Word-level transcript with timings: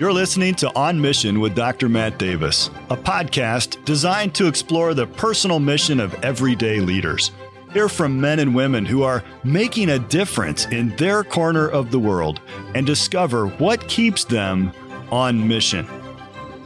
You're 0.00 0.14
listening 0.14 0.54
to 0.54 0.74
On 0.74 0.98
Mission 0.98 1.40
with 1.40 1.54
Dr. 1.54 1.86
Matt 1.86 2.18
Davis, 2.18 2.70
a 2.88 2.96
podcast 2.96 3.84
designed 3.84 4.34
to 4.34 4.46
explore 4.46 4.94
the 4.94 5.06
personal 5.06 5.60
mission 5.60 6.00
of 6.00 6.14
everyday 6.24 6.80
leaders. 6.80 7.32
Hear 7.74 7.86
from 7.86 8.18
men 8.18 8.38
and 8.38 8.54
women 8.54 8.86
who 8.86 9.02
are 9.02 9.22
making 9.44 9.90
a 9.90 9.98
difference 9.98 10.64
in 10.68 10.96
their 10.96 11.22
corner 11.22 11.68
of 11.68 11.90
the 11.90 11.98
world 11.98 12.40
and 12.74 12.86
discover 12.86 13.48
what 13.48 13.88
keeps 13.88 14.24
them 14.24 14.72
on 15.10 15.46
mission. 15.46 15.86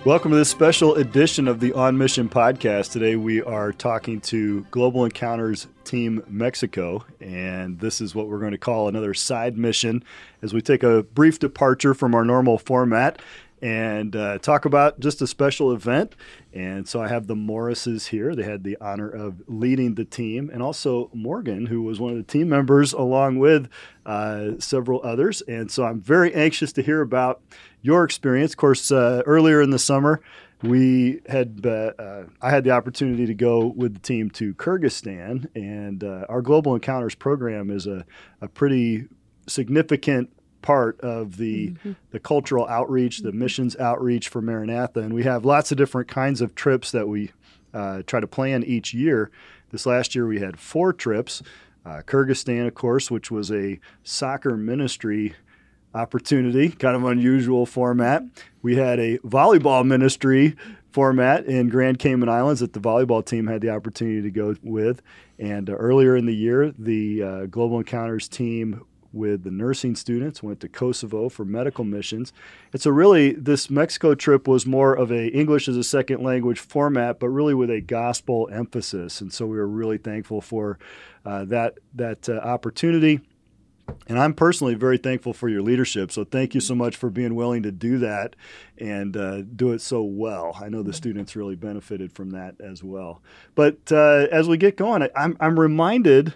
Welcome 0.05 0.32
to 0.32 0.36
this 0.36 0.50
special 0.50 0.96
edition 0.96 1.48
of 1.48 1.61
the 1.61 1.73
On 1.73 1.96
Mission 1.96 2.29
podcast. 2.29 2.93
Today 2.93 3.16
we 3.16 3.41
are 3.41 3.73
talking 3.73 4.20
to 4.20 4.66
Global 4.70 5.07
Encounters 5.07 5.66
Team 5.84 6.23
Mexico, 6.29 7.07
and 7.23 7.80
this 7.80 8.02
is 8.02 8.14
what 8.14 8.29
we're 8.29 8.38
going 8.38 8.52
to 8.52 8.59
call 8.59 8.87
another 8.87 9.14
side 9.14 9.56
mission 9.56 10.05
as 10.43 10.52
we 10.52 10.61
take 10.61 10.82
a 10.82 11.05
brief 11.05 11.38
departure 11.38 11.95
from 11.95 12.15
our 12.15 12.23
normal 12.23 12.59
format 12.59 13.23
and 13.62 14.15
uh, 14.15 14.37
talk 14.41 14.66
about 14.66 15.01
just 15.01 15.23
a 15.23 15.27
special 15.27 15.73
event. 15.73 16.15
And 16.52 16.87
so 16.87 17.01
I 17.01 17.09
have 17.09 17.27
the 17.27 17.34
Morrises 17.34 18.09
here. 18.09 18.34
They 18.34 18.43
had 18.43 18.62
the 18.62 18.77
honor 18.82 19.09
of 19.09 19.43
leading 19.46 19.95
the 19.95 20.05
team, 20.05 20.51
and 20.52 20.62
also 20.62 21.09
Morgan, 21.15 21.65
who 21.65 21.80
was 21.80 21.98
one 21.98 22.10
of 22.12 22.18
the 22.18 22.30
team 22.30 22.51
members, 22.51 22.93
along 22.93 23.38
with 23.38 23.71
uh, 24.05 24.51
several 24.59 25.01
others. 25.02 25.41
And 25.48 25.71
so 25.71 25.84
I'm 25.84 26.02
very 26.02 26.34
anxious 26.34 26.74
to 26.74 26.82
hear 26.82 27.01
about 27.01 27.41
your 27.84 28.02
experience. 28.02 28.52
Of 28.52 28.56
course, 28.56 28.91
uh, 28.91 29.23
earlier 29.27 29.61
in 29.61 29.70
the 29.70 29.79
summer, 29.79 30.20
we 30.62 31.20
had 31.29 31.61
uh, 31.65 31.93
uh, 31.98 32.24
I 32.41 32.51
had 32.51 32.65
the 32.65 32.70
opportunity 32.70 33.27
to 33.27 33.34
go 33.34 33.66
with 33.66 33.95
the 33.95 34.01
team 34.01 34.30
to 34.30 34.55
Kyrgyzstan, 34.55 35.48
and 35.55 36.02
uh, 36.02 36.24
our 36.29 36.41
Global 36.41 36.74
Encounters 36.74 37.15
program 37.15 37.70
is 37.70 37.87
a, 37.87 38.05
a 38.41 38.48
pretty 38.48 39.07
significant 39.47 40.30
part 40.62 40.98
of 41.02 41.37
the 41.37 41.69
mm-hmm. 41.69 41.93
the 42.10 42.19
cultural 42.19 42.66
outreach, 42.66 43.19
the 43.19 43.33
missions 43.33 43.77
outreach 43.77 44.29
for 44.29 44.40
Maranatha, 44.40 45.01
and 45.01 45.12
we 45.12 45.24
have 45.24 45.45
lots 45.45 45.71
of 45.71 45.77
different 45.77 46.09
kinds 46.09 46.40
of 46.40 46.55
trips 46.55 46.90
that 46.90 47.07
we 47.07 47.30
uh, 47.74 48.02
try 48.07 48.18
to 48.18 48.27
plan 48.27 48.65
each 48.65 48.95
year. 48.95 49.30
This 49.71 49.85
last 49.85 50.15
year 50.15 50.27
we 50.27 50.40
had 50.40 50.59
four 50.59 50.95
trips. 50.95 51.43
Uh, 51.85 52.01
Kyrgyzstan, 52.07 52.66
of 52.66 52.74
course, 52.74 53.10
which 53.10 53.30
was 53.30 53.52
a 53.52 53.79
soccer 54.02 54.57
ministry 54.57 55.35
opportunity, 55.95 56.70
kind 56.70 56.96
of 56.96 57.04
unusual 57.04 57.66
format. 57.66 58.23
We 58.62 58.76
had 58.76 58.98
a 58.98 59.18
volleyball 59.18 59.87
ministry 59.87 60.56
format 60.90 61.46
in 61.46 61.68
Grand 61.68 61.98
Cayman 61.98 62.28
Islands 62.28 62.60
that 62.60 62.73
the 62.73 62.80
volleyball 62.80 63.24
team 63.24 63.46
had 63.46 63.60
the 63.60 63.70
opportunity 63.70 64.22
to 64.22 64.31
go 64.31 64.56
with. 64.62 65.03
And 65.38 65.69
uh, 65.69 65.75
earlier 65.75 66.16
in 66.16 66.26
the 66.26 66.34
year, 66.34 66.72
the 66.78 67.22
uh, 67.22 67.47
Global 67.47 67.78
Encounters 67.78 68.28
team 68.28 68.84
with 69.15 69.44
the 69.44 69.50
nursing 69.50 69.94
students, 69.94 70.42
went 70.42 70.60
to 70.60 70.69
Kosovo 70.69 71.28
for 71.28 71.44
medical 71.44 71.84
missions. 71.84 72.32
And 72.72 72.82
so 72.82 72.91
really 72.91 73.32
this 73.32 73.70
Mexico 73.70 74.15
trip 74.15 74.48
was 74.48 74.66
more 74.66 74.92
of 74.92 75.12
a 75.12 75.28
English 75.28 75.69
as 75.69 75.76
a 75.76 75.84
second 75.84 76.22
language 76.22 76.59
format, 76.59 77.20
but 77.20 77.28
really 77.28 77.54
with 77.54 77.70
a 77.70 77.81
gospel 77.81 78.48
emphasis. 78.53 79.20
And 79.20 79.32
so 79.32 79.47
we 79.47 79.56
were 79.56 79.69
really 79.69 79.98
thankful 79.98 80.41
for 80.41 80.78
uh, 81.25 81.44
that, 81.47 81.78
that 81.94 82.28
uh, 82.28 82.38
opportunity. 82.38 83.20
And 84.06 84.19
I'm 84.19 84.34
personally 84.34 84.75
very 84.75 84.99
thankful 84.99 85.32
for 85.32 85.49
your 85.49 85.62
leadership. 85.62 86.12
So 86.12 86.25
thank 86.25 86.54
you 86.54 86.60
so 86.60 86.75
much 86.75 86.97
for 86.97 87.10
being 87.10 87.34
willing 87.34 87.62
to 87.62 87.72
do 87.72 87.99
that 87.99 88.37
and 88.78 89.16
uh, 89.16 89.43
do 89.43 89.72
it 89.72 89.81
so 89.81 90.03
well. 90.03 90.59
I 90.60 90.69
know 90.69 90.82
the 90.82 90.93
students 90.93 91.37
really 91.37 91.56
benefited 91.56 92.12
from 92.12 92.31
that 92.31 92.60
as 92.60 92.82
well. 92.82 93.22
But 93.55 93.91
uh, 93.91 94.27
as 94.31 94.49
we 94.49 94.56
get 94.56 94.77
going, 94.77 95.09
I'm, 95.16 95.37
I'm 95.41 95.59
reminded 95.59 96.34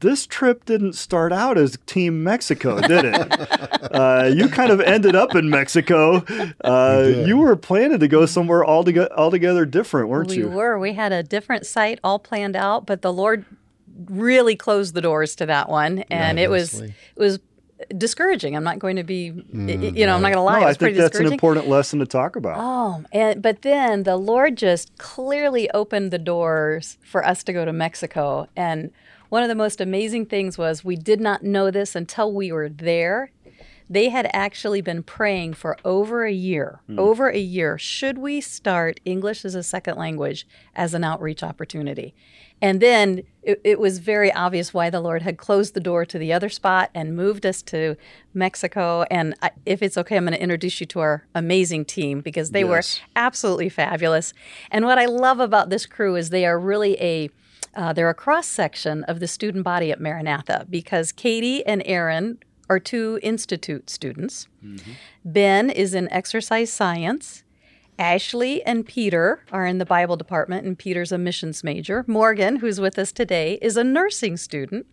this 0.00 0.26
trip 0.26 0.64
didn't 0.64 0.94
start 0.94 1.32
out 1.32 1.58
as 1.58 1.78
Team 1.84 2.22
Mexico, 2.22 2.80
did 2.80 3.04
it? 3.04 3.92
uh, 3.94 4.30
you 4.34 4.48
kind 4.48 4.72
of 4.72 4.80
ended 4.80 5.14
up 5.14 5.34
in 5.34 5.50
Mexico. 5.50 6.24
Uh, 6.64 7.24
you 7.26 7.36
were 7.36 7.54
planning 7.54 7.98
to 7.98 8.08
go 8.08 8.24
somewhere 8.24 8.64
altogether, 8.64 9.12
altogether 9.12 9.66
different, 9.66 10.08
weren't 10.08 10.30
we 10.30 10.38
you? 10.38 10.48
We 10.48 10.56
were. 10.56 10.78
We 10.78 10.94
had 10.94 11.12
a 11.12 11.22
different 11.22 11.66
site 11.66 12.00
all 12.02 12.18
planned 12.18 12.56
out, 12.56 12.86
but 12.86 13.02
the 13.02 13.12
Lord 13.12 13.44
really 14.08 14.56
closed 14.56 14.94
the 14.94 15.00
doors 15.00 15.34
to 15.36 15.46
that 15.46 15.68
one, 15.68 16.00
and 16.10 16.38
it 16.38 16.50
was 16.50 16.80
it 16.80 16.92
was 17.16 17.38
discouraging. 17.96 18.56
I'm 18.56 18.64
not 18.64 18.78
going 18.78 18.96
to 18.96 19.02
be, 19.02 19.30
mm, 19.32 19.96
you 19.96 20.06
know, 20.06 20.14
I'm 20.14 20.22
not 20.22 20.28
going 20.28 20.34
to 20.34 20.42
lie. 20.42 20.60
No, 20.60 20.66
I 20.66 20.74
think 20.74 20.96
that's 20.96 21.18
an 21.18 21.26
important 21.26 21.68
lesson 21.68 21.98
to 22.00 22.06
talk 22.06 22.36
about. 22.36 22.56
Oh, 22.58 23.04
and 23.12 23.40
but 23.40 23.62
then 23.62 24.02
the 24.04 24.16
Lord 24.16 24.56
just 24.56 24.96
clearly 24.98 25.70
opened 25.70 26.10
the 26.10 26.18
doors 26.18 26.98
for 27.02 27.26
us 27.26 27.42
to 27.44 27.52
go 27.52 27.64
to 27.64 27.72
Mexico, 27.72 28.48
and 28.56 28.90
one 29.28 29.42
of 29.42 29.48
the 29.48 29.54
most 29.54 29.80
amazing 29.80 30.26
things 30.26 30.58
was 30.58 30.84
we 30.84 30.96
did 30.96 31.20
not 31.20 31.42
know 31.42 31.70
this 31.70 31.94
until 31.94 32.32
we 32.32 32.52
were 32.52 32.68
there. 32.68 33.30
They 33.88 34.08
had 34.08 34.30
actually 34.32 34.82
been 34.82 35.02
praying 35.02 35.54
for 35.54 35.76
over 35.84 36.24
a 36.24 36.32
year, 36.32 36.80
mm. 36.88 36.96
over 36.96 37.28
a 37.28 37.38
year. 37.38 37.76
Should 37.76 38.18
we 38.18 38.40
start 38.40 39.00
English 39.04 39.44
as 39.44 39.56
a 39.56 39.64
second 39.64 39.98
language 39.98 40.46
as 40.76 40.94
an 40.94 41.02
outreach 41.02 41.42
opportunity? 41.42 42.14
And 42.62 42.80
then 42.80 43.22
it, 43.42 43.60
it, 43.64 43.80
was 43.80 43.98
very 43.98 44.30
obvious 44.32 44.74
why 44.74 44.90
the 44.90 45.00
Lord 45.00 45.22
had 45.22 45.38
closed 45.38 45.72
the 45.72 45.80
door 45.80 46.04
to 46.04 46.18
the 46.18 46.32
other 46.32 46.50
spot 46.50 46.90
and 46.94 47.16
moved 47.16 47.46
us 47.46 47.62
to 47.62 47.96
Mexico. 48.34 49.04
And 49.10 49.34
I, 49.40 49.50
if 49.64 49.82
it's 49.82 49.96
okay, 49.96 50.16
I'm 50.16 50.24
going 50.24 50.34
to 50.34 50.42
introduce 50.42 50.80
you 50.80 50.86
to 50.88 51.00
our 51.00 51.26
amazing 51.34 51.86
team 51.86 52.20
because 52.20 52.50
they 52.50 52.64
yes. 52.64 53.00
were 53.00 53.06
absolutely 53.16 53.70
fabulous. 53.70 54.34
And 54.70 54.84
what 54.84 54.98
I 54.98 55.06
love 55.06 55.40
about 55.40 55.70
this 55.70 55.86
crew 55.86 56.16
is 56.16 56.30
they 56.30 56.44
are 56.44 56.58
really 56.58 57.00
a 57.00 57.30
uh, 57.72 57.92
they're 57.92 58.10
a 58.10 58.14
cross 58.14 58.48
section 58.48 59.04
of 59.04 59.20
the 59.20 59.28
student 59.28 59.62
body 59.62 59.92
at 59.92 60.00
Maranatha 60.00 60.66
because 60.68 61.12
Katie 61.12 61.64
and 61.64 61.82
Aaron 61.86 62.38
are 62.68 62.80
two 62.80 63.18
institute 63.22 63.88
students. 63.90 64.48
Mm-hmm. 64.64 64.92
Ben 65.24 65.70
is 65.70 65.94
in 65.94 66.10
exercise 66.10 66.72
science. 66.72 67.44
Ashley 68.00 68.64
and 68.64 68.86
Peter 68.86 69.44
are 69.52 69.66
in 69.66 69.76
the 69.76 69.84
Bible 69.84 70.16
department, 70.16 70.66
and 70.66 70.76
Peter's 70.76 71.12
a 71.12 71.18
missions 71.18 71.62
major. 71.62 72.02
Morgan, 72.08 72.56
who's 72.56 72.80
with 72.80 72.98
us 72.98 73.12
today, 73.12 73.58
is 73.60 73.76
a 73.76 73.84
nursing 73.84 74.38
student. 74.38 74.86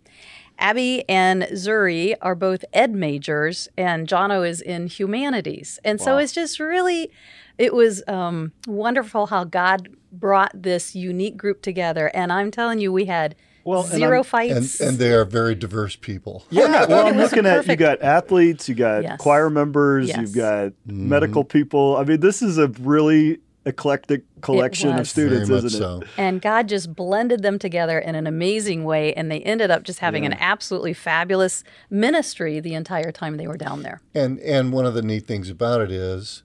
Abby 0.60 1.08
and 1.08 1.44
Zuri 1.44 2.16
are 2.22 2.36
both 2.36 2.66
ed 2.74 2.94
majors, 2.94 3.70
and 3.78 4.10
Jono 4.10 4.48
is 4.48 4.60
in 4.60 4.88
humanities. 4.88 5.80
And 5.86 6.00
wow. 6.00 6.06
so 6.06 6.18
it's 6.18 6.34
just 6.34 6.60
really, 6.60 7.10
it 7.58 7.74
was 7.74 8.04
um, 8.10 8.52
wonderful 8.68 9.28
how 9.28 9.46
God 9.46 9.88
brought 10.12 10.52
this 10.54 10.94
unique 10.94 11.38
group 11.38 11.62
together. 11.62 12.12
And 12.14 12.34
I'm 12.34 12.52
telling 12.52 12.80
you, 12.80 12.92
we 12.92 13.06
had 13.06 13.36
well, 13.68 13.84
zero 13.84 14.24
fights. 14.24 14.80
And, 14.80 14.90
and, 14.90 14.98
they 14.98 15.12
are 15.12 15.26
very 15.26 15.54
diverse 15.54 15.96
people. 15.96 16.46
Yeah, 16.58 16.86
well, 16.88 17.08
I'm 17.08 17.18
looking 17.18 17.46
at 17.46 17.68
you 17.68 17.76
got 17.76 18.02
athletes, 18.02 18.68
you 18.68 18.74
got 18.74 19.04
yes. 19.04 19.20
choir 19.20 19.50
members, 19.50 20.08
yes. 20.08 20.18
you've 20.18 20.34
got 20.34 20.70
mm-hmm. 20.70 21.10
medical 21.10 21.44
people. 21.44 21.98
I 21.98 22.04
mean, 22.04 22.20
this 22.20 22.42
is 22.42 22.58
a 22.58 22.68
really 22.68 23.40
eclectic 23.66 24.24
collection 24.42 24.98
of 24.98 25.08
students, 25.08 25.50
isn't 25.50 25.74
it? 25.74 25.78
So. 25.78 26.02
And 26.18 26.42
God 26.42 26.68
just 26.68 26.96
blended 26.96 27.44
them 27.44 27.60
together 27.60 28.00
in 28.00 28.16
an 28.16 28.26
amazing 28.26 28.86
way, 28.86 29.14
and 29.14 29.30
they 29.30 29.42
ended 29.42 29.70
up 29.70 29.84
just 29.84 30.00
having 30.00 30.24
yeah. 30.24 30.32
an 30.32 30.38
absolutely 30.40 30.94
fabulous 30.94 31.64
ministry 31.90 32.60
the 32.60 32.74
entire 32.74 33.12
time 33.12 33.38
they 33.38 33.48
were 33.48 33.58
down 33.58 33.84
there. 33.84 34.02
And 34.16 34.40
and 34.40 34.72
one 34.72 34.86
of 34.86 34.94
the 34.94 35.02
neat 35.02 35.28
things 35.28 35.50
about 35.50 35.82
it 35.82 35.92
is 35.92 36.44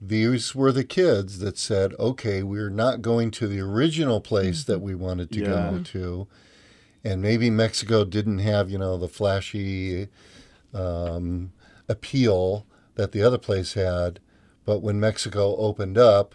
these 0.00 0.54
were 0.54 0.72
the 0.72 0.84
kids 0.84 1.38
that 1.38 1.58
said, 1.58 1.94
okay, 1.98 2.42
we're 2.42 2.70
not 2.70 3.02
going 3.02 3.30
to 3.32 3.46
the 3.46 3.60
original 3.60 4.20
place 4.20 4.64
that 4.64 4.80
we 4.80 4.94
wanted 4.94 5.30
to 5.32 5.40
yeah. 5.40 5.46
go 5.46 5.82
to. 5.84 6.28
And 7.04 7.20
maybe 7.20 7.50
Mexico 7.50 8.04
didn't 8.04 8.38
have, 8.38 8.70
you 8.70 8.78
know, 8.78 8.96
the 8.96 9.08
flashy 9.08 10.08
um, 10.72 11.52
appeal 11.88 12.66
that 12.94 13.12
the 13.12 13.22
other 13.22 13.38
place 13.38 13.74
had. 13.74 14.20
But 14.64 14.80
when 14.80 14.98
Mexico 14.98 15.54
opened 15.56 15.98
up, 15.98 16.34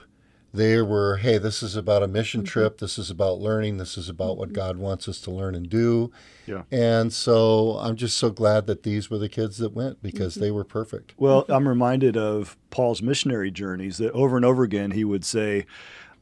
they 0.54 0.82
were, 0.82 1.18
hey, 1.18 1.38
this 1.38 1.62
is 1.62 1.76
about 1.76 2.04
a 2.04 2.08
mission 2.08 2.42
mm-hmm. 2.42 2.48
trip. 2.48 2.78
This 2.80 2.98
is 2.98 3.10
about 3.10 3.40
learning. 3.40 3.78
This 3.78 3.98
is 3.98 4.10
about 4.10 4.38
what 4.38 4.50
mm-hmm. 4.50 4.56
God 4.56 4.78
wants 4.78 5.08
us 5.08 5.22
to 5.22 5.32
learn 5.32 5.56
and 5.56 5.70
do. 5.70 6.12
Yeah. 6.48 6.64
And 6.72 7.14
so 7.14 7.78
I'm 7.80 7.96
just 7.96 8.18
so 8.18 8.30
glad 8.32 8.66
that 8.68 8.84
these 8.84 9.10
were 9.10 9.20
the 9.20 9.30
kids 9.30 9.58
that 9.58 9.74
went 9.74 10.02
because 10.02 10.34
mm-hmm. 10.34 10.44
they 10.44 10.52
were 10.52 10.64
perfect. 10.64 11.14
Well, 11.18 11.46
I'm 11.50 11.68
reminded 11.68 12.18
of 12.18 12.58
Paul's 12.72 13.02
missionary 13.02 13.52
journeys 13.52 13.98
that 14.00 14.12
over 14.12 14.36
and 14.36 14.46
over 14.46 14.64
again 14.64 14.92
he 14.92 15.04
would 15.04 15.26
say, 15.26 15.66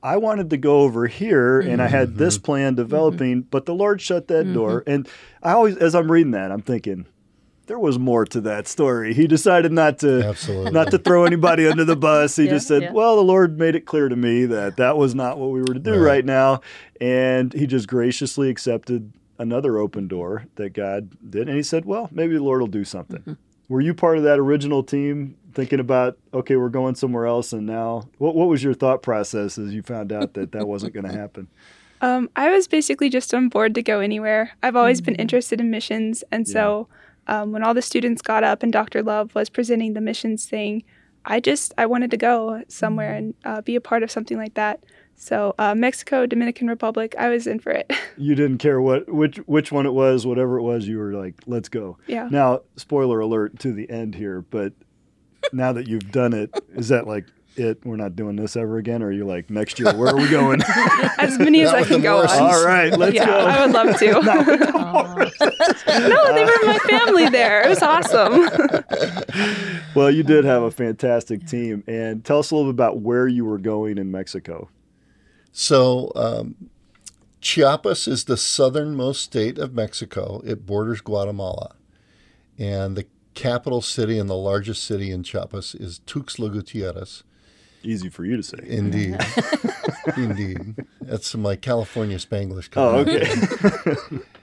I 0.08 0.16
wanted 0.16 0.52
to 0.52 0.58
go 0.58 0.80
over 0.82 1.08
here 1.08 1.60
and 1.60 1.82
I 1.82 1.88
had 1.88 2.16
this 2.16 2.38
mm-hmm. 2.38 2.46
plan 2.46 2.76
developing, 2.76 3.42
mm-hmm. 3.42 3.50
but 3.50 3.66
the 3.66 3.74
Lord 3.74 4.00
shut 4.00 4.30
that 4.30 4.54
door. 4.54 4.82
And 4.88 5.06
I 5.44 5.52
always, 5.52 5.76
as 5.76 5.96
I'm 5.96 6.10
reading 6.10 6.32
that, 6.32 6.50
I'm 6.50 6.62
thinking, 6.62 7.08
there 7.66 7.78
was 7.78 8.00
more 8.00 8.24
to 8.24 8.40
that 8.40 8.70
story. 8.70 9.14
He 9.14 9.28
decided 9.28 9.74
not 9.74 10.00
to 10.00 10.24
Absolutely. 10.24 10.72
not 10.72 10.92
to 10.92 10.98
throw 10.98 11.26
anybody 11.26 11.68
under 11.68 11.84
the 11.84 11.98
bus. 11.98 12.38
He 12.38 12.44
yeah, 12.46 12.52
just 12.52 12.70
said, 12.70 12.84
yeah. 12.84 12.92
"Well, 12.94 13.18
the 13.18 13.24
Lord 13.24 13.60
made 13.60 13.76
it 13.76 13.86
clear 13.86 14.08
to 14.08 14.16
me 14.16 14.46
that 14.46 14.78
that 14.78 14.96
was 14.96 15.14
not 15.14 15.38
what 15.38 15.50
we 15.50 15.60
were 15.60 15.74
to 15.74 15.80
do 15.80 15.92
right. 15.96 16.00
right 16.00 16.26
now," 16.26 16.62
and 17.02 17.52
he 17.52 17.68
just 17.68 17.90
graciously 17.90 18.50
accepted 18.50 19.12
another 19.38 19.78
open 19.78 20.08
door 20.08 20.46
that 20.56 20.70
God 20.70 21.10
did, 21.30 21.50
and 21.50 21.58
he 21.58 21.64
said, 21.64 21.84
"Well, 21.84 22.08
maybe 22.14 22.36
the 22.36 22.44
Lord 22.44 22.62
will 22.62 22.68
do 22.68 22.86
something." 22.86 23.20
Mm-hmm. 23.20 23.34
Were 23.68 23.82
you 23.82 23.94
part 23.94 24.18
of 24.18 24.24
that 24.24 24.40
original 24.40 24.82
team 24.82 25.36
thinking 25.58 25.80
about, 25.80 26.20
okay, 26.36 26.56
we're 26.56 26.70
going 26.70 26.94
somewhere 26.94 27.26
else, 27.26 27.52
and 27.52 27.66
now 27.66 28.08
what, 28.20 28.36
what 28.36 28.48
was 28.48 28.64
your 28.64 28.76
thought 28.76 29.02
process 29.02 29.58
as 29.58 29.74
you 29.74 29.82
found 29.82 30.14
out 30.14 30.36
that 30.36 30.52
that 30.52 30.68
wasn't 30.68 30.94
going 30.94 31.06
to 31.12 31.12
happen? 31.12 31.48
Um, 32.00 32.30
I 32.36 32.52
was 32.52 32.68
basically 32.68 33.10
just 33.10 33.34
on 33.34 33.50
board 33.50 33.74
to 33.74 33.82
go 33.82 34.00
anywhere. 34.00 34.52
I've 34.62 34.76
always 34.76 35.02
mm-hmm. 35.02 35.14
been 35.14 35.16
interested 35.16 35.60
in 35.60 35.72
missions, 35.72 36.24
and 36.32 36.48
yeah. 36.48 36.54
so 36.54 36.88
um, 37.26 37.52
when 37.52 37.64
all 37.64 37.74
the 37.74 37.82
students 37.82 38.22
got 38.22 38.44
up 38.44 38.62
and 38.62 38.72
Dr. 38.72 39.02
Love 39.02 39.34
was 39.34 39.50
presenting 39.50 39.94
the 39.94 40.00
missions 40.00 40.46
thing, 40.46 40.84
I 41.26 41.40
just 41.40 41.74
I 41.76 41.88
wanted 41.88 42.12
to 42.12 42.18
go 42.18 42.62
somewhere 42.68 43.16
and 43.16 43.34
uh, 43.44 43.62
be 43.62 43.76
a 43.76 43.82
part 43.82 44.04
of 44.04 44.12
something 44.12 44.38
like 44.38 44.54
that. 44.54 44.84
So 45.16 45.56
uh, 45.58 45.74
Mexico, 45.74 46.28
Dominican 46.28 46.68
Republic, 46.68 47.16
I 47.18 47.30
was 47.30 47.48
in 47.48 47.60
for 47.60 47.72
it. 47.72 47.92
You 48.20 48.34
didn't 48.34 48.58
care 48.58 48.82
what 48.82 49.08
which 49.08 49.38
which 49.46 49.72
one 49.72 49.86
it 49.86 49.94
was, 49.94 50.26
whatever 50.26 50.58
it 50.58 50.64
was. 50.64 50.88
You 50.88 50.98
were 50.98 51.14
like, 51.14 51.36
"Let's 51.46 51.70
go." 51.70 52.00
yeah. 52.08 52.28
Now, 52.32 52.62
spoiler 52.76 53.20
alert 53.20 53.60
to 53.60 53.72
the 53.72 53.88
end 53.92 54.16
here, 54.16 54.42
but 54.42 54.74
now 55.54 55.74
that 55.74 55.88
you've 55.88 56.12
done 56.12 56.34
it, 56.34 56.54
is 56.76 56.90
that 56.90 57.08
like 57.08 57.26
it? 57.56 57.86
We're 57.86 57.96
not 57.96 58.16
doing 58.16 58.36
this 58.36 58.56
ever 58.56 58.78
again, 58.78 59.02
or 59.02 59.08
are 59.08 59.12
you 59.12 59.26
like 59.26 59.50
next 59.50 59.80
year? 59.80 59.94
Where 59.96 60.14
are 60.14 60.18
we 60.18 60.30
going? 60.30 60.62
As 61.20 61.38
many 61.40 61.62
as 61.62 61.74
I 61.74 61.84
can 61.84 62.02
go 62.02 62.18
Morrisons. 62.18 62.40
on. 62.40 62.54
All 62.54 62.66
right, 62.66 62.98
let's 62.98 63.16
yeah, 63.16 63.26
go. 63.26 63.38
I 63.40 63.66
would 63.66 63.74
love 63.74 63.98
to. 63.98 64.12
no, 66.10 66.34
they 66.34 66.46
were 66.46 66.66
my 66.66 66.78
family 66.88 67.30
there. 67.30 67.62
It 67.62 67.70
was 67.70 67.82
awesome. 67.82 68.50
Well, 69.96 70.12
you 70.12 70.24
did 70.24 70.46
have 70.46 70.62
a 70.64 70.72
fantastic 70.72 71.48
team, 71.48 71.84
and 71.88 72.24
tell 72.24 72.40
us 72.40 72.52
a 72.52 72.56
little 72.56 72.72
bit 72.72 72.76
about 72.76 73.00
where 73.00 73.28
you 73.28 73.46
were 73.46 73.58
going 73.58 73.98
in 73.98 74.12
Mexico. 74.12 74.70
So, 75.52 76.12
um, 76.16 76.70
Chiapas 77.42 78.08
is 78.08 78.26
the 78.26 78.38
southernmost 78.38 79.22
state 79.22 79.58
of 79.58 79.74
Mexico. 79.74 80.42
It 80.46 80.66
borders 80.66 81.02
Guatemala. 81.02 81.76
And 82.60 82.96
the 82.96 83.06
capital 83.38 83.82
city 83.82 84.18
and 84.18 84.28
the 84.28 84.36
largest 84.36 84.84
city 84.84 85.12
in 85.12 85.22
Chiapas 85.22 85.76
is 85.76 86.00
Tuxtla 86.08 86.52
Gutierrez. 86.52 87.24
Easy 87.84 88.10
for 88.10 88.26
you 88.26 88.36
to 88.36 88.44
say. 88.44 88.58
Indeed. 88.64 89.18
Indeed. 90.18 90.86
That's 91.00 91.36
my 91.36 91.56
California 91.56 92.18
Spanglish. 92.18 92.70
Oh, 92.76 93.00
okay. 93.00 94.20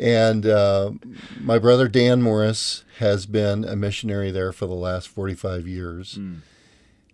And 0.00 0.46
uh, 0.46 0.92
my 1.40 1.58
brother 1.58 1.88
Dan 1.88 2.22
Morris 2.22 2.84
has 2.98 3.26
been 3.26 3.64
a 3.64 3.74
missionary 3.74 4.30
there 4.30 4.52
for 4.52 4.66
the 4.66 4.74
last 4.74 5.08
45 5.08 5.66
years. 5.66 6.16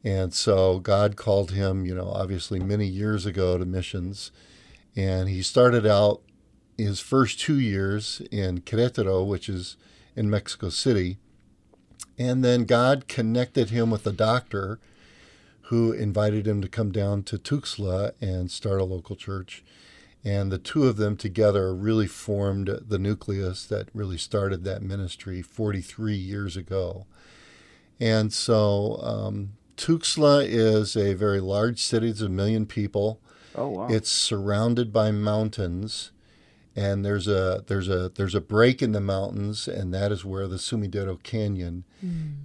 And 0.04 0.34
so 0.34 0.80
God 0.80 1.16
called 1.16 1.52
him, 1.52 1.86
you 1.86 1.94
know, 1.94 2.10
obviously 2.10 2.60
many 2.60 2.86
years 2.86 3.24
ago 3.24 3.56
to 3.56 3.64
missions. 3.64 4.32
And 4.94 5.30
he 5.30 5.40
started 5.40 5.86
out 5.86 6.20
his 6.76 7.00
first 7.00 7.40
two 7.40 7.58
years 7.58 8.20
in 8.30 8.60
Querétaro, 8.60 9.26
which 9.26 9.48
is 9.48 9.78
in 10.14 10.28
Mexico 10.28 10.68
City. 10.68 11.16
And 12.18 12.44
then 12.44 12.64
God 12.64 13.08
connected 13.08 13.70
him 13.70 13.90
with 13.90 14.06
a 14.06 14.12
doctor 14.12 14.78
who 15.68 15.92
invited 15.92 16.46
him 16.46 16.60
to 16.62 16.68
come 16.68 16.92
down 16.92 17.22
to 17.24 17.38
Tuxtla 17.38 18.12
and 18.20 18.50
start 18.50 18.80
a 18.80 18.84
local 18.84 19.16
church. 19.16 19.64
And 20.22 20.50
the 20.50 20.58
two 20.58 20.84
of 20.84 20.96
them 20.96 21.16
together 21.16 21.74
really 21.74 22.06
formed 22.06 22.68
the 22.86 22.98
nucleus 22.98 23.66
that 23.66 23.88
really 23.92 24.18
started 24.18 24.64
that 24.64 24.82
ministry 24.82 25.42
43 25.42 26.14
years 26.14 26.56
ago. 26.56 27.06
And 28.00 28.32
so 28.32 29.00
um, 29.02 29.52
Tuxtla 29.76 30.46
is 30.46 30.96
a 30.96 31.14
very 31.14 31.40
large 31.40 31.82
city, 31.82 32.08
it's 32.10 32.20
a 32.20 32.28
million 32.28 32.66
people. 32.66 33.20
Oh 33.54 33.68
wow. 33.68 33.88
It's 33.88 34.10
surrounded 34.10 34.92
by 34.92 35.10
mountains, 35.10 36.10
and 36.76 37.04
there's 37.04 37.28
a 37.28 37.64
there's 37.66 37.88
a 37.88 38.10
there's 38.14 38.34
a 38.34 38.40
break 38.40 38.82
in 38.82 38.92
the 38.92 39.00
mountains, 39.00 39.68
and 39.68 39.94
that 39.94 40.10
is 40.10 40.24
where 40.24 40.48
the 40.48 40.56
Sumidero 40.56 41.22
Canyon 41.22 41.84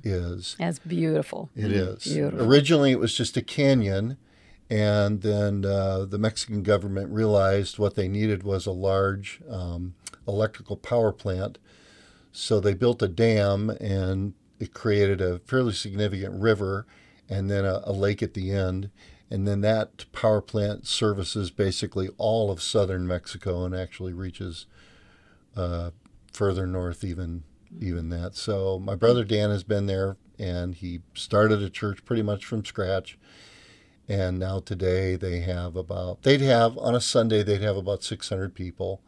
is. 0.03 0.55
That's 0.59 0.79
beautiful. 0.79 1.49
It 1.55 1.71
is. 1.71 2.03
Beautiful. 2.03 2.47
Originally, 2.47 2.91
it 2.91 2.99
was 2.99 3.15
just 3.15 3.37
a 3.37 3.41
canyon, 3.41 4.17
and 4.69 5.21
then 5.21 5.65
uh, 5.65 6.05
the 6.05 6.19
Mexican 6.19 6.61
government 6.61 7.11
realized 7.11 7.79
what 7.79 7.95
they 7.95 8.07
needed 8.07 8.43
was 8.43 8.65
a 8.65 8.71
large 8.71 9.41
um, 9.49 9.95
electrical 10.27 10.77
power 10.77 11.11
plant. 11.11 11.57
So 12.31 12.59
they 12.59 12.75
built 12.75 13.01
a 13.01 13.07
dam, 13.07 13.71
and 13.81 14.33
it 14.59 14.73
created 14.73 15.21
a 15.21 15.39
fairly 15.39 15.73
significant 15.73 16.39
river, 16.39 16.85
and 17.27 17.49
then 17.49 17.65
a, 17.65 17.81
a 17.83 17.91
lake 17.91 18.21
at 18.21 18.35
the 18.35 18.51
end. 18.51 18.91
And 19.31 19.47
then 19.47 19.61
that 19.61 20.11
power 20.11 20.41
plant 20.41 20.87
services 20.87 21.51
basically 21.51 22.09
all 22.17 22.49
of 22.49 22.61
southern 22.61 23.07
Mexico 23.07 23.63
and 23.63 23.75
actually 23.75 24.13
reaches 24.13 24.65
uh, 25.55 25.91
further 26.33 26.65
north 26.65 27.03
even 27.03 27.43
even 27.79 28.09
that. 28.09 28.35
So 28.35 28.79
my 28.79 28.95
brother 28.95 29.23
Dan 29.23 29.51
has 29.51 29.63
been 29.63 29.85
there 29.85 30.17
and 30.39 30.73
he 30.73 31.01
started 31.13 31.61
a 31.61 31.69
church 31.69 32.03
pretty 32.05 32.23
much 32.23 32.45
from 32.45 32.65
scratch. 32.65 33.19
And 34.07 34.39
now 34.39 34.59
today 34.59 35.15
they 35.15 35.41
have 35.41 35.75
about 35.75 36.23
they'd 36.23 36.41
have 36.41 36.77
on 36.79 36.95
a 36.95 37.01
Sunday 37.01 37.43
they'd 37.43 37.61
have 37.61 37.77
about 37.77 38.03
600 38.03 38.55
people. 38.55 39.01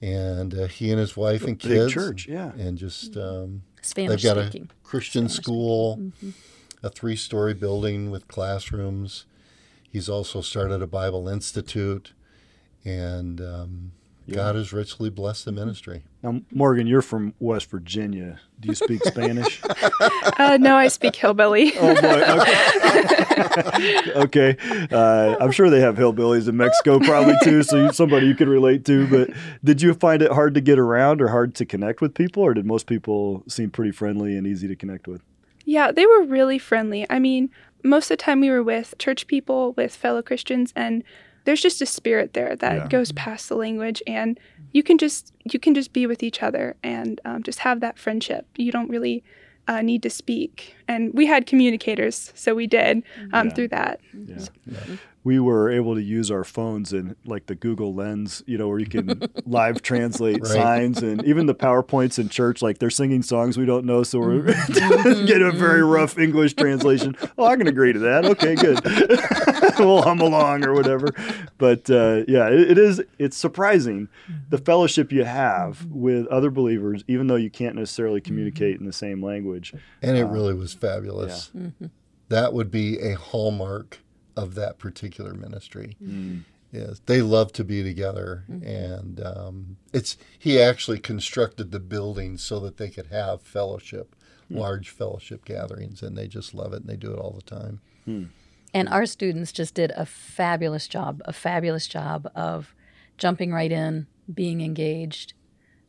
And 0.00 0.54
uh, 0.54 0.66
he 0.68 0.90
and 0.90 1.00
his 1.00 1.16
wife 1.16 1.42
and 1.42 1.58
kids. 1.58 1.74
Big 1.74 1.80
kids 1.80 1.92
church, 1.92 2.28
yeah. 2.28 2.52
and 2.52 2.78
just 2.78 3.16
um, 3.16 3.62
Spanish 3.82 4.22
they've 4.22 4.34
got 4.34 4.46
speaking. 4.46 4.70
a 4.70 4.86
Christian 4.86 5.28
school, 5.28 6.12
a 6.82 6.90
three-story 6.90 7.54
building 7.54 8.10
with 8.10 8.28
classrooms. 8.28 9.26
He's 9.90 10.08
also 10.08 10.40
started 10.40 10.82
a 10.82 10.86
Bible 10.86 11.28
Institute, 11.28 12.12
and 12.84 13.40
um, 13.40 13.92
God 14.30 14.56
has 14.56 14.72
richly 14.72 15.08
blessed 15.08 15.46
the 15.46 15.52
ministry. 15.52 16.04
Now, 16.22 16.40
Morgan, 16.52 16.86
you're 16.86 17.02
from 17.02 17.34
West 17.38 17.70
Virginia. 17.70 18.40
Do 18.60 18.68
you 18.68 18.74
speak 18.74 19.04
Spanish? 19.04 19.62
Uh, 20.38 20.56
no, 20.56 20.76
I 20.76 20.86
speak 20.86 21.16
hillbilly. 21.16 21.72
oh 21.80 22.00
boy. 22.00 22.22
Okay. 23.60 24.12
okay. 24.56 24.88
Uh, 24.92 25.36
I'm 25.40 25.50
sure 25.50 25.68
they 25.68 25.80
have 25.80 25.96
hillbillies 25.96 26.48
in 26.48 26.56
Mexico 26.56 27.00
probably 27.00 27.34
too, 27.42 27.64
so 27.64 27.76
you, 27.76 27.92
somebody 27.92 28.26
you 28.26 28.36
could 28.36 28.46
relate 28.46 28.84
to. 28.84 29.08
But 29.08 29.30
did 29.64 29.82
you 29.82 29.94
find 29.94 30.22
it 30.22 30.30
hard 30.30 30.54
to 30.54 30.60
get 30.60 30.78
around 30.78 31.20
or 31.20 31.28
hard 31.28 31.56
to 31.56 31.66
connect 31.66 32.00
with 32.00 32.14
people, 32.14 32.44
or 32.44 32.54
did 32.54 32.66
most 32.66 32.86
people 32.86 33.42
seem 33.48 33.70
pretty 33.70 33.90
friendly 33.90 34.36
and 34.36 34.46
easy 34.46 34.68
to 34.68 34.76
connect 34.76 35.08
with? 35.08 35.22
Yeah, 35.68 35.92
they 35.92 36.06
were 36.06 36.22
really 36.24 36.58
friendly. 36.58 37.04
I 37.10 37.18
mean, 37.18 37.50
most 37.84 38.06
of 38.10 38.16
the 38.16 38.22
time 38.24 38.40
we 38.40 38.48
were 38.48 38.62
with 38.62 38.94
church 38.98 39.26
people, 39.26 39.74
with 39.76 39.94
fellow 39.94 40.22
Christians, 40.22 40.72
and 40.74 41.04
there's 41.44 41.60
just 41.60 41.82
a 41.82 41.86
spirit 41.86 42.32
there 42.32 42.56
that 42.56 42.76
Yeah. 42.76 42.88
goes 42.88 43.12
past 43.12 43.50
the 43.50 43.54
language, 43.54 44.02
and 44.06 44.40
you 44.72 44.82
can 44.82 44.96
just 44.96 45.32
you 45.52 45.58
can 45.58 45.74
just 45.74 45.92
be 45.92 46.06
with 46.06 46.22
each 46.22 46.42
other 46.42 46.76
and 46.82 47.20
um, 47.26 47.42
just 47.42 47.58
have 47.60 47.80
that 47.80 47.98
friendship. 47.98 48.46
You 48.56 48.72
don't 48.72 48.88
really 48.88 49.22
uh, 49.66 49.82
need 49.82 50.02
to 50.04 50.10
speak, 50.10 50.74
and 50.88 51.12
we 51.12 51.26
had 51.26 51.44
communicators, 51.44 52.32
so 52.34 52.54
we 52.54 52.66
did 52.66 53.02
um, 53.34 53.48
Yeah. 53.48 53.54
through 53.54 53.68
that. 53.68 54.00
Yeah. 54.26 54.44
We 55.28 55.38
were 55.38 55.70
able 55.70 55.94
to 55.94 56.00
use 56.00 56.30
our 56.30 56.42
phones 56.42 56.94
and 56.94 57.14
like 57.26 57.48
the 57.48 57.54
Google 57.54 57.94
Lens, 57.94 58.42
you 58.46 58.56
know, 58.56 58.66
where 58.66 58.78
you 58.78 58.86
can 58.86 59.28
live 59.44 59.82
translate 59.82 60.40
Right. 60.40 60.52
signs 60.52 61.02
and 61.02 61.22
even 61.26 61.44
the 61.44 61.54
PowerPoints 61.54 62.18
in 62.18 62.30
church, 62.30 62.62
like 62.62 62.78
they're 62.78 62.88
singing 62.88 63.22
songs 63.22 63.58
we 63.58 63.66
don't 63.66 63.84
know. 63.84 64.02
So 64.04 64.20
we're 64.20 64.40
mm-hmm. 64.40 65.24
get 65.26 65.42
a 65.42 65.52
very 65.52 65.82
mm-hmm. 65.82 65.90
rough 65.90 66.18
English 66.18 66.54
translation. 66.54 67.14
Oh, 67.36 67.44
I 67.44 67.56
can 67.56 67.66
agree 67.66 67.92
to 67.92 67.98
that. 67.98 68.24
Okay, 68.24 68.54
good. 68.54 68.80
we'll 69.78 70.00
hum 70.00 70.22
along 70.22 70.64
or 70.64 70.72
whatever. 70.72 71.08
But 71.58 71.90
uh, 71.90 72.24
yeah, 72.26 72.48
it, 72.48 72.70
it 72.70 72.78
is, 72.78 73.02
it's 73.18 73.36
surprising 73.36 74.08
the 74.48 74.56
mm-hmm. 74.56 74.64
fellowship 74.64 75.12
you 75.12 75.24
have 75.24 75.84
with 75.90 76.26
other 76.28 76.50
believers, 76.50 77.04
even 77.06 77.26
though 77.26 77.36
you 77.36 77.50
can't 77.50 77.76
necessarily 77.76 78.22
communicate 78.22 78.80
in 78.80 78.86
the 78.86 78.94
same 78.94 79.22
language. 79.22 79.74
And 80.00 80.16
it 80.16 80.22
um, 80.22 80.30
really 80.30 80.54
was 80.54 80.72
fabulous. 80.72 81.50
That 82.30 82.54
would 82.54 82.70
be 82.70 82.98
a 82.98 83.12
hallmark 83.12 83.98
of 84.38 84.54
that 84.54 84.78
particular 84.78 85.34
ministry. 85.34 85.96
Yes, 86.70 87.00
they 87.06 87.22
love 87.22 87.52
to 87.54 87.64
be 87.64 87.82
together, 87.82 88.44
and 88.48 89.20
um, 89.24 89.76
it's 89.92 90.18
he 90.38 90.60
actually 90.60 90.98
constructed 90.98 91.72
the 91.72 91.80
building 91.80 92.36
so 92.36 92.60
that 92.60 92.76
they 92.76 92.90
could 92.90 93.06
have 93.06 93.40
fellowship, 93.42 94.14
large 94.50 94.90
fellowship 94.90 95.44
gatherings, 95.44 96.02
and 96.02 96.16
they 96.16 96.28
just 96.28 96.52
love 96.54 96.72
it, 96.74 96.80
and 96.82 96.88
they 96.88 96.96
do 96.96 97.12
it 97.12 97.18
all 97.18 97.32
the 97.32 97.42
time. 97.42 97.80
And 98.74 98.88
our 98.90 99.06
students 99.06 99.50
just 99.50 99.74
did 99.74 99.92
a 99.96 100.04
fabulous 100.04 100.86
job, 100.88 101.22
a 101.24 101.32
fabulous 101.32 101.86
job 101.86 102.30
of 102.34 102.74
jumping 103.16 103.50
right 103.50 103.72
in, 103.72 104.06
being 104.32 104.60
engaged. 104.60 105.32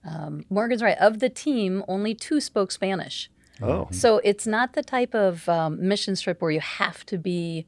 Um, 0.10 0.46
Morgan's 0.50 0.82
right. 0.82 0.98
Of 0.98 1.20
the 1.20 1.30
team, 1.30 1.84
only 1.90 2.16
two 2.16 2.40
spoke 2.40 2.72
Spanish. 2.72 3.30
Oh, 3.62 3.90
So 3.92 4.22
it's 4.24 4.48
not 4.48 4.74
the 4.74 4.82
type 4.84 5.14
of 5.14 5.50
um, 5.50 5.86
mission 5.86 6.16
trip 6.16 6.42
where 6.42 6.52
you 6.52 6.62
have 6.62 7.06
to 7.08 7.18
be 7.18 7.68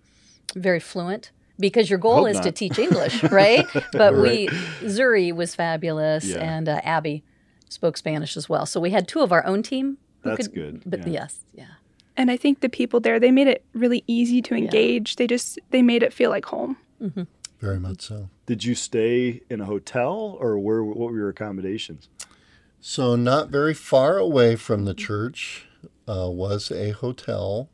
very 0.56 0.80
fluent 0.80 1.32
because 1.60 1.90
your 1.90 2.00
goal 2.00 2.26
Hope 2.26 2.30
is 2.30 2.40
to 2.42 2.52
teach 2.52 2.78
English, 2.88 3.24
right? 3.24 3.66
But 3.94 4.16
we, 4.16 4.48
Zuri 4.82 5.34
was 5.34 5.54
fabulous, 5.56 6.26
Yeah. 6.26 6.38
and 6.40 6.68
uh, 6.70 6.82
Abby 6.84 7.24
spoke 7.70 7.98
Spanish 7.98 8.36
as 8.36 8.50
well. 8.50 8.66
So 8.66 8.80
we 8.80 8.90
had 8.92 9.08
two 9.08 9.22
of 9.22 9.32
our 9.32 9.46
own 9.46 9.64
team. 9.64 9.98
who 10.24 10.30
That's 10.32 10.48
could- 10.48 10.56
good, 10.56 10.82
But 10.86 11.00
yeah. 11.08 11.14
yes, 11.14 11.46
yeah. 11.54 11.66
And 12.18 12.30
I 12.30 12.38
think 12.38 12.60
the 12.60 12.70
people 12.70 13.00
there, 13.00 13.20
they 13.20 13.32
made 13.32 13.48
it 13.48 13.64
really 13.74 14.04
easy 14.06 14.42
to 14.44 14.54
engage. 14.56 15.16
They 15.16 15.28
just 15.28 15.58
they 15.72 15.82
made 15.82 16.04
it 16.04 16.12
feel 16.14 16.30
like 16.30 16.46
home. 16.46 16.78
Very 17.60 17.80
much 17.80 18.02
so. 18.02 18.30
did 18.46 18.64
you 18.66 18.76
stay 18.76 19.42
in 19.50 19.62
a 19.62 19.66
hotel 19.66 20.36
or 20.40 20.60
where? 20.60 20.84
What 20.84 20.98
were 20.98 21.16
your 21.18 21.30
accommodations? 21.30 22.10
So, 22.82 23.16
not 23.16 23.50
very 23.50 23.74
far 23.74 24.18
away 24.18 24.56
from 24.56 24.86
the 24.86 24.94
church 24.94 25.68
uh, 26.08 26.28
was 26.30 26.70
a 26.72 26.90
hotel, 26.92 27.70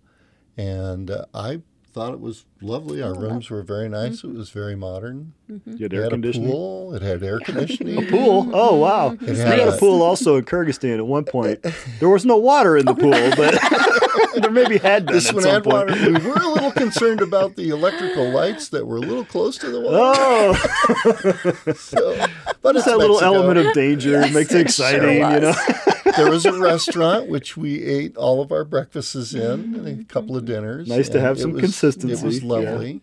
and 0.56 1.10
uh, 1.10 1.26
I 1.34 1.62
thought 1.98 2.14
it 2.14 2.20
was 2.20 2.46
lovely. 2.62 3.02
Our 3.02 3.16
oh, 3.16 3.20
rooms 3.20 3.50
were 3.50 3.64
very 3.64 3.90
nice. 3.90 4.18
Mm-hmm. 4.18 4.36
It 4.36 4.38
was 4.38 4.52
very 4.52 4.76
modern. 4.76 5.34
Mm-hmm. 5.52 5.72
You 5.78 5.84
had 5.86 5.94
It 5.94 5.96
air 5.96 6.04
had 6.04 6.14
a 6.14 6.32
pool. 6.34 6.94
It 6.94 7.02
had 7.02 7.24
air 7.24 7.40
conditioning. 7.40 7.98
A 8.04 8.12
pool? 8.12 8.52
Oh 8.54 8.76
wow! 8.76 9.14
It 9.14 9.22
We 9.22 9.28
had 9.38 9.60
had 9.60 9.68
a 9.70 9.76
a- 9.76 9.80
pool 9.80 10.04
also 10.04 10.36
in 10.36 10.46
Kyrgyzstan 10.46 10.98
at 10.98 11.08
one 11.08 11.24
point. 11.24 11.66
There 12.00 12.10
was 12.10 12.24
no 12.24 12.38
water 12.38 12.78
in 12.78 12.86
the 12.86 12.94
pool, 13.04 13.12
but 13.36 13.56
there 14.40 14.52
maybe 14.52 14.78
had 14.78 15.06
been 15.06 15.16
This 15.16 15.30
at 15.30 15.36
one 15.36 15.44
some 15.44 15.52
had 15.54 15.64
point. 15.64 15.90
water. 15.90 16.12
We 16.12 16.28
were 16.28 16.36
a 16.42 16.48
little 16.50 16.72
concerned 16.72 17.22
about 17.22 17.56
the 17.56 17.70
electrical 17.70 18.30
lights 18.32 18.70
that 18.70 18.86
were 18.86 18.98
a 18.98 19.02
little 19.02 19.26
close 19.26 19.58
to 19.60 19.70
the 19.70 19.82
water. 19.82 20.20
Oh, 20.20 21.74
So, 21.76 22.26
but 22.62 22.76
it's 22.76 22.86
that 22.86 22.98
little 22.98 23.22
element 23.22 23.58
of 23.66 23.74
danger 23.74 24.20
makes 24.32 24.52
it 24.52 24.58
it 24.58 24.62
exciting, 24.62 25.02
sure 25.22 25.34
you 25.34 25.40
know. 25.40 25.54
there 26.18 26.30
was 26.30 26.46
a 26.46 26.58
restaurant 26.60 27.30
which 27.30 27.56
we 27.58 27.84
ate 27.84 28.16
all 28.18 28.42
of 28.42 28.52
our 28.52 28.64
breakfasts 28.64 29.34
in 29.34 29.42
and 29.76 29.88
a 30.02 30.04
couple 30.06 30.36
of 30.38 30.46
dinners. 30.46 30.88
Nice 30.88 31.10
to 31.10 31.20
have 31.20 31.40
some 31.40 31.54
was- 31.54 31.62
consistency, 31.62 32.14
It 32.14 32.26
was 32.26 32.42
yeah. 32.42 32.50
lovely, 32.50 33.02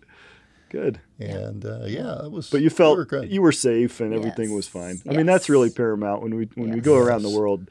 Good. 0.71 1.01
and 1.19 1.65
uh, 1.65 1.85
yeah, 1.87 2.25
it 2.25 2.33
was. 2.33 2.51
But 2.51 2.59
you 2.61 2.65
we 2.67 2.71
felt 2.71 2.99
were 3.11 3.25
you 3.25 3.43
were 3.43 3.53
safe 3.53 4.01
and 4.01 4.13
everything 4.15 4.55
was 4.55 4.67
Yes. 4.67 5.01
fine. 5.03 5.13
I 5.13 5.17
mean, 5.17 5.27
that's 5.27 5.49
really 5.49 5.71
paramount 5.71 6.23
when 6.23 6.35
we 6.35 6.49
when 6.55 6.71
we 6.73 6.81
go 6.81 6.97
around 6.97 7.23
the 7.23 7.31
world. 7.31 7.69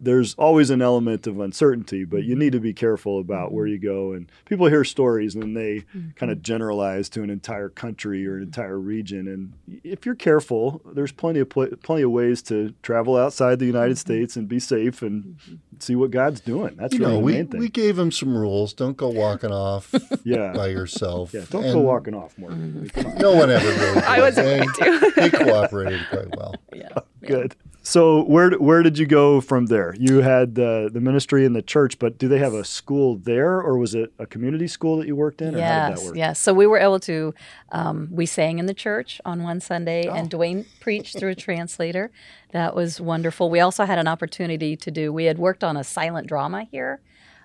There's 0.00 0.34
always 0.34 0.70
an 0.70 0.80
element 0.82 1.26
of 1.26 1.40
uncertainty, 1.40 2.04
but 2.04 2.22
you 2.24 2.36
need 2.36 2.52
to 2.52 2.60
be 2.60 2.72
careful 2.72 3.18
about 3.18 3.48
Mm-hmm. 3.48 3.56
where 3.56 3.66
you 3.66 3.78
go. 3.78 4.12
And 4.12 4.30
people 4.44 4.66
hear 4.66 4.84
stories 4.84 5.34
and 5.34 5.56
they 5.56 5.80
kind 5.92 6.12
Mm-hmm. 6.14 6.30
of 6.30 6.42
generalize 6.42 7.08
to 7.10 7.22
an 7.22 7.30
entire 7.30 7.68
country 7.68 8.26
or 8.26 8.36
an 8.36 8.42
entire 8.44 8.78
region. 8.78 9.26
And 9.28 9.80
if 9.84 10.06
you're 10.06 10.14
careful, 10.14 10.80
there's 10.94 11.12
plenty 11.12 11.40
of 11.40 11.48
pl- 11.48 11.74
plenty 11.82 12.02
of 12.02 12.10
ways 12.10 12.42
to 12.42 12.74
travel 12.82 13.16
outside 13.16 13.58
the 13.58 13.66
United 13.66 13.96
Mm-hmm. 13.96 14.12
States 14.12 14.36
and 14.36 14.48
be 14.48 14.58
safe 14.60 15.02
and 15.02 15.36
see 15.80 15.94
what 15.96 16.10
God's 16.10 16.40
doing. 16.40 16.76
That's 16.76 16.94
you 16.94 17.00
really 17.00 17.12
know, 17.12 17.18
the 17.18 17.24
we, 17.24 17.32
main 17.34 17.46
thing. 17.48 17.60
we 17.60 17.68
gave 17.68 17.98
him 17.98 18.10
some 18.12 18.36
rules. 18.36 18.72
Don't 18.72 18.96
go 18.96 19.08
walking 19.08 19.50
off 19.52 19.94
yeah, 20.24 20.52
by 20.52 20.68
yourself. 20.68 21.32
yeah. 21.34 21.44
Don't 21.50 21.64
And 21.64 21.74
go 21.74 21.80
walking 21.80 22.14
off, 22.14 22.36
more. 22.38 22.50
Mm-hmm. 22.50 23.18
No 23.18 23.34
one 23.34 23.50
ever 23.50 23.66
really. 23.68 24.02
I 24.06 24.20
wasn't 24.20 24.46
They- 24.46 24.58
going 24.84 25.00
to. 25.00 25.12
They 25.16 25.30
cooperated 25.30 26.00
quite 26.10 26.36
well. 26.36 26.54
Yeah. 26.74 26.98
Good. 27.26 27.56
So 27.82 28.22
where 28.24 28.50
where 28.52 28.82
did 28.82 28.98
you 28.98 29.06
go 29.06 29.40
from 29.40 29.66
there? 29.66 29.87
You 29.98 30.20
had 30.22 30.54
the 30.54 30.90
the 30.92 31.00
ministry 31.00 31.44
in 31.44 31.52
the 31.52 31.62
church, 31.62 31.98
but 31.98 32.18
do 32.18 32.28
they 32.28 32.38
have 32.38 32.52
a 32.54 32.64
school 32.64 33.16
there, 33.16 33.60
or 33.60 33.78
was 33.78 33.94
it 33.94 34.12
a 34.18 34.26
community 34.26 34.66
school 34.68 34.96
that 34.98 35.06
you 35.06 35.14
worked 35.16 35.40
in, 35.42 35.54
or 35.54 35.60
how 35.62 35.88
did 35.88 35.96
that 35.96 35.98
Yes, 36.00 36.04
work? 36.06 36.16
yes. 36.16 36.38
So 36.38 36.52
we 36.52 36.66
were 36.66 36.78
able 36.78 37.00
to, 37.00 37.34
um, 37.72 38.08
we 38.10 38.26
sang 38.26 38.58
in 38.58 38.66
the 38.66 38.74
church 38.74 39.20
on 39.24 39.42
one 39.42 39.60
Sunday, 39.60 40.06
and 40.06 40.32
Oh. 40.32 40.38
Dwayne 40.38 40.66
preached 40.80 41.18
through 41.18 41.30
a 41.30 41.34
translator. 41.46 42.10
That 42.52 42.74
was 42.74 43.00
wonderful. 43.00 43.50
We 43.50 43.60
also 43.60 43.84
had 43.84 43.98
an 43.98 44.08
opportunity 44.08 44.76
to 44.76 44.90
do, 44.90 45.12
we 45.12 45.24
had 45.24 45.38
worked 45.38 45.62
on 45.64 45.76
a 45.76 45.84
silent 45.84 46.26
drama 46.26 46.64
here. 46.70 47.00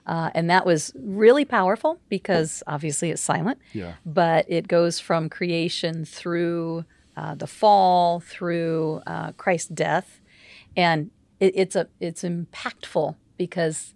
Uh, 0.05 0.29
and 0.35 0.50
that 0.50 0.65
was 0.65 0.91
really 1.00 1.45
powerful 1.45 1.97
because 2.09 2.62
obviously 2.67 3.09
it's 3.09 3.21
silent, 3.21 3.57
Yeah. 3.71 3.93
but 4.05 4.45
it 4.50 4.67
goes 4.67 5.00
from 5.00 5.29
creation 5.29 6.03
through 6.03 6.83
uh, 7.15 7.35
the 7.35 7.47
fall, 7.47 8.19
through 8.19 9.01
uh, 9.07 9.31
Christ's 9.33 9.69
death, 9.69 10.19
and 10.75 11.09
it, 11.45 11.53
it's 11.55 11.75
a 11.75 11.88
it's 12.00 12.23
impactful 12.23 13.15
because 13.38 13.93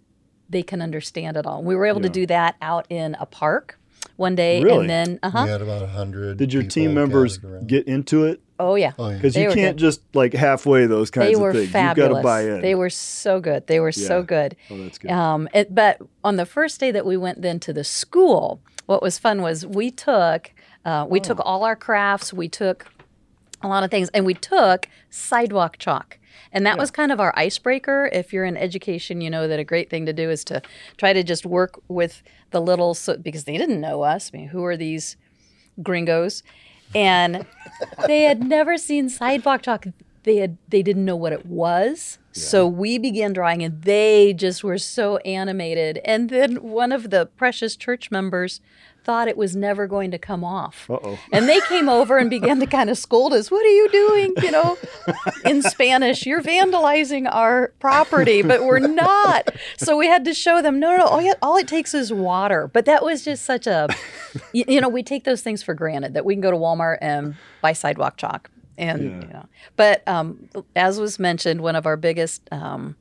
they 0.50 0.62
can 0.62 0.80
understand 0.82 1.36
it 1.36 1.46
all. 1.46 1.62
We 1.62 1.74
were 1.76 1.86
able 1.86 2.00
to 2.02 2.08
do 2.08 2.26
that 2.26 2.56
out 2.62 2.86
in 2.88 3.16
a 3.20 3.26
park 3.26 3.78
one 4.16 4.34
day, 4.34 4.62
Really? 4.62 4.80
and 4.80 4.90
then 4.90 5.18
uh 5.22 5.30
huh. 5.30 5.42
We 5.44 5.50
had 5.50 5.62
about 5.62 5.82
a 5.82 5.86
hundred. 5.88 6.36
Did 6.38 6.52
your 6.52 6.62
team 6.62 6.94
members 6.94 7.38
get 7.66 7.86
into 7.86 8.24
it? 8.24 8.40
Oh 8.60 8.74
yeah, 8.74 8.92
Oh 8.98 9.08
yeah. 9.10 9.16
Because 9.16 9.36
you 9.36 9.50
can't 9.52 9.76
good. 9.76 9.82
just 9.88 10.00
like 10.14 10.32
halfway 10.34 10.86
those 10.86 11.10
kinds 11.10 11.28
they 11.28 11.34
of 11.34 11.40
were 11.40 11.52
things. 11.52 11.70
fabulous. 11.70 12.08
You've 12.08 12.14
got 12.14 12.18
to 12.18 12.22
buy 12.24 12.40
in. 12.56 12.60
They 12.60 12.74
were 12.74 12.90
so 12.90 13.40
good. 13.40 13.66
They 13.68 13.78
were 13.80 13.92
Yeah. 13.94 14.06
so 14.08 14.22
good. 14.22 14.56
oh, 14.70 14.78
that's 14.78 14.98
good. 14.98 15.10
Um, 15.12 15.48
it, 15.54 15.72
but 15.74 16.00
on 16.24 16.36
the 16.36 16.46
first 16.46 16.80
day 16.80 16.90
that 16.90 17.06
we 17.06 17.16
went 17.16 17.40
then 17.42 17.60
to 17.60 17.72
the 17.72 17.84
school, 17.84 18.60
what 18.86 19.00
was 19.02 19.16
fun 19.18 19.42
was 19.42 19.64
we 19.66 19.90
took 19.92 20.50
uh, 20.84 21.06
we 21.08 21.20
Oh. 21.20 21.22
took 21.22 21.40
all 21.44 21.62
our 21.64 21.76
crafts, 21.76 22.32
we 22.32 22.48
took 22.48 22.86
a 23.62 23.68
lot 23.68 23.84
of 23.84 23.90
things, 23.90 24.08
and 24.14 24.24
we 24.26 24.34
took 24.34 24.88
sidewalk 25.10 25.76
chalk. 25.78 26.17
And 26.52 26.64
that 26.66 26.78
was 26.78 26.90
kind 26.90 27.12
of 27.12 27.20
our 27.20 27.32
icebreaker. 27.36 28.08
If 28.12 28.32
you're 28.32 28.44
in 28.44 28.56
education, 28.56 29.20
you 29.20 29.30
know 29.30 29.48
that 29.48 29.58
a 29.58 29.64
great 29.64 29.90
thing 29.90 30.06
to 30.06 30.12
do 30.12 30.30
is 30.30 30.44
to 30.44 30.62
try 30.96 31.12
to 31.12 31.22
just 31.22 31.44
work 31.44 31.80
with 31.88 32.22
the 32.50 32.60
little, 32.60 32.94
so, 32.94 33.16
because 33.16 33.44
they 33.44 33.58
didn't 33.58 33.80
know 33.80 34.02
us. 34.02 34.30
I 34.32 34.38
mean, 34.38 34.48
who 34.48 34.64
are 34.64 34.76
these 34.76 35.16
gringos? 35.82 36.42
And 36.94 37.46
they 38.06 38.22
had 38.22 38.42
never 38.42 38.78
seen 38.78 39.08
sidewalk 39.08 39.62
chalk. 39.62 39.86
They 40.24 40.36
had 40.36 40.58
they 40.68 40.82
didn't 40.82 41.04
know 41.04 41.16
what 41.16 41.32
it 41.32 41.46
was. 41.46 42.18
So 42.32 42.68
we 42.68 42.98
began 42.98 43.32
drawing 43.32 43.62
and 43.62 43.82
they 43.82 44.32
just 44.32 44.62
were 44.62 44.78
so 44.78 45.16
animated. 45.18 46.00
And 46.04 46.30
then 46.30 46.62
one 46.62 46.92
of 46.92 47.10
the 47.10 47.26
precious 47.26 47.74
church 47.74 48.10
members 48.10 48.60
thought 49.08 49.26
it 49.26 49.38
was 49.38 49.56
never 49.56 49.86
going 49.86 50.10
to 50.10 50.18
come 50.18 50.44
off. 50.44 50.84
Uh-oh. 50.90 51.18
And 51.32 51.48
they 51.48 51.60
came 51.62 51.88
over 51.88 52.18
and 52.18 52.28
began 52.28 52.60
to 52.60 52.66
kind 52.66 52.90
of 52.90 52.98
scold 52.98 53.32
us. 53.32 53.50
What 53.50 53.64
are 53.64 53.70
you 53.70 53.88
doing? 53.90 54.34
You 54.42 54.50
know, 54.50 54.76
in 55.46 55.62
Spanish, 55.62 56.26
you're 56.26 56.42
vandalizing 56.42 57.26
our 57.32 57.68
property, 57.80 58.42
but 58.42 58.64
we're 58.64 58.80
not. 58.80 59.48
So 59.78 59.96
we 59.96 60.08
had 60.08 60.26
to 60.26 60.34
show 60.34 60.60
them, 60.60 60.78
no, 60.78 60.94
no, 60.94 61.06
all, 61.06 61.22
you, 61.22 61.32
all 61.40 61.56
it 61.56 61.66
takes 61.66 61.94
is 61.94 62.12
water. 62.12 62.68
But 62.70 62.84
that 62.84 63.02
was 63.02 63.24
just 63.24 63.46
such 63.46 63.66
a, 63.66 63.88
you, 64.52 64.64
you 64.68 64.78
know, 64.78 64.90
we 64.90 65.02
take 65.02 65.24
those 65.24 65.40
things 65.40 65.62
for 65.62 65.72
granted 65.72 66.12
that 66.12 66.26
we 66.26 66.34
can 66.34 66.42
go 66.42 66.50
to 66.50 66.58
Walmart 66.58 66.98
and 67.00 67.34
buy 67.62 67.72
sidewalk 67.72 68.18
chalk. 68.18 68.50
And, 68.76 69.02
Yeah. 69.02 69.20
you 69.26 69.32
know, 69.32 69.46
but 69.76 70.06
um, 70.06 70.50
as 70.76 71.00
was 71.00 71.18
mentioned, 71.18 71.62
one 71.62 71.76
of 71.76 71.86
our 71.86 71.96
biggest 71.96 72.42
um, 72.52 72.94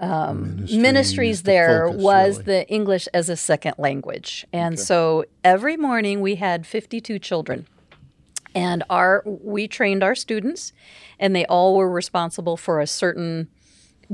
Ministry 0.00 0.78
ministries 0.78 1.36
is 1.36 1.42
the 1.42 1.50
there 1.50 1.86
focus, 1.88 2.02
was 2.02 2.38
really. 2.38 2.44
the 2.44 2.68
English 2.68 3.08
as 3.12 3.28
a 3.28 3.36
second 3.36 3.74
language. 3.78 4.46
And 4.52 4.78
so 4.78 5.24
every 5.44 5.76
morning 5.76 6.20
we 6.20 6.36
had 6.36 6.66
52 6.66 7.18
children. 7.18 7.66
And 8.54 8.82
our 8.90 9.22
we 9.24 9.68
trained 9.68 10.02
our 10.02 10.14
students 10.14 10.72
and 11.18 11.36
they 11.36 11.44
all 11.46 11.76
were 11.76 11.90
responsible 11.90 12.56
for 12.56 12.80
a 12.80 12.86
certain 12.86 13.48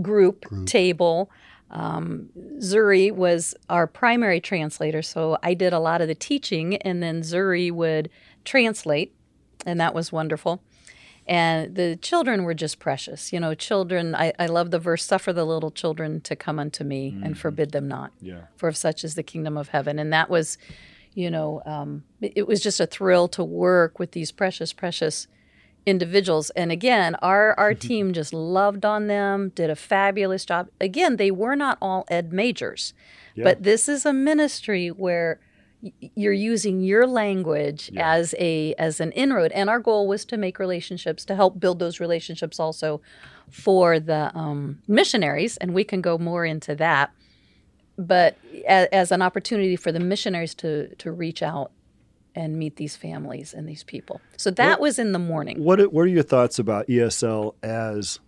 group, 0.03 0.45
table. 0.67 1.31
Um, 1.71 2.29
Zuri 2.59 3.13
was 3.13 3.55
our 3.69 3.87
primary 3.87 4.41
translator, 4.41 5.03
so 5.03 5.39
I 5.43 5.55
did 5.55 5.73
a 5.73 5.79
lot 5.79 6.01
of 6.01 6.09
the 6.09 6.15
teaching, 6.15 6.77
and 6.77 7.03
then 7.03 7.23
Zuri 7.23 7.73
would 7.73 8.09
translate, 8.45 9.15
and 9.65 9.81
that 9.81 9.95
was 9.95 10.13
wonderful. 10.13 10.63
And 11.27 11.75
the 11.75 11.97
children 11.97 12.45
were 12.45 12.55
just 12.55 12.79
precious. 12.79 13.33
You 13.33 13.41
know, 13.41 13.55
children, 13.55 14.15
I, 14.15 14.33
I 14.39 14.47
love 14.47 14.71
the 14.71 14.79
verse, 14.79 15.05
suffer 15.05 15.33
the 15.33 15.45
little 15.45 15.73
children 15.73 16.21
to 16.23 16.37
come 16.37 16.59
unto 16.59 16.85
me 16.85 17.19
and 17.23 17.37
forbid 17.37 17.73
them 17.73 17.89
not. 17.89 18.13
Yeah. 18.21 18.43
For 18.57 18.69
of 18.69 18.77
such 18.77 19.03
is 19.03 19.17
the 19.17 19.25
kingdom 19.25 19.57
of 19.57 19.69
heaven. 19.69 19.99
And 19.99 20.13
that 20.13 20.31
was, 20.31 20.57
you 21.15 21.31
know, 21.31 21.63
um, 21.67 22.05
it, 22.21 22.47
was 22.47 22.61
just 22.61 22.79
a 22.79 22.87
thrill 22.87 23.27
to 23.29 23.43
work 23.43 23.99
with 23.99 24.13
these 24.13 24.31
precious, 24.31 24.73
precious 24.73 25.27
individuals. 25.85 26.51
And 26.51 26.71
again, 26.71 27.17
our, 27.17 27.59
our 27.59 27.75
team 27.89 28.13
just 28.13 28.33
loved 28.33 28.85
on 28.85 29.09
them, 29.09 29.51
did 29.55 29.69
a 29.69 29.77
fabulous 29.77 30.45
job. 30.45 30.69
Again, 30.81 31.17
they 31.17 31.33
were 31.33 31.57
not 31.57 31.79
all 31.83 32.05
ed 32.09 32.33
majors, 32.33 32.95
but 33.37 33.65
this 33.65 33.89
is 33.89 34.07
a 34.07 34.13
ministry 34.13 34.89
where 34.89 35.41
you're 35.81 36.33
using 36.33 36.81
your 36.81 37.07
language 37.07 37.91
as 37.97 38.35
a 38.39 38.75
as 38.75 39.01
an 39.01 39.13
inroad. 39.13 39.53
And 39.53 39.69
our 39.69 39.79
goal 39.79 40.07
was 40.07 40.25
to 40.27 40.37
make 40.37 40.59
relationships 40.59 41.25
to 41.27 41.35
help 41.35 41.61
build 41.61 41.79
those 41.79 42.01
relationships 42.01 42.59
also 42.59 43.01
for 43.51 44.01
the 44.01 44.37
um, 44.37 44.81
missionaries 44.89 45.57
and 45.59 45.75
we 45.75 45.85
can 45.85 46.01
go 46.01 46.19
more 46.19 46.45
into 46.45 46.75
that. 46.77 47.13
But 47.99 48.37
as, 48.67 48.89
as 48.93 49.13
an 49.13 49.23
opportunity 49.23 49.77
for 49.77 49.93
the 49.93 50.01
missionaries 50.01 50.55
to 50.57 50.95
to 50.97 51.13
reach 51.13 51.43
out 51.43 51.73
and 52.35 52.59
meet 52.59 52.77
these 52.77 52.97
families 52.97 53.55
and 53.55 53.67
these 53.67 53.83
people. 53.83 54.21
So 54.37 54.51
that 54.53 54.81
was 54.81 54.99
in 54.99 55.13
the 55.13 55.19
morning. 55.19 55.63
What 55.63 55.93
what 55.93 56.03
are 56.03 56.09
your 56.09 56.23
thoughts 56.23 56.59
about 56.59 56.87
ESL 56.89 57.55
as 57.63 58.21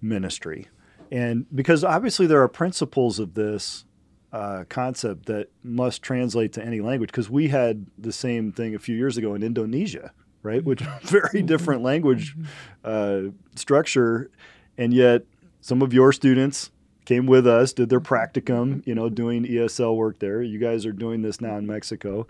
ministry? 0.00 0.68
And 1.10 1.46
because 1.54 1.84
obviously 1.84 2.26
there 2.26 2.42
are 2.42 2.48
principles 2.48 3.18
of 3.18 3.34
this 3.34 3.84
uh, 4.32 4.64
concept 4.68 5.26
that 5.26 5.48
must 5.62 6.02
translate 6.02 6.52
to 6.54 6.64
any 6.64 6.80
language. 6.80 7.10
Because 7.10 7.30
we 7.30 7.48
had 7.48 7.86
the 7.98 8.12
same 8.12 8.52
thing 8.52 8.74
a 8.74 8.78
few 8.78 8.96
years 8.96 9.16
ago 9.16 9.34
in 9.34 9.42
Indonesia, 9.42 10.12
right? 10.42 10.64
Which 10.64 10.80
very 11.02 11.42
different 11.42 11.82
language 11.82 12.36
uh, 12.84 13.22
structure, 13.54 14.30
and 14.78 14.94
yet 14.94 15.24
some 15.60 15.82
of 15.82 15.92
your 15.92 16.12
students 16.12 16.70
came 17.04 17.26
with 17.26 17.46
us, 17.46 17.72
did 17.72 17.88
their 17.88 18.00
practicum, 18.00 18.86
you 18.86 18.94
know, 18.94 19.08
doing 19.08 19.44
ESL 19.44 19.96
work 19.96 20.18
there. 20.18 20.42
You 20.42 20.58
guys 20.58 20.86
are 20.86 20.92
doing 20.92 21.22
this 21.22 21.40
now 21.40 21.56
in 21.56 21.66
Mexico. 21.66 22.26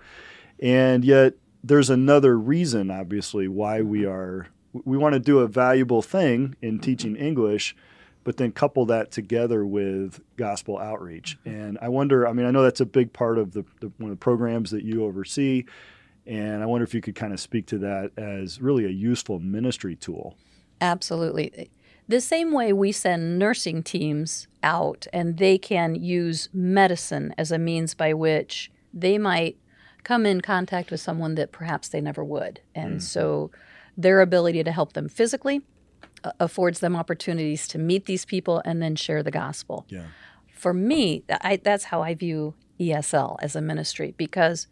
And 0.60 1.04
yet 1.04 1.34
there's 1.62 1.90
another 1.90 2.38
reason, 2.38 2.90
obviously, 2.90 3.48
why 3.48 3.82
we 3.82 4.04
are 4.06 4.48
we 4.72 4.96
want 4.96 5.12
to 5.12 5.20
do 5.20 5.40
a 5.40 5.46
valuable 5.46 6.00
thing 6.00 6.56
in 6.62 6.78
teaching 6.78 7.14
English, 7.14 7.76
but 8.24 8.36
then 8.36 8.52
couple 8.52 8.86
that 8.86 9.10
together 9.10 9.64
with 9.64 10.20
gospel 10.36 10.78
outreach. 10.78 11.38
Mm-hmm. 11.40 11.60
And 11.60 11.78
I 11.82 11.88
wonder, 11.88 12.26
I 12.26 12.32
mean, 12.32 12.46
I 12.46 12.50
know 12.50 12.62
that's 12.62 12.80
a 12.80 12.86
big 12.86 13.12
part 13.12 13.38
of 13.38 13.52
the, 13.52 13.64
the 13.80 13.90
one 13.98 14.10
of 14.10 14.18
the 14.18 14.22
programs 14.22 14.70
that 14.70 14.84
you 14.84 15.04
oversee. 15.04 15.64
And 16.26 16.62
I 16.62 16.66
wonder 16.66 16.84
if 16.84 16.94
you 16.94 17.00
could 17.00 17.16
kind 17.16 17.32
of 17.32 17.40
speak 17.40 17.66
to 17.66 17.78
that 17.78 18.12
as 18.16 18.60
really 18.60 18.84
a 18.84 18.90
useful 18.90 19.40
ministry 19.40 19.96
tool. 19.96 20.36
Absolutely. 20.80 21.70
The 22.08 22.20
same 22.20 22.52
way 22.52 22.72
we 22.72 22.92
send 22.92 23.38
nursing 23.38 23.82
teams 23.82 24.46
out 24.62 25.06
and 25.12 25.38
they 25.38 25.58
can 25.58 25.94
use 25.94 26.48
medicine 26.52 27.34
as 27.38 27.50
a 27.50 27.58
means 27.58 27.94
by 27.94 28.12
which 28.12 28.70
they 28.92 29.18
might 29.18 29.56
come 30.02 30.26
in 30.26 30.40
contact 30.40 30.90
with 30.90 31.00
someone 31.00 31.36
that 31.36 31.52
perhaps 31.52 31.88
they 31.88 32.00
never 32.00 32.24
would. 32.24 32.60
And 32.74 32.92
mm-hmm. 32.92 32.98
so 33.00 33.50
their 33.96 34.20
ability 34.20 34.62
to 34.64 34.72
help 34.72 34.94
them 34.94 35.08
physically 35.08 35.62
affords 36.38 36.80
them 36.80 36.96
opportunities 36.96 37.66
to 37.68 37.78
meet 37.78 38.06
these 38.06 38.24
people 38.24 38.62
and 38.64 38.82
then 38.82 38.96
share 38.96 39.22
the 39.22 39.30
gospel. 39.30 39.86
Yeah. 39.88 40.06
for 40.54 40.72
me, 40.72 41.24
I, 41.28 41.56
that's 41.56 41.84
how 41.84 42.02
I 42.02 42.14
view 42.14 42.54
ESL 42.78 43.36
as 43.40 43.56
a 43.56 43.60
ministry 43.60 44.14
because 44.16 44.68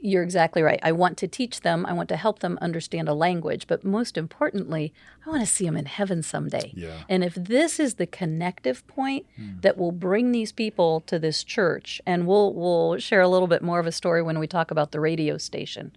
you're 0.00 0.22
exactly 0.22 0.62
right. 0.62 0.80
I 0.82 0.92
want 0.92 1.18
to 1.18 1.28
teach 1.28 1.60
them, 1.60 1.84
I 1.86 1.92
want 1.92 2.08
to 2.08 2.16
help 2.16 2.38
them 2.38 2.58
understand 2.60 3.08
a 3.08 3.14
language, 3.14 3.66
but 3.66 3.84
most 3.84 4.16
importantly, 4.16 4.92
I 5.26 5.30
want 5.30 5.42
to 5.42 5.46
see 5.46 5.64
them 5.64 5.76
in 5.76 5.86
heaven 5.86 6.22
someday. 6.22 6.72
Yeah. 6.74 7.02
And 7.08 7.22
if 7.22 7.34
this 7.34 7.78
is 7.78 7.94
the 7.94 8.06
connective 8.06 8.86
point 8.86 9.26
hmm. 9.36 9.60
that 9.60 9.76
will 9.76 9.92
bring 9.92 10.32
these 10.32 10.52
people 10.52 11.00
to 11.02 11.18
this 11.18 11.44
church, 11.44 12.00
and 12.06 12.26
we'll 12.26 12.54
we'll 12.54 12.98
share 12.98 13.20
a 13.20 13.28
little 13.28 13.48
bit 13.48 13.62
more 13.62 13.78
of 13.78 13.86
a 13.86 13.92
story 13.92 14.22
when 14.22 14.38
we 14.38 14.46
talk 14.46 14.70
about 14.70 14.92
the 14.92 15.00
radio 15.00 15.36
station. 15.36 15.92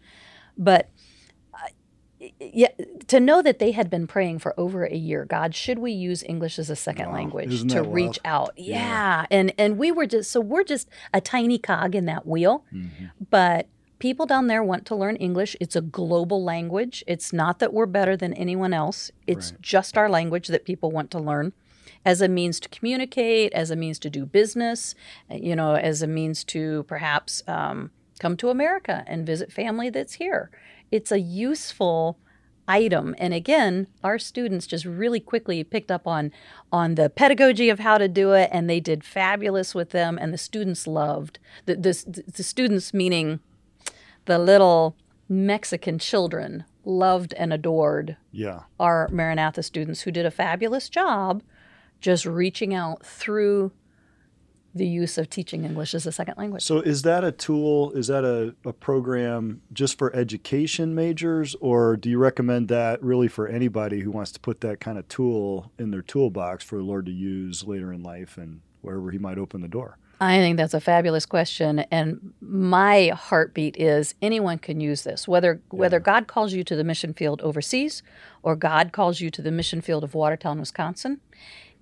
But 0.58 0.90
yeah, 2.40 2.70
to 3.08 3.20
know 3.20 3.42
that 3.42 3.60
they 3.60 3.72
had 3.72 3.90
been 3.90 4.08
praying 4.08 4.40
for 4.40 4.54
over 4.60 4.86
a 4.86 4.96
year, 4.96 5.26
God, 5.26 5.54
should 5.54 5.80
we 5.80 5.92
use 5.92 6.24
English 6.24 6.58
as 6.58 6.70
a 6.70 6.76
second 6.76 7.08
Wow. 7.10 7.14
language 7.14 7.72
to 7.72 7.84
reach 7.84 8.20
out? 8.26 8.54
Yeah. 8.58 9.26
And 9.30 9.54
and 9.58 9.78
we 9.78 9.92
were 9.92 10.08
just 10.08 10.32
so 10.32 10.42
we're 10.42 10.64
just 10.64 10.90
a 11.14 11.22
tiny 11.22 11.60
cog 11.60 11.94
in 11.96 12.06
that 12.06 12.26
wheel. 12.26 12.64
Mm-hmm. 12.74 13.06
But 13.30 13.68
people 14.00 14.26
down 14.26 14.48
there 14.48 14.64
want 14.64 14.86
to 14.88 14.96
learn 14.96 15.16
English. 15.18 15.56
It's 15.60 15.76
a 15.76 15.82
global 15.82 16.44
language. 16.44 17.04
It's 17.08 17.32
not 17.34 17.60
that 17.60 17.74
we're 17.74 17.86
better 17.86 18.18
than 18.18 18.34
anyone 18.34 18.74
else. 18.74 19.12
It's 19.28 19.52
Right. 19.52 19.62
just 19.62 19.98
our 19.98 20.10
language 20.10 20.48
that 20.48 20.66
people 20.66 20.92
want 20.92 21.12
to 21.12 21.20
learn 21.20 21.54
as 22.06 22.22
a 22.22 22.28
means 22.28 22.60
to 22.62 22.70
communicate, 22.70 23.52
as 23.54 23.70
a 23.70 23.76
means 23.76 24.00
to 24.00 24.10
do 24.10 24.26
business, 24.26 24.96
you 25.30 25.56
know, 25.56 25.76
as 25.76 26.02
a 26.02 26.08
means 26.08 26.44
to 26.46 26.84
perhaps 26.84 27.44
um, 27.48 27.92
come 28.20 28.38
to 28.38 28.50
America 28.50 29.04
and 29.08 29.26
visit 29.26 29.52
family 29.52 29.90
that's 29.90 30.14
here. 30.14 30.50
It's 30.92 31.12
a 31.12 31.20
useful 31.20 32.20
item 32.70 33.16
and 33.18 33.34
again 33.34 33.88
our 34.04 34.20
students 34.20 34.68
just 34.68 34.84
really 34.84 35.22
quickly 35.22 35.64
picked 35.64 35.90
up 35.90 36.06
on 36.06 36.30
on 36.70 36.96
the 36.96 37.10
pedagogy 37.10 37.70
of 37.70 37.80
how 37.80 37.98
to 37.98 38.10
do 38.10 38.34
it 38.34 38.50
and 38.52 38.70
they 38.70 38.82
did 38.82 39.06
fabulous 39.06 39.74
with 39.74 39.92
them 39.92 40.18
and 40.20 40.34
the 40.34 40.38
students 40.38 40.86
loved 40.86 41.40
the 41.66 41.76
the, 41.76 42.24
the 42.36 42.44
students 42.44 42.94
meaning 42.94 43.40
the 44.26 44.38
little 44.38 44.98
mexican 45.30 45.98
children 45.98 46.66
loved 46.84 47.34
and 47.36 47.54
adored 47.54 48.18
Yeah. 48.34 48.64
our 48.80 49.08
Maranatha 49.14 49.64
students 49.64 50.02
who 50.02 50.12
did 50.12 50.26
a 50.26 50.32
fabulous 50.32 50.90
job 50.90 51.44
just 52.02 52.26
reaching 52.26 52.74
out 52.74 53.06
through 53.06 53.72
the 54.78 54.88
use 54.88 55.18
of 55.18 55.30
teaching 55.30 55.64
English 55.64 55.94
as 55.94 56.06
a 56.06 56.12
second 56.12 56.38
language. 56.38 56.64
So 56.64 56.80
is 56.80 57.02
that 57.04 57.24
a 57.24 57.32
tool? 57.32 57.92
Is 57.92 58.08
that 58.08 58.24
a, 58.24 58.56
a 58.68 58.74
program 58.74 59.62
just 59.74 59.98
for 59.98 60.16
education 60.16 60.96
majors, 60.96 61.56
or 61.60 61.98
do 61.98 62.10
you 62.10 62.18
recommend 62.18 62.68
that 62.70 63.02
really 63.04 63.28
for 63.28 63.48
anybody 63.48 64.00
who 64.02 64.12
wants 64.12 64.32
to 64.34 64.40
put 64.40 64.62
that 64.62 64.80
kind 64.80 64.98
of 64.98 65.08
tool 65.08 65.72
in 65.78 65.92
their 65.92 66.02
toolbox 66.02 66.64
for 66.64 66.78
the 66.78 66.84
Lord 66.84 67.06
to 67.08 67.12
use 67.12 67.66
later 67.66 67.92
in 67.92 68.04
life 68.04 68.38
and 68.38 68.62
wherever 68.82 69.12
He 69.12 69.18
might 69.18 69.38
open 69.38 69.62
the 69.62 69.68
door? 69.68 69.98
I 70.20 70.38
think 70.38 70.58
that's 70.58 70.74
a 70.74 70.80
fabulous 70.80 71.28
question, 71.28 71.80
and 71.92 72.34
my 72.42 73.10
heartbeat 73.10 73.78
is 73.78 74.16
anyone 74.20 74.58
can 74.58 74.80
use 74.80 75.04
this. 75.04 75.28
Whether 75.28 75.62
whether 75.70 76.00
God 76.00 76.28
calls 76.28 76.54
you 76.54 76.64
to 76.64 76.76
the 76.76 76.84
mission 76.84 77.14
field 77.14 77.40
overseas, 77.42 78.02
or 78.42 78.56
God 78.56 78.92
calls 78.92 79.22
you 79.22 79.30
to 79.30 79.44
the 79.44 79.52
mission 79.52 79.80
field 79.80 80.04
of 80.04 80.16
Watertown, 80.16 80.60
Wisconsin, 80.60 81.22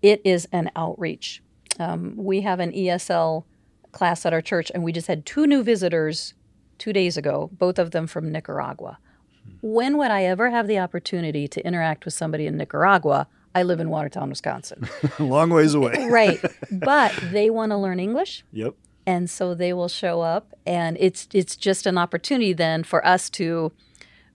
it 0.02 0.22
is 0.26 0.50
an 0.52 0.70
outreach. 0.76 1.42
Um, 1.80 2.14
we 2.18 2.42
have 2.42 2.60
an 2.60 2.72
ESL 2.72 3.44
class 3.92 4.26
at 4.26 4.34
our 4.34 4.42
church, 4.42 4.72
and 4.74 4.84
we 4.84 4.92
just 4.92 5.08
had 5.08 5.26
two 5.26 5.46
new 5.48 5.64
visitors 5.64 6.34
two 6.78 6.92
days 6.94 7.18
ago, 7.18 7.50
both 7.54 7.80
of 7.80 7.92
them 7.92 8.08
from 8.08 8.32
Nicaragua. 8.32 8.98
When 9.62 9.98
would 9.98 10.12
I 10.12 10.24
ever 10.26 10.50
have 10.50 10.68
the 10.68 10.80
opportunity 10.80 11.48
to 11.48 11.66
interact 11.66 12.06
with 12.06 12.14
somebody 12.14 12.48
in 12.48 12.58
Nicaragua? 12.58 13.28
I 13.54 13.64
live 13.64 13.80
in 13.80 13.90
Watertown, 13.90 14.30
Wisconsin. 14.30 14.88
Long 15.20 15.50
ways 15.50 15.74
away. 15.74 16.08
right. 16.10 16.40
But 16.72 17.14
they 17.32 17.50
want 17.50 17.72
to 17.72 17.78
learn 17.78 18.00
English 18.00 18.44
Yep. 18.52 18.74
and 19.06 19.30
so 19.30 19.54
they 19.56 19.72
will 19.72 19.88
show 19.88 20.22
up 20.22 20.54
and 20.66 20.98
it's 21.00 21.28
it's 21.32 21.56
just 21.56 21.86
an 21.86 21.98
opportunity 21.98 22.52
then 22.54 22.84
for 22.84 23.06
us 23.06 23.30
to 23.32 23.72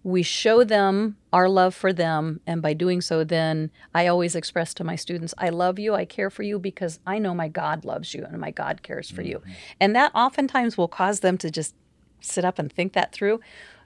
we 0.02 0.22
show 0.22 0.64
them 0.64 1.16
our 1.32 1.48
love 1.48 1.74
for 1.74 1.92
them 1.92 2.40
and 2.46 2.60
by 2.60 2.72
doing 2.72 3.00
so 3.00 3.22
then 3.24 3.70
i 3.94 4.06
always 4.06 4.34
express 4.34 4.74
to 4.74 4.84
my 4.84 4.96
students 4.96 5.32
i 5.38 5.48
love 5.48 5.78
you 5.78 5.94
i 5.94 6.04
care 6.04 6.30
for 6.30 6.42
you 6.42 6.58
because 6.58 6.98
i 7.06 7.18
know 7.18 7.34
my 7.34 7.48
god 7.48 7.84
loves 7.84 8.14
you 8.14 8.24
and 8.24 8.38
my 8.40 8.50
god 8.50 8.82
cares 8.82 9.10
for 9.10 9.22
you. 9.22 9.42
And 9.80 9.94
that 9.94 10.12
oftentimes 10.14 10.76
will 10.76 10.88
cause 10.88 11.20
them 11.20 11.38
to 11.38 11.50
just 11.50 11.74
sit 12.20 12.44
up 12.44 12.58
and 12.58 12.72
think 12.72 12.92
that 12.92 13.12
through. 13.12 13.40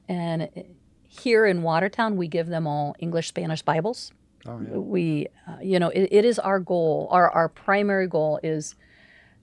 And 0.09 0.48
here 1.07 1.46
in 1.46 1.62
watertown 1.62 2.16
we 2.16 2.28
give 2.28 2.48
them 2.48 2.66
all 2.66 2.96
english 2.98 3.28
spanish 3.28 3.62
bibles. 3.62 4.12
Oh 4.46 4.61
yeah. 4.61 4.76
we 4.76 5.28
uh, 5.48 5.57
you 5.62 5.78
know 5.78 5.88
it, 5.88 6.09
it 6.11 6.24
is 6.24 6.38
our 6.38 6.61
goal 6.61 7.09
our 7.11 7.30
our 7.30 7.48
primary 7.48 8.09
goal 8.09 8.40
is 8.42 8.74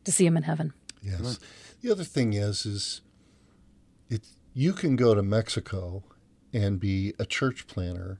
to 0.03 0.11
see 0.11 0.25
them 0.25 0.37
in 0.37 0.43
heaven. 0.43 0.73
Yes. 1.01 1.39
The 1.81 1.91
other 1.91 2.03
thing 2.03 2.33
is, 2.33 2.65
is 2.65 3.01
it 4.09 4.27
you 4.53 4.73
can 4.73 4.95
go 4.95 5.15
to 5.15 5.23
Mexico 5.23 6.03
and 6.53 6.79
be 6.79 7.13
a 7.19 7.25
church 7.25 7.67
planner. 7.67 8.19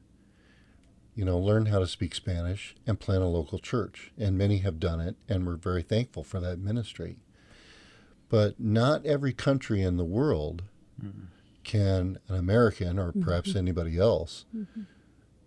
You 1.16 1.26
know, 1.26 1.38
learn 1.38 1.68
how 1.68 1.80
to 1.80 1.88
speak 1.88 2.16
Spanish 2.16 2.76
and 2.88 3.00
plan 3.00 3.22
a 3.22 3.28
local 3.28 3.60
church, 3.60 4.12
and 4.18 4.38
many 4.38 4.60
have 4.60 4.80
done 4.80 5.02
it, 5.02 5.16
and 5.28 5.46
we're 5.46 5.56
very 5.56 5.84
thankful 5.84 6.24
for 6.24 6.40
that 6.40 6.60
ministry. 6.60 7.18
But 8.30 8.60
not 8.60 9.06
every 9.06 9.34
country 9.34 9.82
in 9.82 9.98
the 9.98 10.06
world 10.06 10.64
mm-hmm. 11.04 11.26
can 11.66 12.18
an 12.30 12.36
American 12.36 12.98
or 12.98 13.10
mm-hmm. 13.10 13.22
perhaps 13.22 13.56
anybody 13.56 13.98
else 13.98 14.46
mm-hmm. 14.56 14.84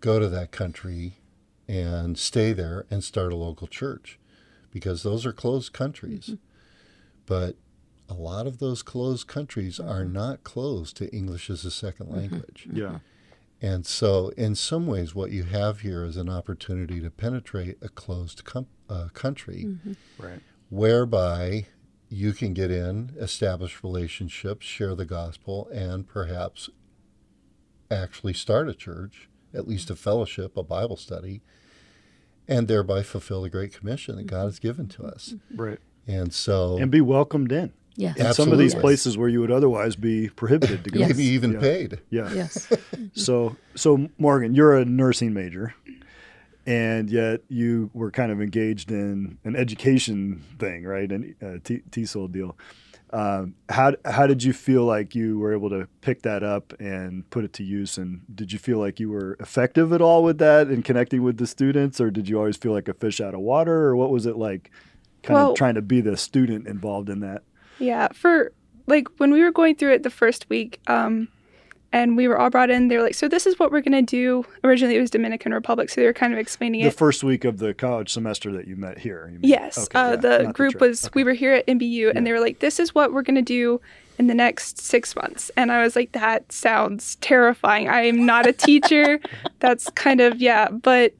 go 0.01 0.19
to 0.19 0.29
that 0.29 0.51
country 0.51 1.17
and 1.67 2.15
stay 2.17 2.53
there 2.53 2.85
and 2.91 3.03
start 3.03 3.33
a 3.33 3.35
local 3.35 3.65
church 3.65 4.19
because 4.69 5.01
those 5.01 5.25
are 5.25 5.33
closed 5.33 5.73
countries. 5.73 6.35
But 7.25 7.55
a 8.09 8.13
lot 8.13 8.47
of 8.47 8.59
those 8.59 8.83
closed 8.83 9.27
countries 9.27 9.79
are 9.79 10.03
mm-hmm. 10.03 10.13
not 10.13 10.43
closed 10.43 10.97
to 10.97 11.13
English 11.13 11.49
as 11.49 11.65
a 11.65 11.71
second 11.71 12.07
mm-hmm. 12.07 12.17
language. 12.17 12.67
Yeah. 12.71 12.99
And 13.61 13.85
so, 13.85 14.29
in 14.37 14.55
some 14.55 14.85
ways, 14.85 15.15
what 15.15 15.31
you 15.31 15.43
have 15.43 15.79
here 15.79 16.03
is 16.03 16.17
an 16.17 16.29
opportunity 16.29 16.99
to 17.01 17.09
penetrate 17.09 17.77
a 17.81 17.89
closed 17.89 18.43
com- 18.43 18.67
uh, 18.89 19.07
country 19.13 19.65
mm-hmm. 19.67 19.93
Right. 20.19 20.39
whereby 20.69 21.65
you 22.09 22.33
can 22.33 22.53
get 22.53 22.69
in, 22.69 23.13
establish 23.17 23.83
relationships, 23.83 24.65
share 24.65 24.93
the 24.93 25.05
gospel, 25.05 25.67
and 25.73 26.07
perhaps 26.07 26.69
actually 27.89 28.33
start 28.33 28.69
a 28.69 28.73
church, 28.73 29.29
at 29.53 29.67
least 29.67 29.89
a 29.89 29.95
fellowship, 29.95 30.57
a 30.57 30.63
Bible 30.63 30.97
study, 30.97 31.41
and 32.47 32.67
thereby 32.67 33.01
fulfill 33.01 33.41
the 33.41 33.49
Great 33.49 33.73
Commission 33.73 34.17
that 34.17 34.27
God 34.27 34.45
has 34.45 34.59
given 34.59 34.87
to 34.89 35.05
us. 35.05 35.33
Right. 35.55 35.79
And 36.07 36.33
so, 36.33 36.77
And 36.77 36.91
be 36.91 37.01
welcomed 37.01 37.51
in. 37.51 37.73
Yes 37.95 38.17
In 38.17 38.33
some 38.33 38.51
of 38.51 38.57
these 38.59 38.75
places 38.75 39.17
where 39.17 39.29
you 39.29 39.39
would 39.41 39.51
otherwise 39.51 39.95
be 39.95 40.29
prohibited 40.29 40.83
to 40.83 40.89
go. 40.89 40.99
Yes. 40.99 41.09
maybe 41.09 41.23
even 41.25 41.53
Yeah. 41.53 41.59
paid. 41.59 41.99
Yeah. 42.09 42.33
yes 42.33 42.67
So, 43.13 43.55
so 43.75 44.09
Morgan, 44.17 44.53
you're 44.55 44.75
a 44.75 44.85
nursing 44.85 45.33
major, 45.33 45.73
and 46.65 47.09
yet 47.09 47.41
you 47.47 47.89
were 47.93 48.11
kind 48.11 48.31
of 48.31 48.41
engaged 48.41 48.91
in 48.91 49.37
an 49.43 49.55
education 49.55 50.43
thing, 50.59 50.83
right? 50.83 51.11
An 51.11 51.35
uh, 51.41 51.57
T- 51.63 51.83
TESOL 51.91 52.31
deal. 52.31 52.57
Um, 53.11 53.53
how 53.69 53.93
how 54.03 54.25
did 54.27 54.43
you 54.43 54.51
feel 54.51 54.83
like 54.83 55.13
you 55.15 55.37
were 55.39 55.53
able 55.53 55.69
to 55.69 55.87
pick 56.01 56.23
that 56.23 56.43
up 56.43 56.73
and 56.79 57.29
put 57.29 57.45
it 57.45 57.53
to 57.53 57.63
use? 57.63 57.97
And 57.97 58.21
did 58.33 58.51
you 58.51 58.59
feel 58.59 58.79
like 58.79 58.99
you 58.99 59.09
were 59.09 59.37
effective 59.39 59.93
at 59.93 60.01
all 60.01 60.23
with 60.23 60.39
that 60.39 60.67
and 60.67 60.83
connecting 60.83 61.21
with 61.23 61.37
the 61.37 61.47
students, 61.47 62.01
or 62.01 62.09
did 62.11 62.27
you 62.27 62.37
always 62.37 62.57
feel 62.57 62.73
like 62.73 62.87
a 62.89 62.93
fish 62.93 63.21
out 63.21 63.33
of 63.35 63.39
water, 63.41 63.85
or 63.85 63.95
what 63.95 64.09
was 64.09 64.25
it 64.25 64.35
like? 64.35 64.71
Kind 65.23 65.35
Well- 65.35 65.51
of 65.51 65.57
trying 65.57 65.75
to 65.75 65.81
be 65.81 66.01
the 66.01 66.17
student 66.17 66.67
involved 66.67 67.09
in 67.09 67.19
that. 67.21 67.43
Yeah, 67.79 68.07
for 68.13 68.51
like 68.87 69.07
when 69.17 69.31
we 69.31 69.41
were 69.43 69.51
going 69.51 69.75
through 69.75 69.93
it 69.93 70.03
the 70.03 70.09
first 70.09 70.49
week, 70.49 70.79
um, 70.87 71.27
and 71.91 72.17
we 72.17 72.27
were 72.27 72.37
all 72.37 72.49
brought 72.49 72.69
in, 72.69 72.87
they 72.89 72.97
were 72.97 73.03
like, 73.03 73.15
"So 73.15 73.27
this 73.27 73.45
is 73.45 73.57
what 73.57 73.71
we're 73.71 73.81
gonna 73.81 74.01
do." 74.01 74.45
Originally, 74.63 74.95
it 74.95 74.99
was 75.01 75.09
Dominican 75.09 75.53
Republic, 75.53 75.89
so 75.89 76.01
they 76.01 76.07
were 76.07 76.13
kind 76.13 76.33
of 76.33 76.39
explaining 76.39 76.81
it. 76.81 76.85
The 76.85 76.91
first 76.91 77.23
week 77.23 77.45
of 77.45 77.57
the 77.59 77.73
college 77.73 78.11
semester 78.11 78.51
that 78.53 78.67
you 78.67 78.75
met 78.75 78.97
here. 78.99 79.29
you? 79.31 79.39
Yes, 79.41 79.77
Okay, 79.77 79.97
uh, 79.99 80.09
yeah, 80.11 80.15
the 80.17 80.51
group 80.53 80.71
trip. 80.73 80.81
was. 80.81 81.05
Okay. 81.05 81.11
We 81.15 81.23
were 81.23 81.33
here 81.33 81.53
at 81.53 81.65
MBU, 81.67 82.07
Yeah. 82.07 82.11
and 82.15 82.25
they 82.27 82.31
were 82.31 82.39
like, 82.39 82.59
"This 82.59 82.79
is 82.79 82.93
what 82.93 83.13
we're 83.13 83.21
gonna 83.23 83.41
do 83.41 83.79
in 84.19 84.27
the 84.27 84.35
next 84.35 84.77
six 84.79 85.15
months." 85.15 85.49
And 85.57 85.71
I 85.71 85.81
was 85.83 85.95
like, 85.95 86.11
"That 86.11 86.51
sounds 86.51 87.15
terrifying. 87.17 87.87
I 87.89 88.01
am 88.01 88.25
not 88.25 88.45
a 88.45 88.53
teacher. 88.53 89.19
That's 89.59 89.89
kind 89.91 90.21
of 90.21 90.41
yeah." 90.41 90.69
But 90.69 91.13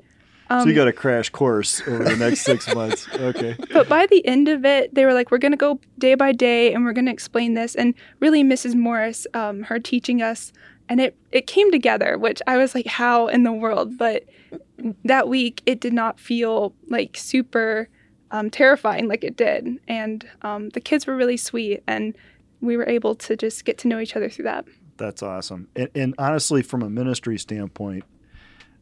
so 0.50 0.56
um, 0.58 0.68
you 0.68 0.76
got 0.76 0.88
a 0.88 0.94
crash 0.94 1.30
course 1.30 1.82
over 1.88 2.04
the 2.04 2.16
next 2.16 2.42
six 2.42 2.74
months. 2.76 3.08
Okay. 3.14 3.56
but 3.74 3.90
by 3.90 4.06
the 4.06 4.26
end 4.26 4.48
of 4.48 4.64
it, 4.66 4.94
they 4.94 5.06
were 5.06 5.14
like, 5.14 5.32
"We're 5.32 5.40
gonna 5.40 5.58
go 5.58 5.80
day 5.98 6.16
by 6.16 6.32
day, 6.32 6.74
and 6.74 6.86
we're 6.86 6.94
gonna 6.94 7.12
explain 7.12 7.56
this." 7.56 7.76
And 7.76 7.94
really, 8.20 8.44
Mrs. 8.44 8.76
Morris, 8.76 9.26
um, 9.34 9.64
her 9.64 9.80
teaching 9.80 10.22
us, 10.22 10.54
and 10.88 11.02
it 11.02 11.16
it 11.32 11.48
came 11.48 11.72
together, 11.72 12.18
which 12.18 12.42
I 12.46 12.58
was 12.58 12.76
like, 12.76 12.86
"How 12.86 13.28
in 13.28 13.44
the 13.44 13.52
world?" 13.52 13.98
But 13.98 14.26
that 15.04 15.28
week, 15.28 15.62
it 15.66 15.80
did 15.80 15.94
not 15.94 16.20
feel 16.20 16.74
like 16.90 17.18
super 17.18 17.90
um, 18.32 18.50
terrifying 18.50 19.08
like 19.08 19.24
it 19.24 19.36
did, 19.36 19.80
and 19.88 20.28
um, 20.44 20.70
the 20.70 20.82
kids 20.82 21.08
were 21.08 21.16
really 21.16 21.38
sweet, 21.38 21.84
and 21.88 22.14
we 22.62 22.78
were 22.78 22.88
able 22.88 23.16
to 23.16 23.36
just 23.36 23.66
get 23.66 23.78
to 23.80 23.88
know 23.88 24.00
each 24.00 24.16
other 24.16 24.30
through 24.30 24.46
that. 24.46 24.66
That's 24.98 25.22
awesome. 25.22 25.68
And, 25.76 25.90
and 25.94 26.16
honestly, 26.18 26.62
from 26.62 26.82
a 26.82 26.90
ministry 26.90 27.38
standpoint, 27.38 28.06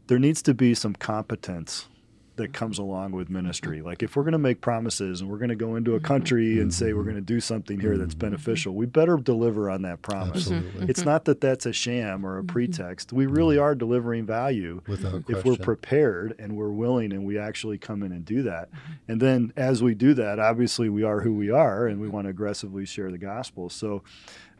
there 0.07 0.19
needs 0.19 0.41
to 0.43 0.53
be 0.53 0.73
some 0.73 0.93
competence 0.93 1.87
that 2.35 2.51
comes 2.51 2.79
along 2.79 3.11
with 3.11 3.29
ministry. 3.29 3.81
Like 3.81 4.01
if 4.01 4.15
we're 4.15 4.23
going 4.23 4.31
to 4.31 4.39
make 4.39 4.59
promises 4.59 5.21
and 5.21 5.29
we're 5.29 5.37
going 5.37 5.49
to 5.49 5.55
go 5.55 5.75
into 5.75 5.95
a 5.95 5.99
country 5.99 6.59
and 6.59 6.73
say 6.73 6.93
we're 6.93 7.03
going 7.03 7.15
to 7.15 7.21
do 7.21 7.39
something 7.39 7.79
here 7.79 7.95
that's 7.95 8.15
beneficial, 8.15 8.73
we 8.73 8.87
better 8.87 9.17
deliver 9.17 9.69
on 9.69 9.83
that 9.83 10.01
promise. 10.01 10.51
Absolutely. 10.51 10.89
It's 10.89 11.01
mm-hmm. 11.01 11.09
not 11.09 11.25
that 11.25 11.41
that's 11.41 11.67
a 11.67 11.73
sham 11.73 12.25
or 12.25 12.39
a 12.39 12.41
mm-hmm. 12.41 12.47
pretext. 12.47 13.13
We 13.13 13.27
really 13.27 13.59
are 13.59 13.75
delivering 13.75 14.25
value 14.25 14.81
Without 14.87 15.23
if 15.29 15.45
we're 15.45 15.57
prepared 15.57 16.35
and 16.39 16.55
we're 16.55 16.71
willing 16.71 17.13
and 17.13 17.23
we 17.23 17.37
actually 17.37 17.77
come 17.77 18.01
in 18.01 18.11
and 18.11 18.25
do 18.25 18.41
that. 18.43 18.71
Mm-hmm. 18.71 19.11
And 19.11 19.21
then 19.21 19.53
as 19.55 19.83
we 19.83 19.93
do 19.93 20.15
that, 20.15 20.39
obviously 20.39 20.89
we 20.89 21.03
are 21.03 21.21
who 21.21 21.35
we 21.35 21.51
are 21.51 21.85
and 21.85 22.01
we 22.01 22.09
want 22.09 22.25
to 22.25 22.29
aggressively 22.31 22.85
share 22.85 23.11
the 23.11 23.19
gospel. 23.19 23.69
So 23.69 24.01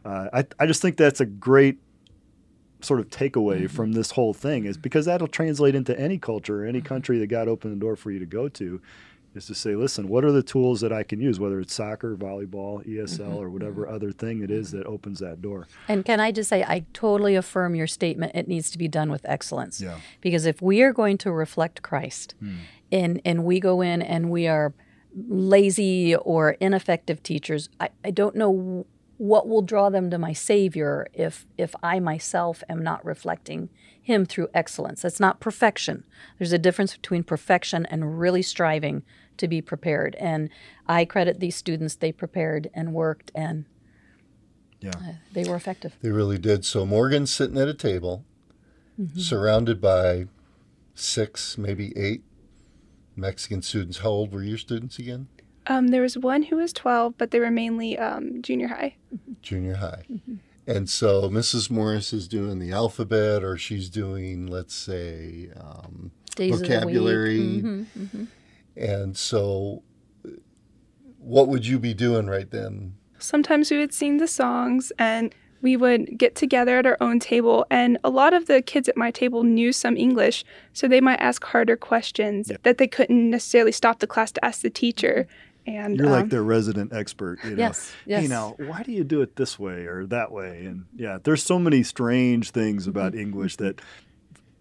uh, 0.04 0.28
I, 0.32 0.44
I 0.60 0.66
just 0.66 0.80
think 0.80 0.96
that's 0.96 1.20
a 1.20 1.26
great 1.26 1.78
sort 2.84 3.00
of 3.00 3.08
takeaway 3.08 3.62
mm-hmm. 3.62 3.66
from 3.66 3.92
this 3.92 4.10
whole 4.12 4.34
thing 4.34 4.64
is 4.64 4.76
because 4.76 5.06
that'll 5.06 5.28
translate 5.28 5.74
into 5.74 5.98
any 5.98 6.18
culture, 6.18 6.64
any 6.64 6.78
mm-hmm. 6.78 6.86
country 6.86 7.18
that 7.18 7.26
God 7.28 7.48
opened 7.48 7.74
the 7.74 7.80
door 7.80 7.96
for 7.96 8.10
you 8.10 8.18
to 8.18 8.26
go 8.26 8.48
to, 8.48 8.80
is 9.34 9.46
to 9.46 9.54
say, 9.54 9.74
listen, 9.74 10.08
what 10.08 10.24
are 10.24 10.32
the 10.32 10.42
tools 10.42 10.80
that 10.80 10.92
I 10.92 11.02
can 11.02 11.20
use, 11.20 11.40
whether 11.40 11.60
it's 11.60 11.74
soccer, 11.74 12.16
volleyball, 12.16 12.86
ESL, 12.86 13.18
mm-hmm. 13.18 13.34
or 13.34 13.50
whatever 13.50 13.88
other 13.88 14.12
thing 14.12 14.42
it 14.42 14.50
is 14.50 14.70
that 14.70 14.86
opens 14.86 15.18
that 15.20 15.42
door. 15.42 15.66
And 15.88 16.04
can 16.04 16.20
I 16.20 16.30
just 16.32 16.48
say, 16.48 16.62
I 16.62 16.84
totally 16.92 17.34
affirm 17.34 17.74
your 17.74 17.86
statement. 17.86 18.32
It 18.34 18.48
needs 18.48 18.70
to 18.70 18.78
be 18.78 18.88
done 18.88 19.10
with 19.10 19.24
excellence. 19.24 19.80
Yeah. 19.80 19.98
Because 20.20 20.46
if 20.46 20.62
we 20.62 20.82
are 20.82 20.92
going 20.92 21.18
to 21.18 21.32
reflect 21.32 21.82
Christ 21.82 22.34
mm. 22.42 22.58
and, 22.92 23.20
and 23.24 23.44
we 23.44 23.60
go 23.60 23.80
in 23.80 24.02
and 24.02 24.30
we 24.30 24.46
are 24.46 24.72
lazy 25.28 26.14
or 26.14 26.52
ineffective 26.60 27.22
teachers, 27.22 27.68
I, 27.80 27.90
I 28.04 28.10
don't 28.10 28.36
know 28.36 28.86
what 29.16 29.48
will 29.48 29.62
draw 29.62 29.90
them 29.90 30.10
to 30.10 30.18
my 30.18 30.32
Savior 30.32 31.06
if, 31.12 31.46
if 31.56 31.74
I 31.82 32.00
myself 32.00 32.62
am 32.68 32.82
not 32.82 33.04
reflecting 33.04 33.68
Him 34.02 34.26
through 34.26 34.48
excellence. 34.52 35.02
that's 35.02 35.20
not 35.20 35.40
perfection. 35.40 36.04
There's 36.38 36.52
a 36.52 36.58
difference 36.58 36.96
between 36.96 37.22
perfection 37.22 37.86
and 37.86 38.18
really 38.18 38.42
striving 38.42 39.02
to 39.36 39.48
be 39.48 39.60
prepared. 39.60 40.16
And 40.16 40.50
I 40.86 41.04
credit 41.04 41.40
these 41.40 41.56
students, 41.56 41.96
they 41.96 42.12
prepared 42.12 42.70
and 42.74 42.92
worked 42.92 43.30
and 43.34 43.64
Yeah. 44.80 44.90
Uh, 44.90 45.12
they 45.32 45.44
were 45.44 45.56
effective. 45.56 45.96
They 46.02 46.10
really 46.10 46.38
did. 46.38 46.64
So 46.64 46.84
Morgan's 46.84 47.30
sitting 47.30 47.56
at 47.58 47.68
a 47.68 47.74
table, 47.74 48.24
mm-hmm. 49.00 49.18
surrounded 49.18 49.80
by 49.80 50.26
six, 50.94 51.56
maybe 51.56 51.92
eight 51.96 52.22
Mexican 53.16 53.62
students. 53.62 53.98
How 53.98 54.10
old 54.10 54.32
were 54.32 54.42
your 54.42 54.58
students 54.58 54.98
again? 54.98 55.28
Um, 55.66 55.88
there 55.88 56.02
was 56.02 56.16
one 56.18 56.42
who 56.44 56.56
was 56.56 56.72
12, 56.72 57.14
but 57.16 57.30
they 57.30 57.40
were 57.40 57.50
mainly 57.50 57.98
um, 57.98 58.42
junior 58.42 58.68
high. 58.68 58.96
Junior 59.42 59.76
high. 59.76 60.04
And 60.66 60.88
so 60.88 61.28
Mrs. 61.30 61.70
Morris 61.70 62.12
is 62.12 62.28
doing 62.28 62.58
the 62.58 62.72
alphabet, 62.72 63.42
or 63.42 63.56
she's 63.56 63.88
doing, 63.88 64.46
let's 64.46 64.74
say, 64.74 65.50
um, 65.58 66.10
Days 66.36 66.54
of 66.54 66.60
the 66.60 66.64
week. 66.68 66.72
vocabulary. 66.74 67.38
Mhm. 67.38 68.26
And 68.76 69.16
so, 69.16 69.82
what 71.18 71.48
would 71.48 71.66
you 71.66 71.78
be 71.78 71.94
doing 71.94 72.26
right 72.26 72.50
then? 72.50 72.94
Sometimes 73.18 73.70
we 73.70 73.78
would 73.78 73.92
sing 73.94 74.18
the 74.18 74.26
songs 74.28 74.92
and 74.98 75.34
we 75.62 75.76
would 75.76 76.18
get 76.18 76.34
together 76.34 76.78
at 76.78 76.84
our 76.86 76.98
own 77.00 77.18
table. 77.20 77.64
And 77.70 77.96
a 78.04 78.10
lot 78.10 78.34
of 78.34 78.46
the 78.46 78.60
kids 78.60 78.88
at 78.88 78.96
my 78.98 79.10
table 79.10 79.44
knew 79.44 79.72
some 79.72 79.96
English, 79.96 80.44
so 80.74 80.86
they 80.88 81.00
might 81.00 81.20
ask 81.20 81.42
harder 81.44 81.76
questions 81.76 82.48
Yeah. 82.50 82.56
that 82.64 82.76
they 82.78 82.86
couldn't 82.86 83.30
necessarily 83.30 83.72
stop 83.72 84.00
the 84.00 84.06
class 84.06 84.32
to 84.32 84.44
ask 84.44 84.60
the 84.60 84.68
teacher. 84.70 85.26
And 85.66 85.96
You're 85.96 86.06
um, 86.06 86.12
like 86.12 86.28
their 86.28 86.42
resident 86.42 86.92
expert. 86.92 87.42
You 87.44 87.50
know? 87.50 87.56
Yes, 87.56 87.92
yes. 88.04 88.22
Hey, 88.22 88.28
now, 88.28 88.54
why 88.58 88.82
do 88.82 88.92
you 88.92 89.04
do 89.04 89.22
it 89.22 89.36
this 89.36 89.58
way 89.58 89.86
or 89.86 90.06
that 90.06 90.30
way? 90.30 90.66
And 90.66 90.84
yeah, 90.94 91.18
there's 91.22 91.42
so 91.42 91.58
many 91.58 91.82
strange 91.82 92.50
things 92.50 92.86
about 92.86 93.14
English 93.14 93.56
that, 93.56 93.80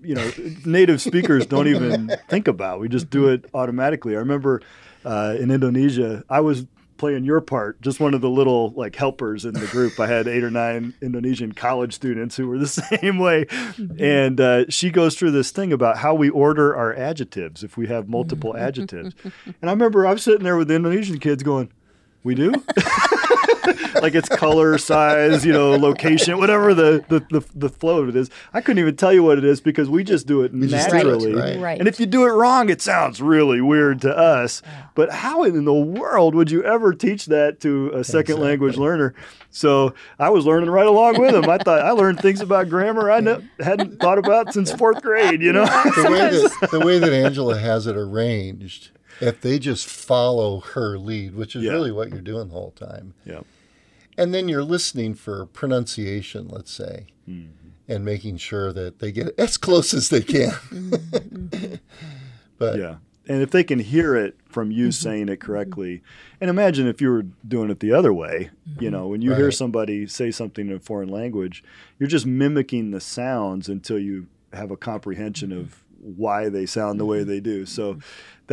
you 0.02 0.16
know, 0.16 0.32
native 0.66 1.02
speakers 1.02 1.46
don't 1.46 1.68
even 1.68 2.10
think 2.30 2.48
about. 2.48 2.80
We 2.80 2.88
just 2.88 3.10
do 3.10 3.28
it 3.28 3.46
automatically. 3.54 4.16
I 4.16 4.20
remember 4.20 4.62
uh, 5.04 5.36
in 5.38 5.52
Indonesia, 5.52 6.24
I 6.30 6.39
was 6.39 6.66
playing 7.04 7.26
your 7.26 7.42
part, 7.42 7.82
just 7.82 8.00
one 8.00 8.13
of 8.13 8.22
the 8.22 8.30
little 8.30 8.70
like 8.78 8.96
helpers 8.96 9.44
in 9.44 9.54
the 9.54 9.68
group. 9.68 10.00
I 10.00 10.08
had 10.08 10.26
eight 10.26 10.42
or 10.42 10.50
nine 10.50 10.94
Indonesian 11.02 11.52
college 11.52 11.94
students 11.94 12.38
who 12.38 12.48
were 12.48 12.58
the 12.58 12.66
same 13.02 13.20
way. 13.20 13.46
And 14.00 14.39
uh, 14.39 14.70
she 14.70 14.89
goes 14.89 15.18
through 15.18 15.32
this 15.32 15.52
thing 15.52 15.74
about 15.74 15.98
how 15.98 16.13
we 16.13 16.30
order 16.30 16.74
our 16.74 16.94
adjectives 16.94 17.62
if 17.62 17.76
we 17.76 17.88
have 17.88 18.08
multiple 18.08 18.56
adjectives. 18.68 19.16
And 19.44 19.70
I 19.70 19.72
remember 19.72 20.08
I'm 20.08 20.18
sitting 20.18 20.46
there 20.46 20.56
with 20.56 20.70
the 20.70 20.76
Indonesian 20.76 21.20
kids 21.20 21.44
going, 21.44 21.74
we 22.24 22.36
do? 22.36 22.52
like 24.02 24.16
it's 24.16 24.30
color, 24.30 24.78
size, 24.78 25.46
you 25.46 25.54
know, 25.54 25.72
location, 25.72 26.38
whatever 26.38 26.74
the, 26.74 27.04
the, 27.08 27.20
the, 27.40 27.46
the 27.56 27.70
flow 27.70 28.02
of 28.02 28.10
it 28.10 28.16
is. 28.16 28.30
I 28.54 28.62
couldn't 28.62 28.80
even 28.80 28.96
tell 28.96 29.14
you 29.14 29.24
what 29.24 29.38
it 29.38 29.46
is 29.46 29.62
because 29.62 29.90
we 29.90 30.04
just 30.04 30.28
do 30.28 30.44
it 30.44 30.52
just 30.52 30.90
do 30.90 30.98
it, 30.98 31.04
naturally. 31.04 31.34
right. 31.34 31.60
Right. 31.60 31.80
And 31.80 31.88
if 31.88 32.00
you 32.00 32.06
do 32.06 32.26
it 32.26 32.32
wrong, 32.32 32.70
it 32.70 32.82
sounds 32.82 33.22
really 33.22 33.62
weird 33.62 34.02
to 34.02 34.16
us. 34.16 34.62
But 34.96 35.12
how 35.12 35.44
in 35.44 35.66
the 35.66 35.74
world 35.74 36.36
would 36.36 36.52
you 36.52 36.64
ever 36.64 36.94
teach 36.94 37.28
that 37.28 37.60
to 37.62 37.92
a 37.94 38.04
second 38.04 38.40
language 38.40 38.78
learner? 38.78 39.16
So 39.50 39.94
I 40.20 40.30
was 40.30 40.46
learning 40.46 40.70
right 40.70 40.88
along 40.88 41.22
with 41.22 41.32
them. 41.32 41.50
I 41.50 41.58
thought 41.58 41.82
I 41.82 41.92
learned 41.92 42.20
things 42.20 42.42
about 42.42 42.70
grammar 42.70 43.12
I 43.12 43.20
ne- 43.20 43.48
hadn't 43.60 44.00
thought 44.00 44.18
about 44.18 44.52
since 44.54 44.72
fourth 44.72 45.02
grade, 45.02 45.42
you 45.42 45.54
know? 45.54 45.66
The 45.66 46.08
way 46.12 46.20
that 46.62 46.72
the 46.72 46.80
way 46.80 47.00
that 47.00 47.14
Angela 47.14 47.58
has 47.58 47.88
it 47.88 47.96
arranged, 47.96 48.90
if 49.21 49.41
they 49.41 49.60
just 49.60 49.88
follow 49.88 50.60
her 50.60 50.97
lead, 50.97 51.36
which 51.36 51.56
is 51.56 51.63
Yeah. 51.63 51.71
really 51.71 51.91
what 51.91 52.10
you're 52.10 52.21
doing 52.21 52.47
the 52.47 52.54
whole 52.54 52.71
time, 52.71 53.13
yeah. 53.26 53.41
and 54.17 54.34
then 54.34 54.47
you're 54.47 54.63
listening 54.63 55.13
for 55.15 55.45
pronunciation, 55.45 56.47
let's 56.47 56.71
say, 56.71 57.08
mm-hmm. 57.30 57.69
and 57.88 58.06
making 58.06 58.38
sure 58.38 58.71
that 58.73 58.99
they 58.99 59.12
get 59.12 59.34
as 59.38 59.58
close 59.58 59.93
as 59.93 60.10
they 60.10 60.21
can. 60.21 60.52
Mm-hmm. 60.52 60.95
Mm-hmm. 60.95 61.76
but 62.58 62.78
Yeah. 62.80 62.95
And 63.26 63.41
if 63.41 63.52
they 63.52 63.63
can 63.63 63.80
hear 63.80 64.17
it 64.17 64.36
from 64.49 64.69
you 64.69 64.91
saying 64.91 65.30
it 65.30 65.39
correctly, 65.39 66.02
and 66.41 66.49
imagine 66.49 66.88
if 66.88 66.99
you 66.99 67.10
were 67.10 67.23
doing 67.47 67.69
it 67.69 67.80
the 67.80 67.93
other 67.93 68.13
way, 68.13 68.49
you 68.82 68.91
know, 68.91 69.08
when 69.08 69.21
you 69.21 69.34
hear 69.34 69.49
somebody 69.49 70.08
say 70.08 70.30
something 70.30 70.67
in 70.67 70.76
a 70.76 70.80
foreign 70.82 71.08
language, 71.08 71.63
you're 71.97 72.10
just 72.10 72.26
mimicking 72.26 72.91
the 72.91 72.99
sounds 72.99 73.69
until 73.69 73.97
you 73.97 74.28
have 74.52 74.71
a 74.71 74.76
comprehension 74.78 75.54
of 75.54 75.84
why 76.02 76.49
they 76.49 76.65
sound 76.65 76.99
the 76.99 77.06
way 77.06 77.23
they 77.23 77.39
do. 77.39 77.65
So 77.65 77.99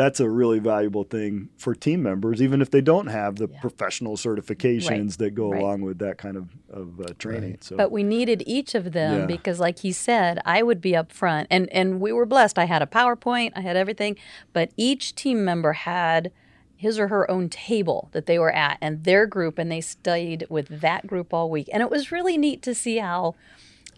that's 0.00 0.18
a 0.18 0.28
really 0.30 0.58
valuable 0.58 1.04
thing 1.04 1.50
for 1.58 1.74
team 1.74 2.02
members, 2.02 2.40
even 2.40 2.62
if 2.62 2.70
they 2.70 2.80
don't 2.80 3.08
have 3.08 3.36
the 3.36 3.46
professional 3.48 4.16
certifications 4.16 5.18
that 5.18 5.32
go 5.34 5.50
Right. 5.50 5.60
along 5.60 5.82
with 5.82 5.98
that 5.98 6.16
kind 6.16 6.36
of, 6.38 6.48
of 6.70 7.00
uh, 7.00 7.12
training. 7.18 7.58
So 7.60 7.76
But 7.76 7.92
we 7.92 8.02
needed 8.02 8.42
each 8.46 8.74
of 8.74 8.92
them 8.92 9.20
Yeah. 9.20 9.26
because, 9.26 9.60
like 9.60 9.80
he 9.80 9.92
said, 9.92 10.40
I 10.46 10.62
would 10.62 10.80
be 10.80 10.96
up 10.96 11.12
front, 11.12 11.48
and 11.50 11.70
and 11.70 12.00
we 12.00 12.12
were 12.12 12.24
blessed. 12.26 12.58
I 12.58 12.64
had 12.64 12.80
a 12.82 12.86
PowerPoint, 12.86 13.52
I 13.54 13.60
had 13.60 13.76
everything, 13.76 14.16
but 14.54 14.70
each 14.76 15.14
team 15.14 15.44
member 15.44 15.74
had 15.74 16.32
his 16.76 16.98
or 16.98 17.08
her 17.08 17.30
own 17.30 17.50
table 17.50 18.08
that 18.12 18.24
they 18.24 18.38
were 18.38 18.52
at 18.52 18.78
and 18.80 19.04
their 19.04 19.26
group, 19.26 19.58
and 19.58 19.70
they 19.70 19.82
studied 19.82 20.46
with 20.48 20.80
that 20.80 21.06
group 21.06 21.34
all 21.34 21.50
week. 21.50 21.68
And 21.72 21.82
it 21.82 21.90
was 21.90 22.10
really 22.10 22.38
neat 22.38 22.62
to 22.62 22.74
see 22.74 22.96
how 22.98 23.34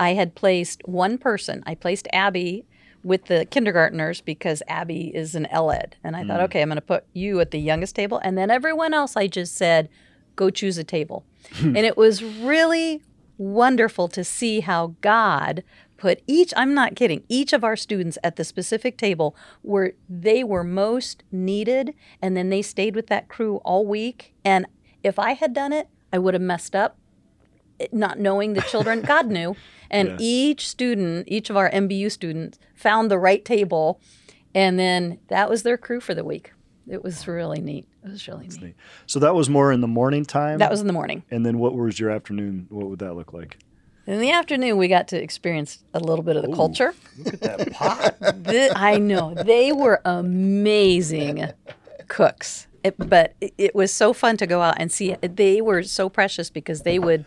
I 0.00 0.14
had 0.14 0.34
placed 0.34 0.82
one 0.84 1.16
person. 1.16 1.62
I 1.64 1.76
placed 1.76 2.08
Abby 2.12 2.64
with 3.04 3.26
the 3.26 3.44
kindergartners 3.46 4.20
because 4.20 4.62
Abby 4.68 5.14
is 5.14 5.34
an 5.34 5.46
LED. 5.52 5.96
And 6.04 6.16
I 6.16 6.24
thought, 6.24 6.40
mm. 6.40 6.44
okay, 6.44 6.62
I'm 6.62 6.68
going 6.68 6.76
to 6.76 6.82
put 6.82 7.04
you 7.12 7.40
at 7.40 7.50
the 7.50 7.58
youngest 7.58 7.96
table. 7.96 8.20
And 8.22 8.38
then 8.38 8.50
everyone 8.50 8.94
else, 8.94 9.16
I 9.16 9.26
just 9.26 9.56
said, 9.56 9.88
go 10.36 10.50
choose 10.50 10.78
a 10.78 10.84
table. 10.84 11.24
and 11.60 11.78
it 11.78 11.96
was 11.96 12.22
really 12.22 13.02
wonderful 13.38 14.08
to 14.08 14.22
see 14.22 14.60
how 14.60 14.94
God 15.00 15.64
put 15.96 16.22
each, 16.26 16.52
I'm 16.56 16.74
not 16.74 16.96
kidding, 16.96 17.24
each 17.28 17.52
of 17.52 17.64
our 17.64 17.76
students 17.76 18.18
at 18.24 18.36
the 18.36 18.44
specific 18.44 18.98
table 18.98 19.36
where 19.62 19.92
they 20.08 20.42
were 20.44 20.64
most 20.64 21.22
needed. 21.30 21.94
And 22.20 22.36
then 22.36 22.50
they 22.50 22.62
stayed 22.62 22.94
with 22.94 23.08
that 23.08 23.28
crew 23.28 23.56
all 23.58 23.86
week. 23.86 24.34
And 24.44 24.66
if 25.02 25.18
I 25.18 25.32
had 25.32 25.52
done 25.52 25.72
it, 25.72 25.88
I 26.12 26.18
would 26.18 26.34
have 26.34 26.42
messed 26.42 26.76
up 26.76 26.98
not 27.92 28.18
knowing 28.18 28.52
the 28.54 28.62
children. 28.62 29.00
God 29.14 29.26
knew. 29.28 29.56
And 29.90 30.08
Yeah. 30.10 30.16
each 30.20 30.68
student, 30.68 31.24
each 31.28 31.50
of 31.50 31.56
our 31.56 31.70
MBU 31.70 32.10
students, 32.10 32.58
found 32.74 33.10
the 33.10 33.18
right 33.18 33.44
table. 33.44 34.00
And 34.54 34.78
then 34.78 35.18
that 35.28 35.48
was 35.50 35.62
their 35.62 35.76
crew 35.78 36.00
for 36.00 36.14
the 36.14 36.24
week. 36.24 36.52
It 36.88 37.02
was 37.04 37.26
really 37.28 37.60
neat. 37.60 37.86
It 38.04 38.10
was 38.10 38.26
really 38.26 38.48
neat. 38.48 38.74
so 39.06 39.18
that 39.20 39.34
was 39.34 39.48
more 39.48 39.70
in 39.72 39.80
the 39.80 39.86
morning 39.88 40.24
time. 40.24 40.58
That 40.58 40.70
was 40.70 40.80
in 40.80 40.86
the 40.88 40.92
morning. 40.92 41.22
and 41.30 41.46
then 41.46 41.58
what 41.58 41.74
was 41.74 41.98
your 42.00 42.10
afternoon? 42.10 42.66
What 42.70 42.88
would 42.88 42.98
that 42.98 43.14
look 43.14 43.32
like? 43.32 43.58
In 44.04 44.18
the 44.18 44.32
afternoon, 44.32 44.78
we 44.78 44.88
got 44.88 45.06
to 45.08 45.22
experience 45.22 45.84
a 45.94 46.00
little 46.00 46.24
bit 46.24 46.34
of 46.36 46.42
the 46.42 46.52
culture. 46.56 46.92
Look 47.18 47.34
at 47.34 47.40
that 47.42 47.70
pot. 47.72 48.16
The- 48.42 48.72
I 48.74 48.98
know 48.98 49.32
they 49.34 49.70
were 49.72 50.00
amazing 50.04 51.46
cooks, 52.08 52.66
it, 52.82 52.94
but 52.98 53.34
it, 53.40 53.54
it 53.58 53.74
was 53.76 53.92
so 53.92 54.12
fun 54.12 54.36
to 54.38 54.46
go 54.46 54.60
out 54.60 54.74
and 54.78 54.90
see. 54.90 55.14
They 55.20 55.60
were 55.60 55.82
so 55.84 56.08
precious 56.08 56.50
because 56.50 56.82
they 56.82 56.98
would 56.98 57.24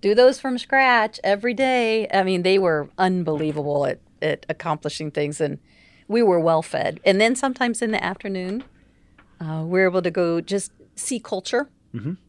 do 0.00 0.14
those 0.14 0.38
from 0.40 0.58
scratch 0.58 1.18
every 1.24 1.54
day. 1.54 2.06
I 2.12 2.22
mean, 2.22 2.42
they 2.42 2.58
were 2.58 2.88
unbelievable 2.98 3.86
at, 3.86 3.98
at 4.22 4.46
accomplishing 4.48 5.10
things, 5.10 5.40
and 5.40 5.58
we 6.06 6.22
were 6.22 6.40
well 6.40 6.62
fed. 6.62 7.00
And 7.04 7.20
then 7.20 7.34
sometimes 7.36 7.82
in 7.82 7.90
the 7.90 8.02
afternoon, 8.02 8.64
uh, 9.40 9.62
we 9.64 9.80
were 9.80 9.86
able 9.86 10.02
to 10.02 10.10
go 10.10 10.40
just 10.40 10.72
see 10.94 11.18
culture 11.20 11.68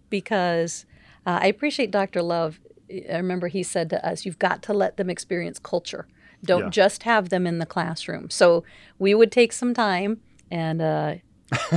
because 0.09 0.85
uh, 1.25 1.39
I 1.41 1.47
appreciate 1.47 1.91
Dr. 1.91 2.21
Love. 2.21 2.59
I 2.91 3.17
remember 3.17 3.47
he 3.47 3.61
said 3.63 3.89
to 3.91 4.05
us, 4.07 4.25
"You've 4.25 4.39
got 4.39 4.63
to 4.63 4.73
let 4.73 4.97
them 4.97 5.09
experience 5.09 5.59
culture." 5.59 6.07
Don't 6.43 6.61
Yeah. 6.65 6.69
just 6.69 7.03
have 7.03 7.29
them 7.29 7.45
in 7.45 7.59
the 7.59 7.65
classroom. 7.65 8.29
So 8.29 8.63
we 8.97 9.13
would 9.13 9.31
take 9.31 9.51
some 9.51 9.73
time, 9.73 10.21
and 10.49 10.81
uh, 10.81 11.15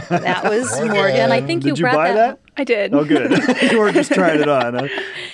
that 0.08 0.44
was 0.48 0.70
Morgan. 0.70 0.94
Morgan. 0.94 1.32
I 1.32 1.40
think 1.40 1.62
Did 1.64 1.78
you 1.78 1.84
brought 1.84 1.94
buy 1.96 2.12
that? 2.12 2.38
I 2.56 2.64
did. 2.64 2.92
Oh, 2.92 3.02
good. 3.04 3.30
you 3.72 3.78
were 3.78 3.92
just 3.92 4.12
trying 4.12 4.40
it 4.40 4.48
on. 4.48 4.74
Huh? 4.74 4.88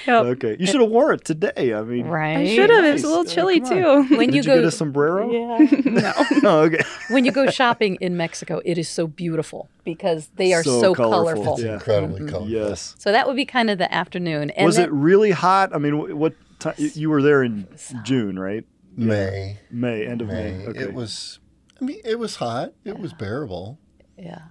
Yep. 0.07 0.24
Okay. 0.37 0.57
You 0.61 0.66
should 0.66 0.81
have 0.81 0.88
wore 0.90 1.12
it 1.12 1.24
today. 1.24 1.74
I 1.74 1.83
mean, 1.83 2.07
Right. 2.07 2.37
I 2.38 2.54
should 2.54 2.70
have. 2.70 2.85
It 2.85 2.92
was 2.92 3.02
a 3.02 3.09
little 3.09 3.22
Oh, 3.22 3.35
chilly 3.35 3.59
come 3.61 3.68
too. 4.07 4.16
When 4.16 4.31
Did 4.31 4.35
you 4.37 4.40
you, 4.42 4.42
go, 4.44 4.54
get 4.57 4.64
a 4.64 4.70
sombrero? 4.70 5.31
yeah. 5.33 5.66
no. 5.85 6.12
Oh, 6.44 6.59
okay. 6.66 6.78
when 7.11 7.24
you 7.24 7.33
go 7.33 7.50
shopping 7.50 7.96
in 8.00 8.16
Mexico, 8.16 8.61
it 8.64 8.78
is 8.78 8.88
so 8.88 9.09
beautiful 9.09 9.68
because 9.85 10.31
they 10.37 10.52
are 10.52 10.62
So 10.62 10.81
so, 10.81 10.94
colorful. 10.94 11.42
colorful. 11.44 11.64
Yeah. 11.64 11.74
Incredibly 11.74 12.20
colorful. 12.31 12.48
Yes. 12.48 12.94
So 12.98 13.11
that 13.11 13.26
would 13.26 13.37
be 13.37 13.44
kind 13.44 13.68
of 13.68 13.78
the 13.78 13.92
afternoon. 13.92 14.50
And 14.50 14.64
was 14.64 14.76
then- 14.76 14.85
it 14.87 14.92
really 14.92 15.33
hot? 15.33 15.74
I 15.74 15.78
mean, 15.78 16.16
what 16.18 16.35
time? 16.61 16.74
You 16.78 17.11
were 17.11 17.20
there 17.20 17.42
in 17.42 17.66
June, 18.04 18.38
right? 18.38 18.64
May. 18.96 19.59
May, 19.72 20.07
end 20.07 20.22
of 20.22 20.28
May. 20.28 20.52
May. 20.52 20.66
Okay. 20.68 20.81
It 20.83 20.94
was. 20.94 21.40
I 21.81 21.85
mean, 21.85 21.98
it 22.04 22.18
was 22.18 22.37
hot. 22.37 22.72
It 22.85 22.98
was 22.98 23.12
bearable. 23.12 23.78
Yeah. 24.16 24.42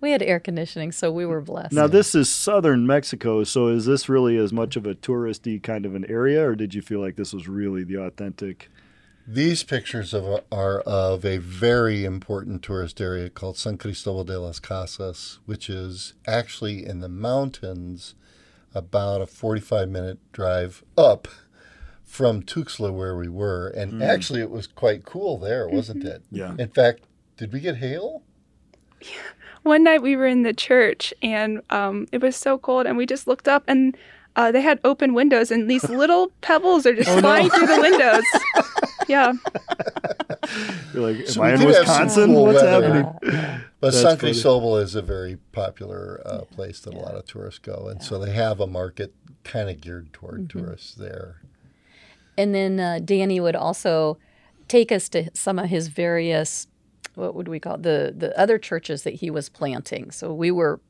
We 0.00 0.10
had 0.10 0.22
air 0.22 0.40
conditioning, 0.40 0.92
so 0.92 1.10
we 1.10 1.24
were 1.24 1.40
blessed. 1.40 1.72
Now 1.72 1.86
this 1.86 2.14
is 2.14 2.28
southern 2.28 2.86
Mexico, 2.86 3.44
so 3.44 3.68
is 3.68 3.86
this 3.86 4.08
really 4.08 4.36
as 4.36 4.52
much 4.52 4.76
of 4.76 4.86
a 4.86 4.94
touristy 4.94 5.62
kind 5.62 5.86
of 5.86 5.94
an 5.94 6.04
area, 6.08 6.46
or 6.46 6.54
did 6.54 6.74
you 6.74 6.82
feel 6.82 7.00
like 7.00 7.16
this 7.16 7.32
was 7.32 7.48
really 7.48 7.82
the 7.82 7.96
authentic? 7.96 8.68
These 9.26 9.64
pictures 9.64 10.14
of, 10.14 10.44
are 10.52 10.80
of 10.80 11.24
a 11.24 11.38
very 11.38 12.04
important 12.04 12.62
tourist 12.62 13.00
area 13.00 13.28
called 13.28 13.56
San 13.56 13.76
Cristobal 13.76 14.24
de 14.24 14.38
las 14.38 14.60
Casas, 14.60 15.40
which 15.46 15.68
is 15.68 16.14
actually 16.26 16.86
in 16.86 17.00
the 17.00 17.08
mountains, 17.08 18.14
about 18.76 19.22
a 19.22 19.26
45 19.26 19.88
minute 19.88 20.18
drive 20.32 20.84
up 20.98 21.26
from 22.04 22.42
Tuxtla, 22.42 22.92
where 22.92 23.16
we 23.16 23.28
were. 23.28 23.68
And 23.68 23.94
hmm. 23.94 24.02
actually, 24.02 24.40
it 24.40 24.50
was 24.50 24.66
quite 24.66 25.04
cool 25.04 25.38
there, 25.38 25.66
wasn't 25.68 26.00
mm-hmm. 26.00 26.08
it? 26.08 26.22
Yeah. 26.30 26.54
In 26.58 26.68
fact, 26.68 27.04
did 27.36 27.52
we 27.52 27.60
get 27.60 27.76
hail? 27.76 28.22
One 29.66 29.82
night 29.82 30.00
we 30.00 30.14
were 30.14 30.26
in 30.28 30.42
the 30.44 30.52
church 30.54 31.12
and 31.22 31.60
um, 31.70 32.06
it 32.12 32.20
was 32.22 32.36
so 32.36 32.56
cold, 32.56 32.86
and 32.86 32.96
we 32.96 33.04
just 33.04 33.26
looked 33.26 33.48
up 33.48 33.64
and 33.66 33.96
uh, 34.36 34.52
they 34.52 34.60
had 34.60 34.78
open 34.84 35.12
windows, 35.14 35.50
and 35.50 35.68
these 35.68 35.88
little 35.88 36.30
pebbles 36.40 36.86
are 36.86 36.94
just 36.94 37.10
flying 37.18 37.48
through 37.50 37.66
the 37.66 37.80
windows. 37.80 38.24
yeah, 39.08 39.32
You're 40.94 41.10
like, 41.12 41.16
am 41.16 41.26
So 41.26 41.42
I 41.42 41.46
we 41.48 41.52
in 41.54 41.58
have 41.60 41.62
some 41.62 41.66
Wisconsin? 41.68 42.34
cool 42.34 42.44
What's 42.46 42.62
weather. 42.62 42.94
happening? 42.94 43.60
But 43.80 43.92
That's 43.92 44.02
San. 44.02 44.18
Cristobal 44.18 44.76
is 44.76 44.94
a 44.94 45.02
very 45.02 45.36
popular 45.52 46.20
uh, 46.24 46.40
place 46.42 46.80
that 46.80 46.94
a 46.94 46.98
lot 46.98 47.14
of 47.14 47.26
tourists 47.26 47.58
go. 47.60 47.88
And 47.88 48.02
so 48.02 48.18
they 48.18 48.32
have 48.32 48.60
a 48.60 48.66
market 48.66 49.14
kind 49.44 49.68
of 49.70 49.80
geared 49.80 50.12
toward 50.12 50.48
tourists 50.50 50.94
there. 50.94 51.40
And 52.38 52.54
then 52.54 52.78
uh, 52.78 53.00
Danny 53.04 53.40
would 53.40 53.56
also 53.56 54.18
take 54.68 54.92
us 54.92 55.08
to 55.10 55.30
some 55.34 55.58
of 55.58 55.70
his 55.70 55.88
various, 55.88 56.66
what 57.16 57.34
would 57.34 57.48
we 57.48 57.58
call 57.58 57.74
it? 57.74 57.82
the 57.82 58.14
the 58.16 58.38
other 58.38 58.58
churches 58.58 59.02
that 59.02 59.14
he 59.14 59.30
was 59.30 59.48
planting. 59.48 60.10
So 60.12 60.32
we 60.32 60.50
were 60.52 60.80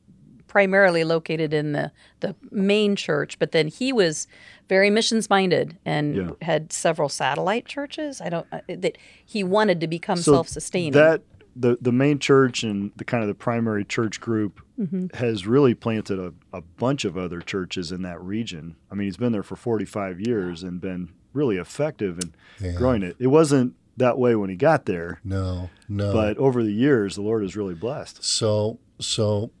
primarily 0.47 1.03
located 1.03 1.53
in 1.53 1.73
the 1.73 1.91
the 2.21 2.35
main 2.51 2.95
church, 2.95 3.37
but 3.39 3.51
then 3.51 3.67
he 3.67 3.91
was 3.91 4.27
very 4.69 4.89
missions 4.89 5.29
minded 5.29 5.77
and 5.85 6.15
Yeah. 6.15 6.29
had 6.41 6.71
several 6.71 7.09
satellite 7.09 7.65
churches. 7.65 8.21
I 8.21 8.29
don't 8.29 8.47
uh, 8.51 8.61
that 8.69 8.97
he 9.25 9.43
wanted 9.43 9.81
to 9.81 9.87
become 9.87 10.17
So 10.17 10.33
self 10.33 10.47
sustaining. 10.47 10.93
That 10.93 11.21
the 11.55 11.77
the 11.81 11.91
main 11.91 12.19
church 12.19 12.63
and 12.63 12.91
the 12.95 13.03
kind 13.03 13.23
of 13.23 13.27
the 13.27 13.35
primary 13.35 13.83
church 13.85 14.21
group 14.21 14.61
Mm-hmm. 14.79 15.07
has 15.17 15.47
really 15.47 15.73
planted 15.73 16.19
a, 16.19 16.31
a 16.53 16.61
bunch 16.61 17.03
of 17.03 17.17
other 17.17 17.41
churches 17.41 17.91
in 17.91 18.03
that 18.03 18.21
region. 18.21 18.75
I 18.91 18.93
mean, 18.93 19.07
he's 19.07 19.17
been 19.17 19.31
there 19.31 19.41
for 19.41 19.55
45 19.55 20.21
years 20.21 20.61
and 20.61 20.79
been 20.79 21.09
really 21.33 21.57
effective 21.57 22.19
in 22.19 22.35
Yeah. 22.63 22.73
growing 22.77 23.01
it. 23.01 23.15
It 23.17 23.27
wasn't 23.27 23.73
that 23.97 24.17
way 24.17 24.35
when 24.35 24.49
he 24.49 24.55
got 24.55 24.85
there, 24.85 25.19
No, 25.23 25.69
no. 25.89 26.13
but 26.13 26.37
over 26.37 26.63
the 26.63 26.71
years, 26.71 27.15
the 27.15 27.21
Lord 27.21 27.41
has 27.41 27.55
really 27.55 27.73
blessed. 27.73 28.23
So, 28.23 28.79
so 28.99 29.51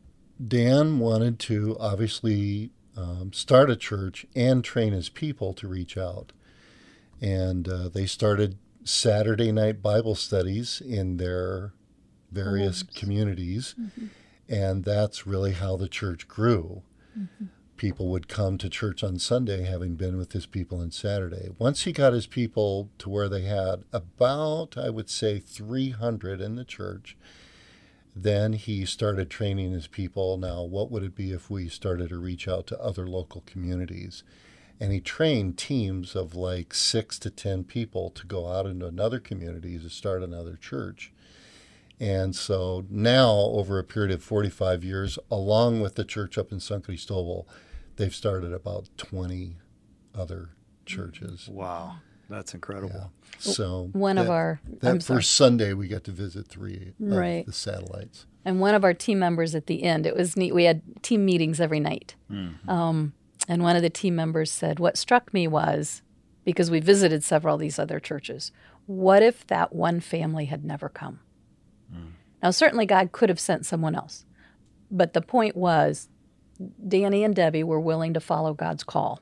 Dan 0.45 0.99
wanted 0.99 1.39
to 1.39 1.75
obviously 1.79 2.69
um, 2.95 3.33
start 3.33 3.69
a 3.69 3.75
church 3.75 4.25
and 4.35 4.63
train 4.63 4.93
his 4.93 5.09
people 5.09 5.53
to 5.55 5.67
reach 5.67 5.97
out. 5.97 6.31
And 7.19 7.67
uh, 7.67 7.89
they 7.89 8.05
started 8.05 8.57
Saturday 8.83 9.51
night 9.51 9.81
Bible 9.81 10.15
studies 10.15 10.81
in 10.85 11.17
their 11.17 11.73
various 12.31 12.83
communities. 12.83 13.73
And 14.47 14.83
that's 14.85 15.25
really 15.27 15.53
how 15.53 15.75
the 15.77 15.89
church 15.89 16.27
grew. 16.27 16.83
People 17.77 18.07
would 18.09 18.27
come 18.27 18.57
to 18.57 18.69
church 18.69 19.03
on 19.03 19.19
Sunday, 19.19 19.63
having 19.63 19.95
been 19.95 20.17
with 20.17 20.33
his 20.33 20.47
people 20.47 20.81
on 20.81 20.89
Saturday. 20.91 21.49
Once 21.59 21.83
he 21.83 21.91
got 21.91 22.11
his 22.11 22.25
people 22.25 22.89
to 22.97 23.07
where 23.07 23.29
they 23.29 23.43
had 23.43 23.83
about, 23.93 24.75
I 24.77 24.89
would 24.89 25.09
say, 25.09 25.39
300 25.39 26.41
in 26.41 26.55
the 26.55 26.65
church, 26.65 27.15
then 28.15 28.53
he 28.53 28.83
started 28.83 29.29
training 29.29 29.73
his 29.73 29.85
people. 29.85 30.37
Now, 30.37 30.63
what 30.63 30.89
would 30.89 31.03
it 31.03 31.15
be 31.15 31.31
if 31.31 31.51
we 31.51 31.69
started 31.69 32.09
to 32.09 32.17
reach 32.17 32.47
out 32.47 32.65
to 32.67 32.81
other 32.81 33.07
local 33.07 33.43
communities? 33.45 34.23
And 34.79 34.91
he 34.91 34.99
trained 34.99 35.57
teams 35.57 36.15
of 36.15 36.35
like 36.35 36.73
six 36.73 37.19
to 37.19 37.29
10 37.29 37.63
people 37.65 38.09
to 38.11 38.25
go 38.25 38.51
out 38.51 38.65
into 38.65 38.87
another 38.87 39.19
community 39.19 39.77
to 39.77 39.89
start 39.89 40.23
another 40.23 40.55
church. 40.55 41.11
And 41.99 42.35
so 42.35 42.85
now, 42.89 43.31
over 43.31 43.79
a 43.79 43.83
period 43.83 44.11
of 44.11 44.23
45 44.23 44.83
years, 44.83 45.17
along 45.31 45.81
with 45.81 45.95
the 45.95 46.05
church 46.05 46.37
up 46.37 46.51
in 46.51 46.59
San 46.59 46.81
Cristobal, 46.81 47.47
they've 47.97 48.15
started 48.15 48.53
about 48.53 48.89
20 48.97 49.57
other 50.15 50.49
churches. 50.85 51.47
Wow, 51.49 51.97
that's 52.29 52.53
incredible. 52.53 53.11
So 53.39 53.89
one 53.93 54.17
of 54.17 54.29
our 54.29 54.59
that 54.81 54.89
I'm 54.91 55.01
sorry. 55.01 55.17
first 55.19 55.31
Sunday 55.31 55.73
we 55.73 55.87
got 55.87 56.03
to 56.05 56.11
visit 56.11 56.47
three 56.47 56.93
of 56.99 57.07
Right. 57.17 57.45
the 57.45 57.51
satellites. 57.53 58.25
and 58.45 58.59
one 58.61 58.73
of 58.73 58.83
our 58.85 58.93
team 58.93 59.19
members 59.19 59.53
at 59.55 59.67
the 59.67 59.83
end. 59.83 60.05
It 60.05 60.15
was 60.15 60.37
neat. 60.37 60.53
We 60.55 60.63
had 60.63 60.81
team 61.03 61.25
meetings 61.25 61.59
every 61.59 61.79
night, 61.81 62.15
um, 62.67 63.13
and 63.47 63.61
one 63.61 63.75
of 63.75 63.81
the 63.81 63.89
team 63.89 64.15
members 64.15 64.49
said, 64.51 64.79
"What 64.79 64.97
struck 64.97 65.33
me 65.33 65.47
was 65.47 66.01
because 66.45 66.71
we 66.71 66.79
visited 66.79 67.23
several 67.25 67.55
of 67.55 67.61
these 67.61 67.77
other 67.77 67.99
churches. 67.99 68.53
What 68.85 69.21
if 69.21 69.45
that 69.47 69.73
one 69.75 69.99
family 69.99 70.45
had 70.45 70.63
never 70.63 70.87
come? 70.87 71.19
Now, 72.41 72.51
certainly 72.51 72.85
God 72.85 73.11
could 73.11 73.29
have 73.29 73.39
sent 73.39 73.65
someone 73.65 73.95
else, 73.95 74.23
but 74.91 75.13
the 75.13 75.21
point 75.21 75.57
was, 75.57 76.07
Danny 76.87 77.23
and 77.23 77.35
Debbie 77.35 77.63
were 77.63 77.79
willing 77.79 78.13
to 78.13 78.19
follow 78.19 78.53
God's 78.53 78.83
call, 78.83 79.21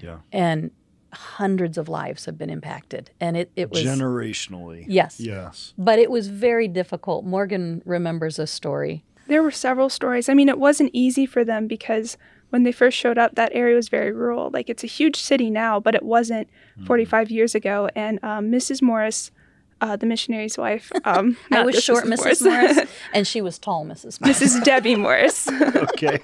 Yeah, 0.00 0.18
and 0.32 0.70
hundreds 1.12 1.78
of 1.78 1.88
lives 1.88 2.26
have 2.26 2.36
been 2.36 2.50
impacted. 2.50 3.10
And 3.20 3.36
it, 3.36 3.50
it 3.56 3.70
was 3.70 3.82
generationally. 3.82 4.84
yes, 4.88 5.18
Yes. 5.20 5.72
but 5.78 5.98
it 5.98 6.10
was 6.10 6.28
very 6.28 6.68
difficult. 6.68 7.24
Morgan 7.24 7.82
remembers 7.84 8.38
a 8.38 8.46
story 8.46 9.04
there 9.28 9.42
were 9.42 9.50
several 9.50 9.88
stories. 9.88 10.28
I 10.28 10.34
mean, 10.34 10.48
it 10.48 10.56
wasn't 10.58 10.90
easy 10.92 11.26
for 11.26 11.42
them 11.44 11.66
because 11.66 12.16
when 12.50 12.62
they 12.62 12.70
first 12.70 12.96
showed 12.96 13.18
up, 13.18 13.34
that 13.34 13.50
area 13.52 13.74
was 13.74 13.88
very 13.88 14.12
rural. 14.12 14.50
Like 14.52 14.70
it's 14.70 14.84
a 14.84 14.86
huge 14.86 15.16
city 15.16 15.50
now, 15.50 15.80
but 15.80 15.96
it 15.96 16.04
wasn't 16.04 16.48
45 16.86 17.28
years 17.32 17.52
ago. 17.56 17.88
And 17.96 18.22
um, 18.22 18.52
Mrs. 18.52 18.80
Morris, 18.82 19.32
uh, 19.80 19.96
the 19.96 20.06
missionary's 20.06 20.56
wife, 20.56 20.90
um, 21.04 21.36
I 21.50 21.62
was 21.62 21.76
this 21.76 21.84
short 21.84 22.04
Mrs. 22.04 22.42
Morris, 22.44 22.88
and 23.12 23.26
she 23.26 23.40
was 23.40 23.58
tall 23.58 23.84
Mrs. 23.84 24.20
Morris. 24.22 24.40
Mrs. 24.40 24.64
Debbie 24.64 24.96
Morris. 24.96 25.48
Okay. 25.48 26.18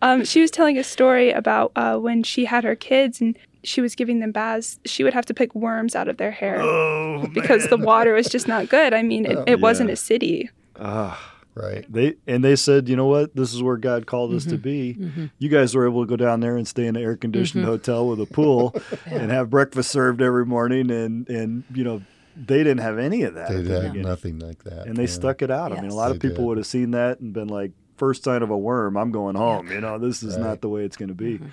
Um, 0.00 0.24
she 0.24 0.40
was 0.40 0.50
telling 0.50 0.78
a 0.78 0.84
story 0.84 1.32
about 1.32 1.72
uh, 1.74 1.96
when 1.98 2.22
she 2.22 2.44
had 2.44 2.64
her 2.64 2.76
kids 2.76 3.20
and 3.20 3.36
she 3.64 3.80
was 3.80 3.94
giving 3.94 4.20
them 4.20 4.30
baths. 4.30 4.78
She 4.84 5.02
would 5.02 5.14
have 5.14 5.26
to 5.26 5.34
pick 5.34 5.54
worms 5.54 5.96
out 5.96 6.08
of 6.08 6.16
their 6.16 6.30
hair 6.30 6.60
oh, 6.60 7.26
because 7.34 7.68
the 7.68 7.76
water 7.76 8.14
was 8.14 8.28
just 8.28 8.46
not 8.46 8.68
good. 8.68 8.94
I 8.94 9.02
mean, 9.02 9.26
it, 9.26 9.38
it 9.46 9.60
wasn't 9.60 9.90
a 9.90 9.96
city. 9.96 10.50
Ah. 10.78 11.34
Right. 11.58 11.92
They 11.92 12.14
and 12.28 12.44
they 12.44 12.54
said, 12.54 12.88
you 12.88 12.94
know 12.94 13.06
what, 13.06 13.34
this 13.34 13.52
is 13.52 13.64
where 13.64 13.76
God 13.76 14.06
called 14.06 14.32
us 14.32 14.44
to 14.44 14.56
be. 14.56 14.96
You 15.38 15.48
guys 15.48 15.74
were 15.74 15.88
able 15.88 16.04
to 16.04 16.08
go 16.08 16.14
down 16.14 16.38
there 16.38 16.56
and 16.56 16.68
stay 16.68 16.86
in 16.86 16.94
an 16.94 17.02
air 17.02 17.16
conditioned 17.16 17.64
hotel 17.64 18.06
with 18.06 18.20
a 18.20 18.26
pool 18.26 18.76
and 19.06 19.32
have 19.32 19.50
breakfast 19.50 19.90
served 19.90 20.22
every 20.22 20.46
morning, 20.46 20.88
and 20.88 21.28
and 21.28 21.64
you 21.74 21.82
know 21.82 22.00
they 22.46 22.58
didn't 22.58 22.78
have 22.78 22.98
any 22.98 23.22
of 23.22 23.34
that, 23.34 23.48
They 23.50 23.56
at 23.56 23.64
the 23.64 23.80
had 23.82 23.94
nothing 23.96 24.38
like 24.38 24.62
that. 24.64 24.86
and 24.86 24.96
they 24.96 25.02
yeah. 25.02 25.08
stuck 25.08 25.42
it 25.42 25.50
out. 25.50 25.72
I 25.72 25.76
mean, 25.76 25.84
a 25.84 25.86
Yes. 25.88 25.94
lot 25.94 26.10
of 26.12 26.20
people 26.20 26.36
did. 26.38 26.46
would 26.46 26.56
have 26.58 26.66
seen 26.66 26.92
that 26.92 27.20
and 27.20 27.32
been 27.32 27.48
like, 27.48 27.72
first 27.96 28.22
sign 28.24 28.42
of 28.42 28.50
a 28.50 28.56
worm, 28.56 28.96
I'm 28.96 29.10
going 29.10 29.34
home. 29.34 29.68
You 29.70 29.80
know, 29.80 29.98
this 29.98 30.22
is 30.22 30.34
Right. 30.36 30.42
not 30.44 30.60
the 30.60 30.68
way 30.68 30.84
it's 30.84 30.96
going 30.96 31.08
to 31.08 31.14
be. 31.14 31.34
Mm-hmm. 31.34 31.46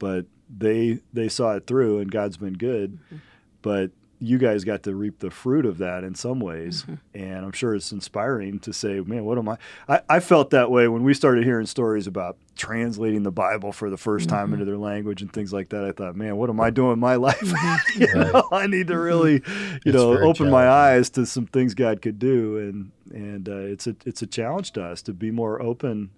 But 0.00 0.26
they 0.54 0.98
they 1.12 1.28
saw 1.28 1.54
it 1.54 1.66
through, 1.66 2.00
and 2.00 2.10
God's 2.10 2.36
been 2.36 2.54
good. 2.54 2.94
Mm-hmm. 3.06 3.16
But 3.62 3.90
you 4.24 4.38
guys 4.38 4.64
got 4.64 4.82
to 4.84 4.94
reap 4.94 5.18
the 5.18 5.30
fruit 5.30 5.66
of 5.66 5.78
that 5.78 6.04
in 6.04 6.14
some 6.14 6.40
ways, 6.40 6.82
mm-hmm. 6.82 6.94
and 7.14 7.44
I'm 7.44 7.52
sure 7.52 7.74
it's 7.74 7.92
inspiring 7.92 8.58
to 8.60 8.72
say, 8.72 9.00
man, 9.00 9.24
what 9.24 9.38
am 9.38 9.48
I? 9.48 9.58
I? 9.88 10.00
I 10.08 10.20
felt 10.20 10.50
that 10.50 10.70
way 10.70 10.88
when 10.88 11.02
we 11.02 11.14
started 11.14 11.44
hearing 11.44 11.66
stories 11.66 12.06
about 12.06 12.36
translating 12.56 13.22
the 13.22 13.32
Bible 13.32 13.72
for 13.72 13.90
the 13.90 13.96
1st 13.96 14.28
time 14.28 14.44
mm-hmm. 14.44 14.54
into 14.54 14.64
their 14.64 14.78
language 14.78 15.22
and 15.22 15.32
things 15.32 15.52
like 15.52 15.70
that. 15.70 15.84
I 15.84 15.92
thought, 15.92 16.16
man, 16.16 16.36
what 16.36 16.48
am 16.48 16.60
I 16.60 16.70
doing 16.70 16.94
in 16.94 16.98
my 17.00 17.14
life? 17.16 17.40
Mm-hmm. 17.40 18.00
you 18.02 18.14
know, 18.14 18.48
I 18.50 18.66
need 18.66 18.88
to 18.88 18.98
really, 18.98 19.42
you 19.84 19.92
know, 19.92 20.18
open 20.18 20.50
my 20.50 20.68
eyes 20.68 21.10
to 21.10 21.26
some 21.26 21.46
things 21.46 21.74
God 21.74 22.00
could 22.00 22.18
do, 22.18 22.58
and 22.58 22.90
and 23.12 23.48
uh, 23.48 23.56
it's 23.56 23.86
a 23.86 23.96
it's 24.06 24.22
a 24.22 24.26
challenge 24.26 24.72
to 24.72 24.84
us 24.84 25.02
to 25.02 25.12
be 25.12 25.30
more 25.30 25.60
open 25.60 26.10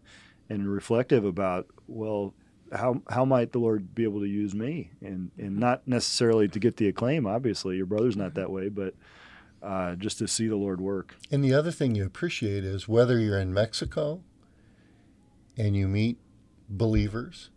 and 0.49 0.69
reflective 0.73 1.25
about 1.25 1.67
well 1.89 2.35
how 2.73 3.03
how 3.09 3.25
might 3.25 3.53
the 3.53 3.59
Lord 3.59 3.95
be 3.95 4.05
able 4.05 4.21
to 4.21 4.27
use 4.27 4.55
me? 4.55 4.91
And 5.01 5.31
and 5.39 5.51
mm-hmm. 5.51 5.59
not 5.59 5.87
necessarily 5.87 6.49
to 6.49 6.59
get 6.59 6.77
the 6.77 6.89
acclaim. 6.89 7.27
Obviously, 7.27 7.77
your 7.77 7.87
brother's 7.87 8.17
not 8.17 8.35
that 8.35 8.51
way, 8.51 8.69
but 8.69 8.95
uh, 9.63 9.95
just 9.97 10.19
to 10.19 10.29
see 10.29 10.49
the 10.49 10.57
Lord 10.57 10.81
work. 10.81 11.17
And 11.31 11.45
the 11.45 11.55
other 11.55 11.71
thing 11.71 11.95
you 11.95 12.05
appreciate 12.05 12.65
is 12.65 12.89
whether 12.89 13.19
you're 13.19 13.39
in 13.39 13.53
Mexico 13.53 14.23
and 15.57 15.77
you 15.77 15.89
meet 15.89 16.19
believers, 16.69 17.51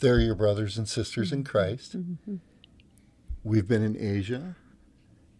they're 0.00 0.20
your 0.20 0.34
brothers 0.34 0.76
and 0.78 0.88
sisters 0.88 1.32
in 1.32 1.42
mm-hmm. 1.42 1.50
Christ. 1.50 1.96
Mm-hmm. 1.96 2.36
We've 3.44 3.66
been 3.66 3.82
in 3.82 3.96
Asia 3.96 4.56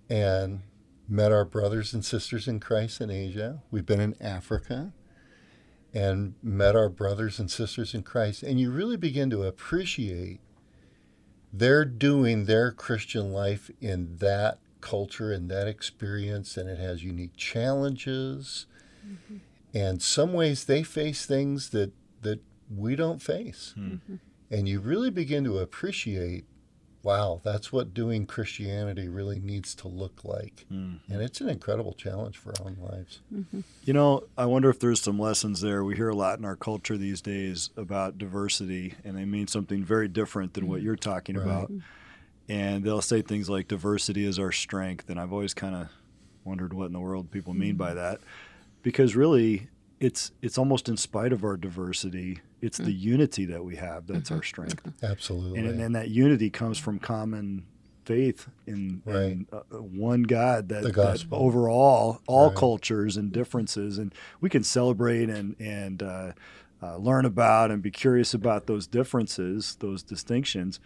and 0.09 0.63
met 1.09 1.33
our 1.33 1.45
brothers 1.45 1.93
and 1.93 2.05
sisters 2.05 2.49
in 2.49 2.61
Christ 2.61 3.01
in 3.01 3.11
Asia. 3.11 3.63
We've 3.71 3.87
been 3.87 4.01
in 4.01 4.17
Africa 4.21 4.93
and 5.95 6.35
met 6.43 6.75
our 6.75 6.89
brothers 6.89 7.39
and 7.39 7.51
sisters 7.51 7.95
in 7.95 8.03
Christ. 8.03 8.43
And 8.43 8.59
you 8.59 8.71
really 8.71 8.97
begin 8.97 9.31
to 9.31 9.43
appreciate 9.45 10.41
they're 11.53 11.85
doing 11.85 12.47
their 12.47 12.73
Christian 12.73 13.33
life 13.33 13.71
in 13.81 14.17
that 14.19 14.59
culture 14.81 15.33
and 15.33 15.51
that 15.51 15.69
experience, 15.69 16.57
and 16.57 16.69
it 16.69 16.79
has 16.79 17.05
unique 17.05 17.37
challenges. 17.37 18.67
Mm-hmm. 19.07 19.37
And 19.75 20.03
some 20.03 20.33
ways 20.33 20.65
they 20.65 20.83
face 20.83 21.27
things 21.27 21.71
that, 21.71 21.93
that 22.23 22.41
we 22.75 22.97
don't 22.97 23.21
face. 23.21 23.73
Hmm. 23.75 23.87
Mm-hmm. 23.87 24.15
And 24.51 24.69
you 24.69 24.81
really 24.81 25.11
begin 25.11 25.45
to 25.45 25.59
appreciate 25.59 26.45
wow, 27.03 27.41
that's 27.43 27.73
what 27.73 27.95
doing 27.95 28.27
Christianity 28.27 29.09
really 29.09 29.41
needs 29.41 29.75
to 29.77 29.89
look 29.89 30.25
like. 30.25 30.65
Mm-hmm. 30.73 31.13
And 31.13 31.23
it's 31.23 31.41
an 31.41 31.49
incredible 31.49 31.93
challenge 31.93 32.39
for 32.39 32.51
our 32.59 32.67
own 32.67 32.77
lives. 32.81 33.21
Mm-hmm. 33.35 33.61
You 33.85 33.93
know, 33.93 34.25
I 34.39 34.47
wonder 34.47 34.71
if 34.71 34.79
there's 34.79 35.01
some 35.03 35.19
lessons 35.19 35.61
there. 35.61 35.83
We 35.85 35.97
hear 35.97 36.09
a 36.09 36.15
lot 36.15 36.39
in 36.39 36.45
our 36.45 36.57
culture 36.57 36.97
these 36.97 37.21
days 37.21 37.71
about 37.77 38.19
diversity, 38.19 38.95
and 39.05 39.17
they 39.17 39.25
mean 39.25 39.47
something 39.47 39.83
very 39.85 40.09
different 40.09 40.55
than 40.55 40.69
what 40.69 40.81
mm. 40.81 40.85
you're 40.85 40.97
talking 40.97 41.37
Right. 41.37 41.45
about. 41.45 41.65
Mm-hmm. 41.73 41.79
And 42.49 42.85
they'll 42.85 43.01
say 43.01 43.23
things 43.23 43.49
like 43.49 43.69
diversity 43.69 44.27
is 44.27 44.39
our 44.39 44.53
strength, 44.53 45.09
and 45.09 45.19
I've 45.19 45.33
always 45.33 45.55
kind 45.55 45.75
of 45.75 45.89
wondered 46.45 46.73
what 46.73 46.87
in 46.87 46.93
the 46.93 47.01
world 47.01 47.31
people 47.31 47.55
mean 47.55 47.77
by 47.77 47.95
that, 47.95 48.21
because 48.83 49.15
really, 49.15 49.69
it's 50.03 50.33
it's 50.43 50.59
almost 50.59 50.89
in 50.89 50.97
spite 50.97 51.33
of 51.33 51.45
our 51.45 51.57
diversity, 51.57 52.41
it's 52.61 52.79
the 52.79 52.93
unity 52.93 53.45
that 53.47 53.65
we 53.65 53.77
have 53.77 54.07
that's 54.07 54.31
our 54.33 54.43
strength, 54.43 54.81
Absolutely. 55.03 55.61
and, 55.61 55.81
and 55.81 55.95
that 55.95 56.09
unity 56.11 56.51
comes 56.51 56.77
from 56.79 56.99
common 56.99 57.65
faith 58.05 58.49
in, 58.67 59.01
in 59.07 59.47
uh, 59.53 59.61
one 59.79 60.25
God 60.25 60.69
that, 60.71 60.83
The 60.83 60.91
that 60.91 61.25
overall 61.31 62.21
all 62.27 62.49
Right. 62.49 62.57
cultures 62.57 63.17
and 63.17 63.31
differences, 63.33 63.97
and 63.99 64.13
we 64.41 64.51
can 64.51 64.65
celebrate 64.65 65.31
and 65.31 65.55
and 65.61 66.03
uh, 66.03 66.33
uh, 66.83 66.97
learn 66.97 67.25
about 67.25 67.71
and 67.71 67.81
be 67.81 67.93
curious 67.93 68.35
about 68.35 68.67
those 68.67 68.89
differences, 68.89 69.77
those 69.79 70.03
distinctions. 70.03 70.81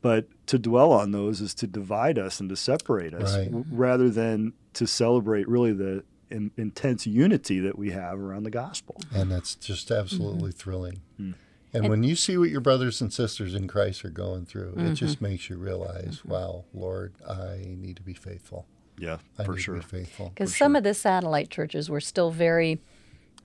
But 0.00 0.28
to 0.46 0.58
dwell 0.58 0.92
on 0.92 1.10
those 1.10 1.40
is 1.40 1.54
to 1.54 1.66
divide 1.66 2.18
us 2.20 2.38
and 2.40 2.48
to 2.50 2.56
separate 2.56 3.12
us, 3.14 3.36
Right. 3.36 3.46
w- 3.46 3.64
rather 3.70 4.08
than 4.08 4.52
to 4.74 4.86
celebrate 4.86 5.48
really 5.48 5.72
the 5.72 6.04
in, 6.30 6.50
intense 6.56 7.06
unity 7.06 7.60
that 7.60 7.78
we 7.78 7.90
have 7.90 8.18
around 8.18 8.44
the 8.44 8.50
gospel. 8.50 9.00
And 9.14 9.30
that's 9.30 9.54
just 9.54 9.90
absolutely 9.90 10.52
thrilling. 10.52 11.00
Mm. 11.20 11.34
And, 11.72 11.84
And- 11.84 11.88
when 11.88 12.02
you 12.02 12.16
see 12.16 12.36
what 12.36 12.50
your 12.50 12.60
brothers 12.60 13.00
and 13.00 13.12
sisters 13.12 13.54
in 13.54 13.68
Christ 13.68 14.04
are 14.04 14.10
going 14.10 14.44
through, 14.46 14.74
it 14.76 14.94
just 14.94 15.20
makes 15.20 15.48
you 15.48 15.56
realize, 15.56 16.24
wow, 16.24 16.64
Lord, 16.74 17.14
I 17.28 17.58
need 17.78 17.96
to 17.96 18.02
be 18.02 18.14
faithful. 18.14 18.66
Yeah, 18.98 19.18
I 19.38 19.44
for 19.44 19.54
need 19.54 19.62
sure. 19.62 19.74
to 19.76 19.80
be 19.80 19.86
faithful. 19.86 20.30
Because 20.34 20.54
some 20.56 20.76
of 20.76 20.82
the 20.82 20.94
satellite 20.94 21.48
churches 21.48 21.88
were 21.88 22.00
still 22.00 22.30
very, 22.30 22.80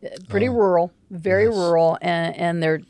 uh, 0.03 0.09
pretty 0.27 0.49
Oh, 0.49 0.53
rural, 0.53 0.91
very 1.11 1.45
yes. 1.45 1.53
rural, 1.55 1.97
and, 2.01 2.35
and 2.35 2.63
they're 2.63 2.81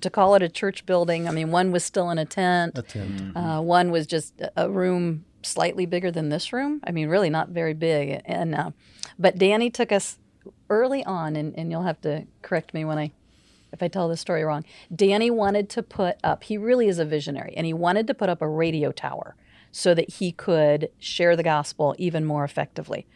to 0.00 0.08
call 0.08 0.36
it 0.36 0.42
a 0.42 0.48
church 0.48 0.86
building. 0.86 1.26
I 1.26 1.32
mean, 1.32 1.50
one 1.50 1.72
was 1.72 1.82
still 1.84 2.08
in 2.10 2.16
a 2.18 2.24
tent. 2.24 2.78
A 2.78 2.82
tent. 2.82 3.36
Uh, 3.36 3.60
one 3.60 3.90
was 3.90 4.06
just 4.06 4.40
a- 4.40 4.52
a 4.56 4.70
room 4.70 5.24
slightly 5.44 5.86
bigger 5.86 6.10
than 6.10 6.28
this 6.28 6.52
room. 6.52 6.80
I 6.84 6.90
mean, 6.90 7.08
really 7.08 7.30
not 7.30 7.48
very 7.48 7.74
big. 7.74 8.20
And 8.24 8.54
uh, 8.54 8.70
but 9.18 9.38
Danny 9.38 9.70
took 9.70 9.92
us 9.92 10.18
early 10.68 11.04
on, 11.04 11.36
and, 11.36 11.56
and 11.58 11.70
you'll 11.70 11.82
have 11.82 12.00
to 12.02 12.26
correct 12.42 12.74
me 12.74 12.84
when 12.84 12.98
I 12.98 13.12
if 13.72 13.82
I 13.82 13.88
tell 13.88 14.08
this 14.08 14.20
story 14.20 14.44
wrong. 14.44 14.64
Danny 14.94 15.30
wanted 15.30 15.68
to 15.70 15.82
put 15.82 16.16
up. 16.22 16.44
He 16.44 16.56
really 16.56 16.88
is 16.88 16.98
a 16.98 17.04
visionary, 17.04 17.54
and 17.56 17.66
he 17.66 17.72
wanted 17.72 18.06
to 18.06 18.14
put 18.14 18.28
up 18.28 18.40
a 18.40 18.48
radio 18.48 18.92
tower 18.92 19.34
so 19.72 19.94
that 19.94 20.08
he 20.14 20.30
could 20.30 20.88
share 20.98 21.34
the 21.34 21.42
gospel 21.42 21.94
even 21.98 22.24
more 22.24 22.44
effectively. 22.44 23.06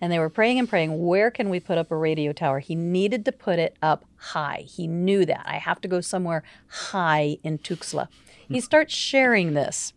And 0.00 0.12
they 0.12 0.18
were 0.18 0.30
praying 0.30 0.58
and 0.58 0.68
praying, 0.68 1.04
where 1.04 1.30
can 1.30 1.50
we 1.50 1.60
put 1.60 1.76
up 1.76 1.90
a 1.90 1.96
radio 1.96 2.32
tower? 2.32 2.60
He 2.60 2.74
needed 2.74 3.24
to 3.24 3.32
put 3.32 3.58
it 3.58 3.76
up 3.82 4.04
high. 4.16 4.64
He 4.66 4.86
knew 4.86 5.26
that. 5.26 5.42
I 5.44 5.58
have 5.58 5.80
to 5.82 5.88
go 5.88 6.00
somewhere 6.00 6.44
high 6.68 7.38
in 7.42 7.58
Tuxtla. 7.58 8.08
He 8.48 8.60
starts 8.60 8.94
sharing 8.94 9.52
this. 9.52 9.92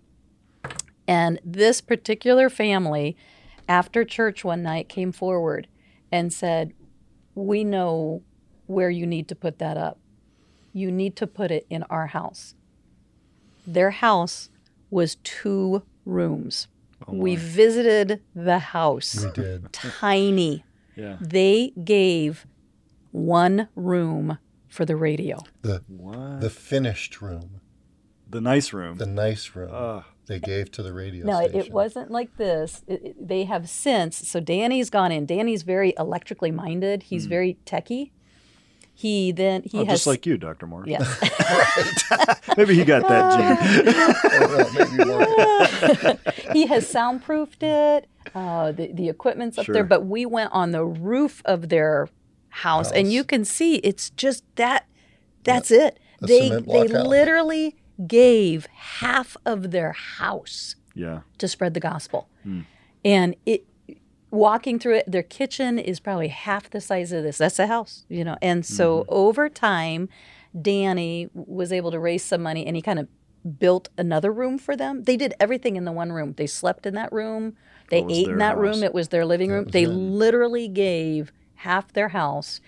And 1.12 1.40
this 1.44 1.82
particular 1.82 2.50
family, 2.50 3.18
after 3.68 4.06
church 4.06 4.46
one 4.46 4.64
night, 4.64 4.88
came 4.88 5.12
forward 5.12 5.68
and 6.10 6.32
said, 6.32 6.72
We 7.36 7.66
know 7.66 8.24
where 8.66 8.90
you 8.90 9.06
need 9.06 9.28
to 9.28 9.36
put 9.36 9.60
that 9.60 9.76
up. 9.76 10.00
You 10.72 10.90
need 10.90 11.18
to 11.18 11.28
put 11.28 11.52
it 11.52 11.66
in 11.70 11.84
our 11.90 12.08
house. 12.08 12.56
Their 13.68 13.92
house 13.92 14.50
was 14.90 15.16
two 15.16 15.84
rooms. 16.06 16.68
Oh, 17.06 17.14
we 17.14 17.36
visited 17.36 18.22
the 18.34 18.60
house 18.60 19.26
We 19.26 19.32
did. 19.32 19.74
tiny. 19.74 20.64
Yeah. 20.96 21.18
They 21.20 21.74
gave 21.84 22.46
one 23.12 23.68
room 23.76 24.38
for 24.70 24.86
the 24.86 24.96
radio. 24.96 25.40
The, 25.62 25.84
What? 25.90 26.40
the 26.40 26.50
finished 26.50 27.22
room, 27.22 27.60
The 28.30 28.40
nice 28.40 28.72
room. 28.72 28.98
the 28.98 29.06
nice 29.06 29.54
room, 29.58 29.72
Ugh. 29.74 30.04
They 30.28 30.40
gave 30.40 30.72
to 30.72 30.84
the 30.84 30.94
radio 30.94 31.24
station. 31.24 31.28
No, 31.42 31.48
station. 31.50 31.60
it 31.68 31.72
wasn't 31.74 32.12
like 32.12 32.38
this. 32.38 32.84
It, 32.88 33.02
it- 33.04 33.28
they 33.28 33.44
have 33.46 33.70
since. 33.70 34.28
So 34.28 34.40
Danny's 34.40 34.90
gone 34.90 35.12
in. 35.12 35.26
Danny's 35.26 35.64
very 35.64 35.94
electrically 35.98 36.52
minded. 36.52 37.04
He's 37.04 37.26
very 37.26 37.58
techie. 37.66 38.12
He 38.94 39.32
then 39.32 39.64
he. 39.64 39.80
Oh, 39.80 39.86
has 39.86 40.00
just 40.00 40.08
like 40.08 40.26
you, 40.28 40.38
Dr. 40.38 40.68
Morris. 40.68 40.90
yes. 40.90 42.40
Maybe 42.58 42.76
he 42.76 42.84
got 42.84 43.08
that 43.08 43.84
gene. 43.84 43.94
Well, 44.42 44.72
maybe 44.74 45.06
more. 45.06 46.54
he 46.54 46.68
has 46.68 46.88
soundproofed 46.88 47.64
it. 47.64 48.08
Uh, 48.36 48.72
the 48.72 48.92
the 48.94 49.10
equipment's 49.10 49.58
up 49.58 49.66
Sure. 49.66 49.74
there, 49.74 49.84
but 49.84 50.06
we 50.06 50.26
went 50.26 50.52
on 50.54 50.72
the 50.72 50.86
roof 50.86 51.42
of 51.46 51.70
their 51.70 52.10
house, 52.50 52.92
and 52.92 53.12
you 53.12 53.24
can 53.24 53.44
see 53.46 53.76
it's 53.78 54.10
just 54.12 54.44
that. 54.58 54.86
That's 55.44 55.72
it. 55.72 55.98
A 56.22 56.28
They 56.28 56.50
they 56.50 56.62
block 56.62 56.92
house. 56.92 57.08
literally 57.08 57.76
gave 58.08 58.66
half 58.68 59.36
of 59.46 59.72
their 59.72 59.92
house 59.94 60.76
Yeah. 60.96 61.22
to 61.38 61.48
spread 61.48 61.74
the 61.74 61.80
gospel, 61.80 62.28
Hmm. 62.44 62.62
and 63.06 63.36
it. 63.46 63.66
Walking 64.34 64.80
through 64.80 64.96
it, 64.96 65.12
their 65.12 65.24
kitchen 65.24 65.78
is 65.78 66.00
probably 66.00 66.30
half 66.30 66.70
the 66.70 66.80
size 66.80 67.12
of 67.12 67.22
this. 67.22 67.38
That's 67.38 67.60
a 67.60 67.68
house, 67.68 68.06
you 68.08 68.24
know. 68.24 68.38
And 68.42 68.66
so 68.66 69.00
Mm-hmm. 69.02 69.10
over 69.14 69.50
time, 69.50 70.08
Danny 70.62 71.30
was 71.34 71.74
able 71.74 71.92
to 71.92 72.00
raise 72.00 72.24
some 72.24 72.42
money, 72.42 72.66
and 72.66 72.78
he 72.78 72.82
kind 72.82 72.98
of 72.98 73.10
built 73.60 73.90
another 73.98 74.32
room 74.32 74.58
for 74.58 74.78
them. 74.78 75.04
They 75.04 75.18
did 75.18 75.34
everything 75.38 75.76
in 75.76 75.84
the 75.84 75.92
one 75.92 76.14
room. 76.14 76.32
They 76.38 76.48
slept 76.48 76.86
in 76.86 76.94
that 76.94 77.12
room. 77.12 77.58
They 77.90 78.06
ate 78.10 78.30
in 78.30 78.38
that 78.38 78.56
house. 78.56 78.62
room. 78.62 78.84
It 78.84 78.94
was 78.94 79.10
their 79.10 79.26
living 79.26 79.52
room. 79.52 79.66
They 79.66 79.84
it. 79.84 79.90
literally 79.90 80.70
gave 80.70 81.34
half 81.56 81.92
their 81.92 82.10
house. 82.10 82.62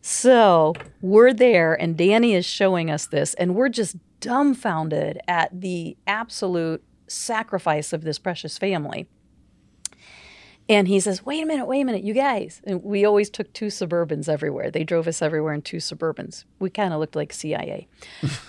So 0.00 0.74
we're 1.00 1.32
there, 1.32 1.74
and 1.74 1.96
Danny 1.96 2.34
is 2.34 2.44
showing 2.46 2.90
us 2.90 3.06
this, 3.06 3.34
and 3.34 3.54
we're 3.54 3.68
just 3.70 3.96
dumbfounded 4.24 5.20
at 5.28 5.60
the 5.60 5.96
absolute 6.06 6.82
sacrifice 7.06 7.92
of 7.92 8.02
this 8.02 8.18
precious 8.18 8.56
family. 8.56 9.06
And 10.66 10.88
he 10.88 10.98
says, 10.98 11.26
Wait 11.26 11.42
a 11.42 11.46
minute, 11.46 11.66
wait 11.66 11.82
a 11.82 11.84
minute, 11.84 12.04
you 12.04 12.14
guys. 12.14 12.62
And 12.64 12.82
we 12.82 13.04
always 13.04 13.28
took 13.28 13.52
two 13.52 13.66
Suburbans 13.66 14.30
everywhere. 14.30 14.70
They 14.70 14.82
drove 14.82 15.06
us 15.06 15.20
everywhere 15.20 15.52
in 15.52 15.60
two 15.60 15.76
Suburbans. 15.76 16.44
We 16.58 16.70
kind 16.70 16.94
of 16.94 17.00
looked 17.00 17.16
like 17.16 17.34
CIA. 17.34 17.86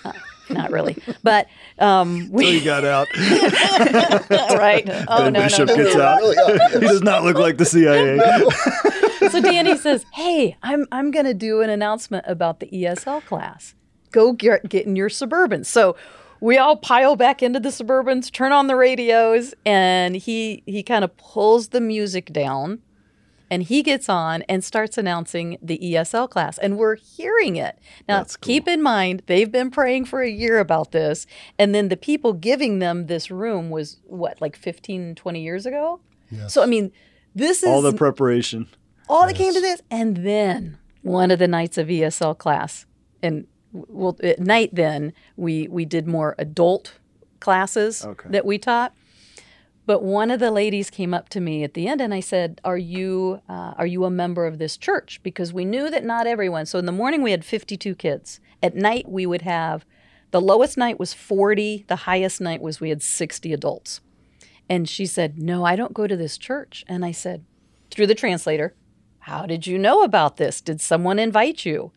Uh, 0.02 0.12
not 0.48 0.70
really. 0.70 0.96
But 1.22 1.48
um, 1.78 2.30
we, 2.30 2.58
he 2.58 2.64
got 2.64 2.86
out. 2.86 3.08
right. 4.30 4.88
Oh, 5.08 5.24
and 5.24 5.34
no, 5.34 5.40
no, 5.40 5.42
Bishop 5.42 5.68
no. 5.68 5.76
gets 5.76 5.96
out. 5.96 6.20
He 6.72 6.80
does 6.80 7.02
not 7.02 7.22
look 7.24 7.36
like 7.36 7.58
the 7.58 7.66
CIA. 7.66 8.18
so 9.30 9.40
Danny 9.42 9.76
says, 9.76 10.06
"Hey, 10.14 10.56
I'm 10.62 10.86
I'm 10.92 11.10
going 11.10 11.26
to 11.26 11.34
do 11.34 11.60
an 11.60 11.68
announcement 11.68 12.24
about 12.28 12.60
the 12.60 12.68
ESL 12.68 13.24
class. 13.26 13.74
Go 14.16 14.32
get 14.32 14.68
get 14.68 14.86
in 14.86 14.96
your 14.96 15.10
Suburbans." 15.10 15.66
So 15.66 15.94
we 16.40 16.58
all 16.58 16.76
pile 16.76 17.16
back 17.16 17.42
into 17.42 17.60
the 17.60 17.70
Suburbans, 17.70 18.30
turn 18.30 18.52
on 18.52 18.66
the 18.66 18.76
radios, 18.76 19.54
and 19.64 20.16
he 20.16 20.62
he 20.66 20.82
kind 20.82 21.04
of 21.04 21.10
pulls 21.16 21.68
the 21.68 21.80
music 21.80 22.32
down, 22.32 22.80
and 23.50 23.62
he 23.62 23.82
gets 23.82 24.08
on 24.08 24.42
and 24.48 24.62
starts 24.64 24.98
announcing 24.98 25.58
the 25.62 25.78
ESL 25.78 26.28
class, 26.28 26.58
and 26.58 26.76
we're 26.78 26.96
hearing 26.96 27.56
it. 27.56 27.78
Now, 28.08 28.24
cool. 28.24 28.36
keep 28.40 28.68
in 28.68 28.82
mind 28.82 29.22
they've 29.26 29.52
been 29.52 29.70
praying 29.70 30.06
for 30.06 30.20
a 30.22 30.30
year 30.30 30.58
about 30.58 30.92
this, 30.92 31.26
and 31.58 31.74
then 31.74 31.88
the 31.88 31.96
people 31.96 32.32
giving 32.32 32.78
them 32.80 33.06
this 33.06 33.30
room 33.30 33.70
was 33.70 33.98
what 34.04 34.40
like 34.40 34.56
15, 34.56 35.14
20 35.14 35.42
years 35.42 35.64
ago. 35.66 36.00
Yes. 36.30 36.52
So 36.54 36.62
I 36.62 36.66
mean, 36.66 36.90
this 37.34 37.62
is 37.62 37.68
All 37.68 37.82
the 37.82 37.92
preparation. 37.92 38.66
all 39.08 39.26
that 39.26 39.36
came 39.36 39.54
to 39.54 39.60
this 39.60 39.80
and 39.90 40.10
then 40.18 40.78
one 41.02 41.30
of 41.30 41.38
the 41.38 41.46
nights 41.46 41.78
of 41.78 41.86
esl 41.86 42.36
class 42.36 42.86
and 43.22 43.46
well 43.88 44.16
at 44.22 44.38
night 44.38 44.70
then 44.72 45.12
we 45.36 45.68
we 45.68 45.84
did 45.84 46.06
more 46.06 46.34
adult 46.38 46.94
classes 47.40 48.04
Okay. 48.04 48.28
that 48.30 48.44
we 48.46 48.58
taught. 48.58 48.94
But 49.84 50.02
one 50.02 50.32
of 50.32 50.40
the 50.40 50.50
ladies 50.50 50.90
came 50.90 51.14
up 51.14 51.28
to 51.28 51.40
me 51.40 51.62
at 51.62 51.74
the 51.74 51.86
end, 51.86 52.00
and 52.00 52.12
I 52.12 52.18
said, 52.20 52.60
"Are 52.64 52.78
you 52.78 53.40
uh, 53.48 53.74
are 53.78 53.86
you 53.86 54.04
a 54.04 54.10
member 54.10 54.44
of 54.46 54.58
this 54.58 54.76
church?" 54.76 55.20
Because 55.22 55.52
we 55.52 55.64
knew 55.64 55.88
that 55.90 56.04
not 56.04 56.26
everyone. 56.26 56.66
So 56.66 56.78
in 56.78 56.86
the 56.86 56.92
morning 56.92 57.22
we 57.22 57.30
had 57.30 57.44
52 57.44 57.94
kids. 57.94 58.40
At 58.62 58.74
night 58.74 59.08
we 59.08 59.26
would 59.26 59.42
have 59.42 59.84
the 60.32 60.40
lowest 60.40 60.76
night 60.76 60.98
was 60.98 61.12
40. 61.14 61.84
The 61.86 61.96
highest 62.10 62.40
night 62.40 62.60
was 62.60 62.80
we 62.80 62.88
had 62.88 63.00
60 63.02 63.52
adults. 63.52 64.00
And 64.68 64.88
she 64.88 65.06
said, 65.06 65.40
"No, 65.40 65.64
I 65.64 65.76
don't 65.76 65.94
go 65.94 66.08
to 66.08 66.16
this 66.16 66.36
church." 66.36 66.84
And 66.88 67.04
I 67.04 67.12
said, 67.12 67.44
through 67.92 68.08
the 68.08 68.14
translator, 68.16 68.74
"How 69.20 69.46
did 69.46 69.68
you 69.68 69.78
know 69.78 70.02
about 70.02 70.36
this? 70.36 70.60
Did 70.60 70.80
someone 70.80 71.20
invite 71.20 71.64
you?" 71.64 71.92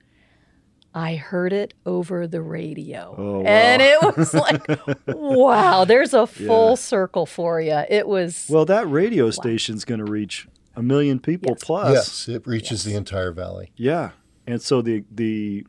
I 0.94 1.16
heard 1.16 1.54
it 1.54 1.74
over 1.86 2.26
the 2.28 2.42
radio. 2.42 3.14
Oh, 3.18 3.44
And 3.46 3.82
it 3.82 4.18
was 4.18 4.34
like, 4.34 4.66
wow, 5.08 5.86
there's 5.86 6.14
a 6.14 6.26
full 6.26 6.76
circle 6.76 7.26
for 7.26 7.62
you. 7.62 7.84
It 7.90 8.08
was, 8.08 8.48
Well, 8.50 8.66
that 8.66 8.90
radio 8.90 9.30
station's 9.30 9.86
going 9.86 10.04
to 10.04 10.12
reach 10.12 10.48
a 10.76 10.82
million 10.82 11.20
people 11.20 11.52
Yes. 11.52 11.64
plus. 11.64 11.94
yes, 11.94 12.28
it 12.36 12.48
reaches 12.48 12.84
the 12.86 12.96
entire 12.96 13.32
valley. 13.32 13.72
Yeah. 13.76 14.12
And 14.48 14.62
so 14.62 14.82
the 14.82 15.04
the 15.12 15.66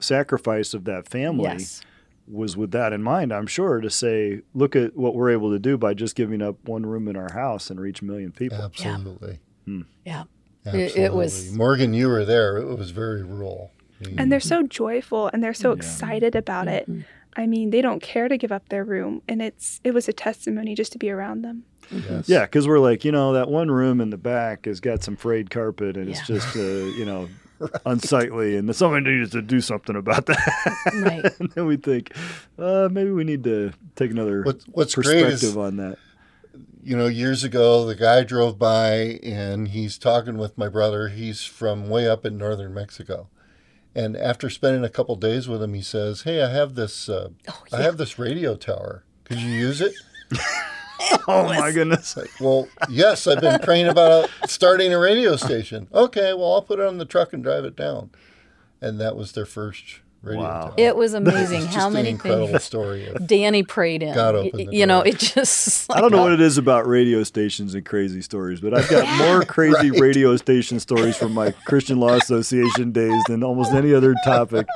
sacrifice 0.00 0.74
of 0.74 0.84
that 0.84 1.08
family 1.08 1.44
yes. 1.44 1.82
was 2.26 2.56
with 2.56 2.70
that 2.72 2.92
in 2.92 3.02
mind, 3.02 3.32
I'm 3.32 3.46
sure, 3.46 3.80
to 3.80 3.90
say, 3.90 4.40
look 4.54 4.74
at 4.74 4.96
what 4.96 5.14
we're 5.14 5.30
able 5.30 5.50
to 5.50 5.58
do 5.58 5.76
by 5.78 5.94
just 5.94 6.14
giving 6.16 6.40
up 6.42 6.56
one 6.64 6.84
room 6.86 7.08
in 7.08 7.16
our 7.16 7.32
house 7.32 7.70
and 7.70 7.80
reach 7.80 8.00
a 8.02 8.04
million 8.04 8.32
people. 8.32 8.58
Absolutely. 8.58 9.38
Yeah. 9.66 9.72
Hmm. 9.74 9.80
Absolutely. 10.64 10.82
It- 10.84 10.96
it 10.96 11.14
was- 11.14 11.52
Morgan, 11.52 11.92
you 11.94 12.08
were 12.08 12.24
there. 12.24 12.56
It 12.56 12.78
was 12.78 12.90
very 12.90 13.22
rural. 13.22 13.70
And 14.18 14.30
they're 14.30 14.40
so 14.40 14.62
joyful 14.62 15.28
and 15.32 15.42
they're 15.42 15.54
so 15.54 15.72
excited 15.72 16.34
about 16.34 16.68
it. 16.68 16.88
Mm-hmm. 16.88 17.02
I 17.34 17.46
mean, 17.46 17.70
they 17.70 17.80
don't 17.80 18.02
care 18.02 18.28
to 18.28 18.36
give 18.36 18.52
up 18.52 18.68
their 18.68 18.84
room, 18.84 19.22
and 19.26 19.40
it's 19.40 19.80
it 19.84 19.92
was 19.92 20.08
a 20.08 20.12
testimony 20.12 20.74
just 20.74 20.92
to 20.92 20.98
be 20.98 21.10
around 21.10 21.42
them. 21.42 21.64
Yes. 21.90 22.28
Yeah, 22.28 22.42
because 22.42 22.68
we're 22.68 22.78
like, 22.78 23.04
you 23.04 23.12
know, 23.12 23.32
that 23.32 23.48
one 23.48 23.70
room 23.70 24.00
in 24.00 24.10
the 24.10 24.16
back 24.18 24.66
has 24.66 24.80
got 24.80 25.02
some 25.02 25.16
frayed 25.16 25.50
carpet 25.50 25.96
and 25.96 26.08
it's 26.08 26.26
just, 26.26 26.56
uh, 26.56 26.60
you 26.60 27.04
know, 27.04 27.28
unsightly, 27.86 28.56
and 28.56 28.74
someone 28.74 29.04
needs 29.04 29.30
to 29.32 29.42
do 29.42 29.60
something 29.60 29.96
about 29.96 30.26
that. 30.26 30.80
Right. 30.94 31.24
and 31.40 31.50
then 31.50 31.66
we 31.66 31.76
think, 31.76 32.14
uh, 32.58 32.88
maybe 32.90 33.10
we 33.10 33.24
need 33.24 33.44
to 33.44 33.72
take 33.96 34.10
another 34.10 34.42
What, 34.42 34.62
what's 34.70 34.94
great 34.94 35.22
perspective 35.24 35.50
is, 35.50 35.56
on 35.56 35.76
that. 35.76 35.98
you 36.82 36.96
know, 36.96 37.08
years 37.08 37.44
ago, 37.44 37.84
the 37.84 37.96
guy 37.96 38.22
drove 38.22 38.58
by 38.58 39.18
and 39.22 39.68
he's 39.68 39.98
talking 39.98 40.38
with 40.38 40.56
my 40.56 40.68
brother. 40.68 41.08
He's 41.08 41.44
from 41.44 41.88
way 41.90 42.08
up 42.08 42.24
in 42.24 42.38
northern 42.38 42.72
Mexico. 42.72 43.28
And 43.94 44.16
after 44.16 44.48
spending 44.48 44.84
a 44.84 44.88
couple 44.88 45.16
days 45.16 45.48
with 45.48 45.62
him, 45.62 45.74
he 45.74 45.82
says, 45.82 46.22
"Hey, 46.22 46.42
I 46.42 46.50
have 46.50 46.74
this, 46.74 47.08
uh, 47.08 47.30
Oh, 47.48 47.62
I 47.72 47.82
have 47.82 47.98
this 47.98 48.18
radio 48.18 48.56
tower. 48.56 49.04
Could 49.24 49.38
you 49.40 49.50
use 49.50 49.80
it?" 49.80 49.92
Oh 51.28 51.44
my 51.44 51.72
goodness! 51.72 52.16
Like, 52.16 52.30
well, 52.40 52.68
yes, 52.88 53.26
I've 53.26 53.40
been 53.40 53.60
praying 53.60 53.88
about 53.88 54.30
starting 54.46 54.92
a 54.92 54.98
radio 54.98 55.36
station. 55.36 55.88
Okay, 55.92 56.32
well, 56.32 56.54
I'll 56.54 56.62
put 56.62 56.78
it 56.78 56.86
on 56.86 56.98
the 56.98 57.04
truck 57.04 57.32
and 57.32 57.42
drive 57.42 57.64
it 57.64 57.76
down. 57.76 58.10
And 58.80 59.00
that 59.00 59.16
was 59.16 59.32
their 59.32 59.44
first 59.44 60.00
radio 60.22 60.42
Wow. 60.42 60.60
tower. 60.68 60.74
It 60.76 60.96
was 60.96 61.14
amazing 61.14 61.62
It's 61.62 61.66
how 61.66 61.72
just 61.74 61.86
an 61.88 61.92
many 61.94 62.08
incredible 62.10 62.46
things 62.48 62.62
story. 62.64 63.08
Danny 63.26 63.62
prayed 63.62 64.02
in. 64.02 64.14
God 64.14 64.34
opened 64.34 64.68
the 64.68 64.76
you 64.76 64.86
know, 64.86 65.00
it 65.00 65.18
just. 65.18 65.90
I 65.92 66.00
don't 66.00 66.12
know 66.12 66.22
what 66.22 66.32
it 66.32 66.40
is 66.40 66.58
about 66.58 66.86
radio 66.86 67.22
stations 67.24 67.74
and 67.74 67.84
crazy 67.84 68.22
stories, 68.22 68.60
but 68.60 68.72
I've 68.74 68.88
got 68.88 69.06
more 69.18 69.42
crazy 69.46 69.90
Right. 69.90 70.00
radio 70.00 70.36
station 70.36 70.78
stories 70.80 71.16
from 71.16 71.32
my 71.34 71.50
Christian 71.66 71.98
Law 71.98 72.14
Association 72.14 72.92
days 72.92 73.20
than 73.28 73.42
almost 73.42 73.72
any 73.72 73.92
other 73.92 74.14
topic. 74.24 74.66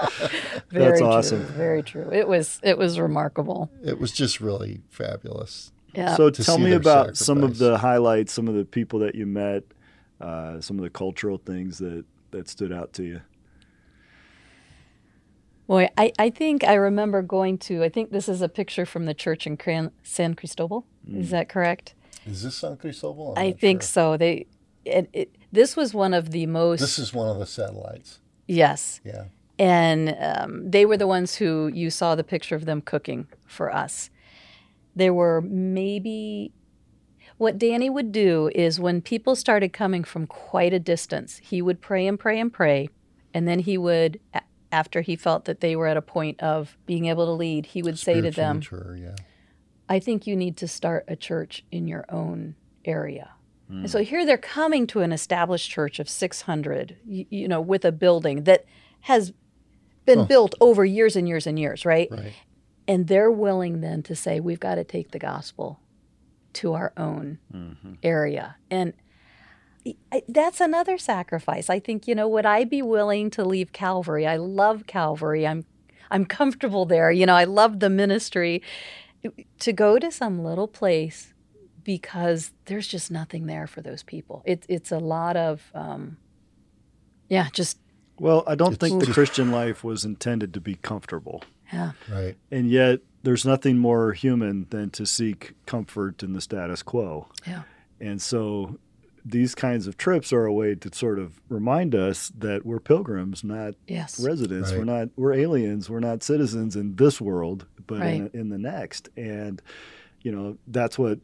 Very 0.70 0.84
That's 0.86 0.99
true, 1.01 1.07
awesome. 1.09 1.40
Very 1.47 1.82
true. 1.82 2.09
It 2.12 2.26
was. 2.28 2.61
It 2.62 2.76
was 2.78 2.99
remarkable. 2.99 3.70
it 3.84 3.99
was 4.01 4.12
just 4.12 4.40
really 4.40 4.80
fabulous. 4.90 5.72
Yeah. 5.94 6.14
So 6.16 6.28
tell 6.30 6.59
me 6.59 6.70
their 6.70 6.78
about 6.78 7.16
some 7.16 7.42
of 7.42 7.57
the 7.59 7.78
highlights, 7.78 8.32
some 8.32 8.49
of 8.49 8.55
the 8.55 8.64
people 8.66 8.99
that 8.99 9.14
you 9.14 9.24
met, 9.26 9.62
uh, 10.20 10.61
some 10.61 10.76
of 10.78 10.82
the 10.82 10.90
cultural 10.90 11.38
things 11.38 11.78
that, 11.78 12.05
that 12.32 12.49
stood 12.49 12.70
out 12.72 12.92
to 12.94 13.03
you. 13.05 13.20
Boy, 15.66 15.88
I, 15.98 16.12
I 16.18 16.30
think 16.30 16.62
I 16.64 16.74
remember 16.74 17.22
going 17.22 17.58
to. 17.58 17.82
I 17.82 17.88
think 17.88 18.10
this 18.10 18.28
is 18.28 18.40
a 18.42 18.48
picture 18.48 18.86
from 18.86 19.04
the 19.06 19.14
church 19.14 19.46
in 19.46 19.56
Cran- 19.56 19.90
San 20.02 20.34
Cristobal. 20.34 20.86
Mm. 21.08 21.20
Is 21.20 21.30
that 21.30 21.48
correct? 21.48 21.94
Is 22.24 22.42
this 22.42 22.54
San 22.56 22.76
Cristobal? 22.76 23.34
I'm 23.36 23.42
I 23.46 23.52
think 23.52 23.82
sure. 23.82 23.86
so. 23.88 24.16
They. 24.16 24.46
It, 24.84 25.08
it, 25.12 25.36
this 25.50 25.74
was 25.76 25.92
one 25.92 26.14
of 26.14 26.30
the 26.30 26.46
most. 26.46 26.80
This 26.80 26.98
is 26.98 27.12
one 27.12 27.28
of 27.28 27.38
the 27.38 27.46
satellites. 27.46 28.20
yes. 28.46 29.00
Yeah. 29.04 29.24
and 29.58 30.14
um, 30.20 30.70
they 30.70 30.84
were 30.86 30.96
the 30.98 31.06
ones 31.06 31.36
who 31.36 31.70
you 31.74 31.90
saw 31.90 32.14
the 32.14 32.22
picture 32.22 32.54
of 32.54 32.66
them 32.66 32.80
cooking 32.82 33.26
for 33.46 33.74
us. 33.74 34.10
There 34.94 35.12
were 35.14 35.40
maybe 35.40 36.52
what 37.38 37.58
Danny 37.58 37.90
would 37.90 38.12
do 38.12 38.50
is 38.54 38.78
when 38.78 39.00
people 39.02 39.34
started 39.34 39.72
coming 39.72 40.04
from 40.04 40.26
quite 40.26 40.72
a 40.72 40.78
distance, 40.78 41.40
he 41.42 41.60
would 41.62 41.80
pray 41.80 42.06
and 42.06 42.18
pray 42.18 42.38
and 42.38 42.52
pray, 42.52 42.88
and 43.34 43.46
then 43.48 43.58
he 43.60 43.76
would, 43.76 44.20
after 44.77 45.01
he 45.01 45.16
felt 45.16 45.47
that 45.47 45.61
they 45.61 45.74
were 45.74 45.87
at 45.87 45.97
a 45.97 46.03
point 46.03 46.39
of 46.43 46.77
being 46.85 47.07
able 47.07 47.24
to 47.24 47.33
lead, 47.33 47.64
he 47.64 47.83
would 47.83 47.99
say 47.99 48.20
to 48.20 48.31
them, 48.31 48.57
mature, 48.57 48.95
yeah. 49.01 49.16
I 49.89 49.99
think 50.01 50.27
you 50.27 50.37
need 50.37 50.59
to 50.59 50.68
start 50.68 51.07
a 51.09 51.16
church 51.16 51.64
in 51.72 51.89
your 51.89 52.05
own 52.11 52.57
area. 52.85 53.31
And 53.70 53.81
hmm. 53.81 53.87
so 53.87 54.03
here 54.03 54.27
they're 54.27 54.37
coming 54.37 54.87
to 54.89 55.01
an 55.01 55.12
established 55.12 55.70
church 55.70 55.99
of 55.99 56.11
600, 56.11 56.99
you, 57.07 57.24
you 57.31 57.49
know, 57.49 57.61
with 57.62 57.87
a 57.87 57.93
building 57.93 58.45
that 58.45 58.66
has 59.01 59.33
been 60.05 60.27
built 60.27 60.55
over 60.61 60.85
years 60.85 61.16
and 61.16 61.27
years 61.27 61.47
and 61.47 61.59
years, 61.59 61.87
right? 61.87 62.09
Right. 62.11 62.35
And 62.87 63.09
they're 63.09 63.31
willing 63.31 63.81
then 63.81 64.03
to 64.05 64.14
say, 64.14 64.41
we've 64.41 64.61
got 64.61 64.74
to 64.74 64.85
take 64.85 65.12
the 65.12 65.18
gospel 65.18 65.81
to 66.53 66.74
our 66.74 66.93
own 66.99 67.39
mm-hmm. 67.53 67.95
area. 68.03 68.57
And 68.70 68.93
I, 68.93 69.05
that's 70.28 70.61
another 70.61 70.99
sacrifice. 70.99 71.70
I 71.70 71.78
think, 71.80 72.09
you 72.09 72.14
know, 72.14 72.28
would 72.28 72.47
I 72.47 72.64
be 72.64 72.82
willing 72.82 73.30
to 73.30 73.45
leave 73.45 73.72
Calvary? 73.72 74.26
I 74.26 74.37
love 74.37 74.87
Calvary. 74.87 75.47
I'm 75.47 75.64
I'm 76.11 76.24
comfortable 76.24 76.84
there. 76.87 77.11
You 77.11 77.26
know, 77.26 77.34
I 77.34 77.45
love 77.45 77.80
the 77.80 77.91
ministry 77.91 78.62
to 79.59 79.72
go 79.72 79.99
to 79.99 80.11
some 80.11 80.43
little 80.45 80.68
place 80.68 81.34
because 81.82 82.53
there's 82.66 82.87
just 82.87 83.11
nothing 83.11 83.47
there 83.47 83.66
for 83.66 83.80
those 83.80 84.03
people. 84.03 84.43
It, 84.45 84.64
it's 84.68 84.91
a 84.93 84.99
lot 84.99 85.37
of, 85.37 85.70
um, 85.74 86.16
yeah, 87.28 87.49
just 87.53 87.78
Well, 88.18 88.43
I 88.47 88.55
don't 88.55 88.78
think 88.78 89.01
the 89.05 89.12
Christian 89.12 89.51
life 89.51 89.84
was 89.84 90.05
intended 90.05 90.53
to 90.55 90.61
be 90.61 90.76
comfortable. 90.76 91.43
yeah, 91.72 91.93
Right. 92.11 92.37
And 92.51 92.70
yet, 92.70 93.01
there's 93.22 93.45
nothing 93.45 93.78
more 93.78 94.12
human 94.12 94.66
than 94.70 94.91
to 94.91 95.05
seek 95.07 95.55
comfort 95.66 96.22
in 96.22 96.32
the 96.32 96.41
status 96.41 96.82
quo. 96.82 97.26
yeah, 97.47 97.62
And 98.01 98.22
so, 98.22 98.78
these 99.29 99.55
kinds 99.57 99.89
of 99.89 99.97
trips 99.97 100.33
are 100.33 100.45
a 100.47 100.53
way 100.53 100.74
to 100.77 100.95
sort 100.95 101.18
of 101.18 101.41
remind 101.49 101.95
us 101.97 102.31
that 102.39 102.64
we're 102.64 102.79
pilgrims, 102.79 103.43
not 103.43 103.74
yes, 103.89 104.20
residents. 104.20 104.70
Right. 104.70 104.79
We're 104.79 104.85
not 104.85 105.09
we're 105.16 105.35
aliens. 105.35 105.91
We're 105.91 105.99
not 106.01 106.22
citizens 106.22 106.77
in 106.77 106.95
this 106.95 107.20
world, 107.20 107.66
but 107.89 107.97
in, 108.03 108.22
Right. 108.22 108.35
in 108.35 108.49
the 108.51 108.59
next. 108.59 109.09
And 109.16 109.61
you 110.22 110.31
know 110.33 110.59
that's 110.68 110.97
what 110.99 111.18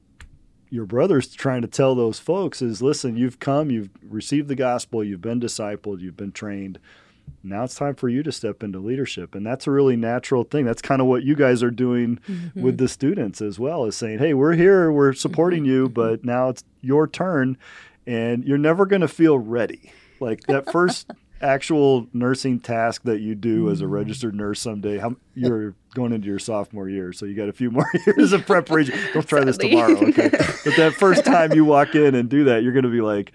your 0.68 0.86
brother's 0.86 1.28
trying 1.28 1.62
to 1.62 1.68
tell 1.68 1.94
those 1.94 2.18
folks 2.18 2.60
is 2.62 2.82
listen, 2.82 3.16
you've 3.16 3.38
come, 3.38 3.70
you've 3.70 3.90
received 4.02 4.48
the 4.48 4.54
gospel, 4.56 5.04
you've 5.04 5.20
been 5.20 5.38
discipled, 5.40 6.00
you've 6.00 6.16
been 6.16 6.32
trained. 6.32 6.78
Now 7.44 7.64
it's 7.64 7.74
time 7.74 7.94
for 7.94 8.08
you 8.08 8.22
to 8.24 8.32
step 8.32 8.62
into 8.62 8.78
leadership. 8.78 9.34
And 9.34 9.44
that's 9.46 9.66
a 9.66 9.70
really 9.70 9.96
natural 9.96 10.44
thing. 10.44 10.64
That's 10.64 10.82
kind 10.82 11.00
of 11.00 11.06
what 11.06 11.22
you 11.24 11.36
guys 11.36 11.62
are 11.62 11.70
doing 11.70 12.18
Mm-hmm. 12.28 12.62
with 12.62 12.78
the 12.78 12.88
students 12.88 13.40
as 13.40 13.58
well, 13.60 13.84
is 13.84 13.96
saying, 13.96 14.18
hey, 14.18 14.32
we're 14.34 14.54
here, 14.54 14.90
we're 14.90 15.12
supporting 15.12 15.64
you, 15.64 15.88
but 15.88 16.24
now 16.24 16.48
it's 16.48 16.64
your 16.80 17.06
turn 17.06 17.58
and 18.06 18.44
you're 18.44 18.58
never 18.58 18.86
going 18.86 19.02
to 19.02 19.08
feel 19.08 19.38
ready. 19.38 19.92
Like 20.20 20.42
that 20.46 20.70
first 20.70 21.10
actual 21.42 22.06
nursing 22.12 22.60
task 22.60 23.02
that 23.02 23.20
you 23.20 23.34
do 23.34 23.68
as 23.70 23.80
a 23.80 23.84
mm-hmm. 23.84 23.94
registered 23.94 24.34
nurse 24.34 24.60
someday, 24.60 24.98
how, 24.98 25.16
you're 25.34 25.74
going 25.94 26.12
into 26.12 26.28
your 26.28 26.38
sophomore 26.38 26.88
year, 26.88 27.12
so 27.12 27.26
you 27.26 27.34
got 27.34 27.48
a 27.48 27.52
few 27.52 27.70
more 27.72 27.86
years 28.06 28.32
of 28.32 28.46
preparation. 28.46 28.98
Don't 29.12 29.26
try 29.26 29.44
this 29.44 29.58
tomorrow, 29.58 29.98
okay? 30.08 30.30
But 30.30 30.76
that 30.76 30.94
first 30.96 31.24
time 31.24 31.52
you 31.52 31.64
walk 31.64 31.94
in 31.94 32.14
and 32.14 32.28
do 32.28 32.44
that, 32.44 32.62
you're 32.62 32.72
going 32.72 32.84
to 32.84 32.90
be 32.90 33.00
like, 33.00 33.32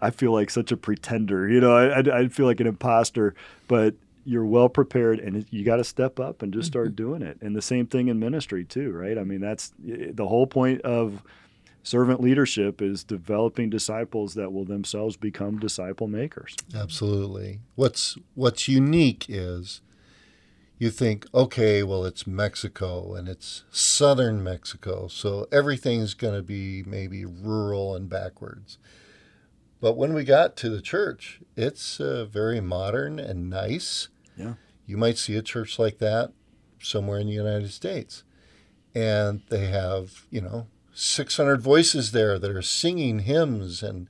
I 0.00 0.10
feel 0.10 0.32
like 0.32 0.50
such 0.50 0.70
a 0.70 0.76
pretender, 0.76 1.48
you 1.48 1.60
know. 1.60 1.74
I, 1.74 2.00
I, 2.00 2.18
I 2.20 2.28
feel 2.28 2.46
like 2.46 2.60
an 2.60 2.66
imposter, 2.66 3.34
but 3.68 3.94
you're 4.26 4.44
well 4.44 4.68
prepared, 4.68 5.18
and 5.18 5.46
you 5.50 5.64
got 5.64 5.76
to 5.76 5.84
step 5.84 6.20
up 6.20 6.42
and 6.42 6.52
just 6.52 6.68
start 6.68 6.88
mm-hmm. 6.88 6.96
doing 6.96 7.22
it. 7.22 7.38
And 7.40 7.56
the 7.56 7.62
same 7.62 7.86
thing 7.86 8.08
in 8.08 8.18
ministry 8.18 8.64
too, 8.64 8.92
right? 8.92 9.18
I 9.18 9.24
mean, 9.24 9.40
that's 9.40 9.72
eh, 9.88 10.10
the 10.12 10.26
whole 10.26 10.46
point 10.46 10.82
of 10.82 11.22
servant 11.84 12.20
leadership 12.20 12.82
is 12.82 13.04
developing 13.04 13.70
disciples 13.70 14.34
that 14.34 14.52
will 14.52 14.64
themselves 14.64 15.16
become 15.16 15.58
disciple 15.60 16.08
makers. 16.08 16.56
Absolutely. 16.74 17.60
What's 17.76 18.18
what's 18.34 18.66
unique 18.66 19.26
is 19.28 19.80
you 20.78 20.90
think, 20.90 21.26
okay, 21.32 21.84
well 21.84 22.04
it's 22.04 22.26
Mexico 22.26 23.14
and 23.14 23.28
it's 23.28 23.64
southern 23.70 24.42
Mexico, 24.42 25.06
so 25.06 25.46
everything's 25.52 26.14
going 26.14 26.34
to 26.34 26.42
be 26.42 26.82
maybe 26.84 27.24
rural 27.24 27.94
and 27.94 28.08
backwards. 28.08 28.78
But 29.80 29.96
when 29.96 30.14
we 30.14 30.24
got 30.24 30.56
to 30.56 30.70
the 30.70 30.80
church, 30.80 31.40
it's 31.56 32.00
uh, 32.00 32.24
very 32.24 32.60
modern 32.60 33.18
and 33.20 33.48
nice. 33.50 34.08
Yeah. 34.36 34.54
you 34.86 34.96
might 34.96 35.16
see 35.18 35.36
a 35.36 35.42
church 35.42 35.78
like 35.78 35.98
that 35.98 36.32
somewhere 36.80 37.20
in 37.20 37.26
the 37.28 37.34
United 37.34 37.70
States. 37.70 38.24
And 38.94 39.42
they 39.48 39.66
have, 39.66 40.26
you 40.30 40.40
know, 40.40 40.66
600 40.94 41.60
voices 41.60 42.12
there 42.12 42.38
that 42.38 42.50
are 42.50 42.62
singing 42.62 43.20
hymns 43.20 43.82
and 43.82 44.08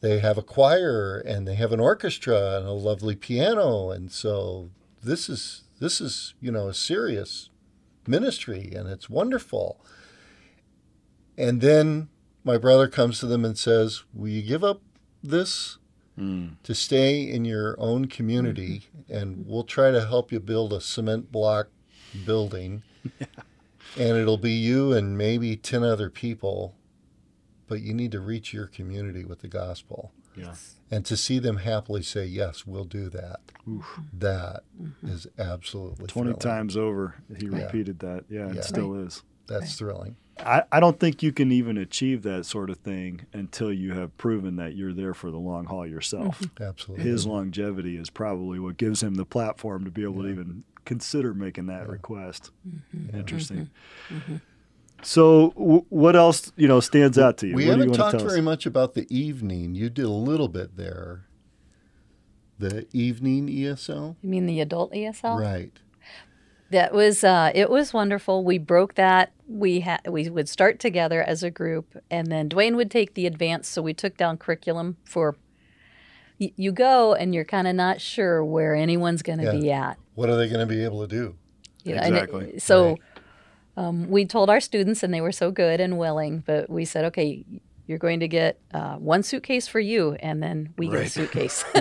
they 0.00 0.18
have 0.18 0.36
a 0.36 0.42
choir 0.42 1.18
and 1.18 1.48
they 1.48 1.54
have 1.54 1.72
an 1.72 1.80
orchestra 1.80 2.58
and 2.58 2.66
a 2.66 2.72
lovely 2.72 3.16
piano 3.16 3.90
and 3.90 4.12
so 4.12 4.70
this 5.02 5.28
is 5.28 5.64
this 5.80 6.00
is 6.00 6.34
you 6.40 6.52
know 6.52 6.68
a 6.68 6.74
serious 6.74 7.48
ministry 8.06 8.72
and 8.74 8.88
it's 8.88 9.08
wonderful 9.08 9.80
and 11.38 11.60
then 11.60 12.08
my 12.44 12.58
brother 12.58 12.86
comes 12.86 13.18
to 13.18 13.26
them 13.26 13.44
and 13.44 13.56
says 13.56 14.04
will 14.12 14.28
you 14.28 14.42
give 14.42 14.62
up 14.62 14.82
this 15.22 15.78
mm. 16.18 16.50
to 16.62 16.74
stay 16.74 17.22
in 17.22 17.44
your 17.44 17.74
own 17.78 18.06
community 18.06 18.82
mm-hmm. 19.08 19.12
and 19.12 19.46
we'll 19.46 19.64
try 19.64 19.90
to 19.90 20.06
help 20.06 20.30
you 20.30 20.38
build 20.38 20.72
a 20.72 20.80
cement 20.80 21.32
block 21.32 21.68
building. 22.24 22.82
and 23.96 24.16
it'll 24.16 24.38
be 24.38 24.52
you 24.52 24.92
and 24.92 25.16
maybe 25.16 25.56
10 25.56 25.82
other 25.82 26.10
people 26.10 26.74
but 27.66 27.80
you 27.80 27.94
need 27.94 28.12
to 28.12 28.20
reach 28.20 28.52
your 28.52 28.66
community 28.66 29.24
with 29.24 29.40
the 29.40 29.48
gospel. 29.48 30.12
Yes. 30.36 30.76
And 30.90 31.04
to 31.06 31.16
see 31.16 31.38
them 31.38 31.58
happily 31.58 32.02
say, 32.02 32.24
yes, 32.24 32.66
we'll 32.66 32.84
do 32.84 33.08
that, 33.10 33.40
Oof. 33.68 34.00
that 34.12 34.62
mm-hmm. 34.80 35.08
is 35.08 35.26
absolutely 35.38 36.06
20 36.06 36.32
thrilling. 36.32 36.40
times 36.40 36.76
over, 36.76 37.16
he 37.36 37.48
repeated 37.48 38.00
yeah. 38.02 38.08
that. 38.08 38.24
Yeah, 38.28 38.46
yeah, 38.46 38.58
it 38.58 38.64
still 38.64 38.90
right. 38.92 39.06
is. 39.06 39.22
That's 39.46 39.62
right. 39.62 39.70
thrilling. 39.70 40.16
I, 40.40 40.64
I 40.72 40.80
don't 40.80 40.98
think 40.98 41.22
you 41.22 41.32
can 41.32 41.52
even 41.52 41.78
achieve 41.78 42.22
that 42.22 42.44
sort 42.44 42.68
of 42.68 42.78
thing 42.78 43.26
until 43.32 43.72
you 43.72 43.92
have 43.92 44.16
proven 44.18 44.56
that 44.56 44.74
you're 44.74 44.92
there 44.92 45.14
for 45.14 45.30
the 45.30 45.38
long 45.38 45.66
haul 45.66 45.86
yourself. 45.86 46.40
Mm-hmm. 46.40 46.62
Absolutely. 46.62 47.04
His 47.04 47.26
longevity 47.26 47.96
is 47.96 48.10
probably 48.10 48.58
what 48.58 48.76
gives 48.76 49.02
him 49.02 49.14
the 49.14 49.24
platform 49.24 49.84
to 49.84 49.90
be 49.92 50.02
able 50.02 50.26
yeah. 50.26 50.34
to 50.34 50.40
even 50.40 50.64
consider 50.84 51.34
making 51.34 51.66
that 51.66 51.88
request. 51.88 52.50
Mm-hmm. 52.66 53.16
Interesting. 53.16 53.70
Mm-hmm. 54.08 54.16
mm-hmm. 54.16 54.36
So, 55.02 55.50
w- 55.50 55.84
what 55.90 56.16
else 56.16 56.50
you 56.56 56.66
know 56.66 56.80
stands 56.80 57.18
out 57.18 57.36
to 57.38 57.46
you? 57.46 57.54
We 57.54 57.66
what 57.66 57.78
haven't 57.78 57.92
talked 57.92 58.20
very 58.22 58.38
us? 58.38 58.44
much 58.44 58.66
about 58.66 58.94
the 58.94 59.06
evening. 59.14 59.74
You 59.74 59.90
did 59.90 60.06
a 60.06 60.08
little 60.08 60.48
bit 60.48 60.76
there. 60.76 61.26
The 62.58 62.86
evening 62.92 63.48
ESL. 63.48 64.16
You 64.22 64.28
mean 64.28 64.46
the 64.46 64.60
adult 64.60 64.92
ESL? 64.92 65.38
Right. 65.38 65.72
That 66.70 66.94
was 66.94 67.22
uh, 67.22 67.52
it 67.54 67.68
was 67.68 67.92
wonderful. 67.92 68.44
We 68.44 68.58
broke 68.58 68.94
that. 68.94 69.32
We 69.46 69.80
had 69.80 70.00
we 70.08 70.30
would 70.30 70.48
start 70.48 70.80
together 70.80 71.22
as 71.22 71.42
a 71.42 71.50
group, 71.50 71.96
and 72.10 72.28
then 72.28 72.48
Dwayne 72.48 72.74
would 72.76 72.90
take 72.90 73.14
the 73.14 73.26
advanced. 73.26 73.72
So 73.72 73.82
we 73.82 73.94
took 73.94 74.16
down 74.16 74.38
curriculum 74.38 74.96
for. 75.04 75.36
Y- 76.40 76.52
you 76.56 76.72
go, 76.72 77.14
and 77.14 77.32
you're 77.32 77.44
kind 77.44 77.68
of 77.68 77.76
not 77.76 78.00
sure 78.00 78.44
where 78.44 78.74
anyone's 78.74 79.22
going 79.22 79.38
to 79.38 79.44
yeah. 79.44 79.60
be 79.60 79.70
at. 79.70 79.98
What 80.14 80.28
are 80.28 80.36
they 80.36 80.48
going 80.48 80.60
to 80.60 80.66
be 80.66 80.84
able 80.84 81.00
to 81.00 81.08
do? 81.08 81.36
Yeah, 81.82 82.06
exactly. 82.06 82.54
It, 82.54 82.62
so. 82.62 82.90
Right 82.90 83.00
um, 83.76 84.08
we 84.08 84.24
told 84.24 84.50
our 84.50 84.60
students, 84.60 85.02
and 85.02 85.12
they 85.12 85.20
were 85.20 85.32
so 85.32 85.50
good 85.50 85.80
and 85.80 85.98
willing, 85.98 86.44
but 86.46 86.70
we 86.70 86.84
said, 86.84 87.06
okay, 87.06 87.44
you're 87.86 87.98
going 87.98 88.20
to 88.20 88.28
get 88.28 88.58
uh, 88.72 88.96
one 88.96 89.22
suitcase 89.22 89.66
for 89.66 89.80
you, 89.80 90.16
and 90.20 90.42
then 90.42 90.72
we 90.78 90.88
right. 90.88 90.98
get 90.98 91.06
a 91.06 91.10
suitcase. 91.10 91.64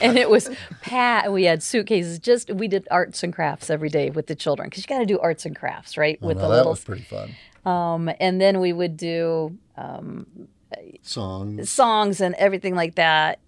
and 0.00 0.18
it 0.18 0.28
was 0.28 0.50
pat. 0.82 1.32
We 1.32 1.44
had 1.44 1.62
suitcases. 1.62 2.18
Just 2.18 2.50
we 2.50 2.68
did 2.68 2.86
arts 2.90 3.22
and 3.22 3.32
crafts 3.32 3.70
every 3.70 3.88
day 3.88 4.10
with 4.10 4.26
the 4.26 4.34
children 4.34 4.68
because 4.68 4.84
you 4.84 4.88
got 4.88 5.00
to 5.00 5.06
do 5.06 5.18
arts 5.18 5.46
and 5.46 5.56
crafts, 5.56 5.96
right? 5.96 6.18
Oh, 6.22 6.28
with 6.28 6.36
no, 6.36 6.48
the 6.48 6.56
that 6.56 6.66
was 6.66 6.84
pretty 6.84 7.02
fun. 7.02 7.34
Um, 7.64 8.10
and 8.20 8.40
then 8.40 8.60
we 8.60 8.72
would 8.72 8.96
do 8.96 9.56
um, 9.76 10.26
songs, 11.02 11.70
songs, 11.70 12.20
and 12.20 12.34
everything 12.34 12.74
like 12.74 12.96
that 12.96 13.40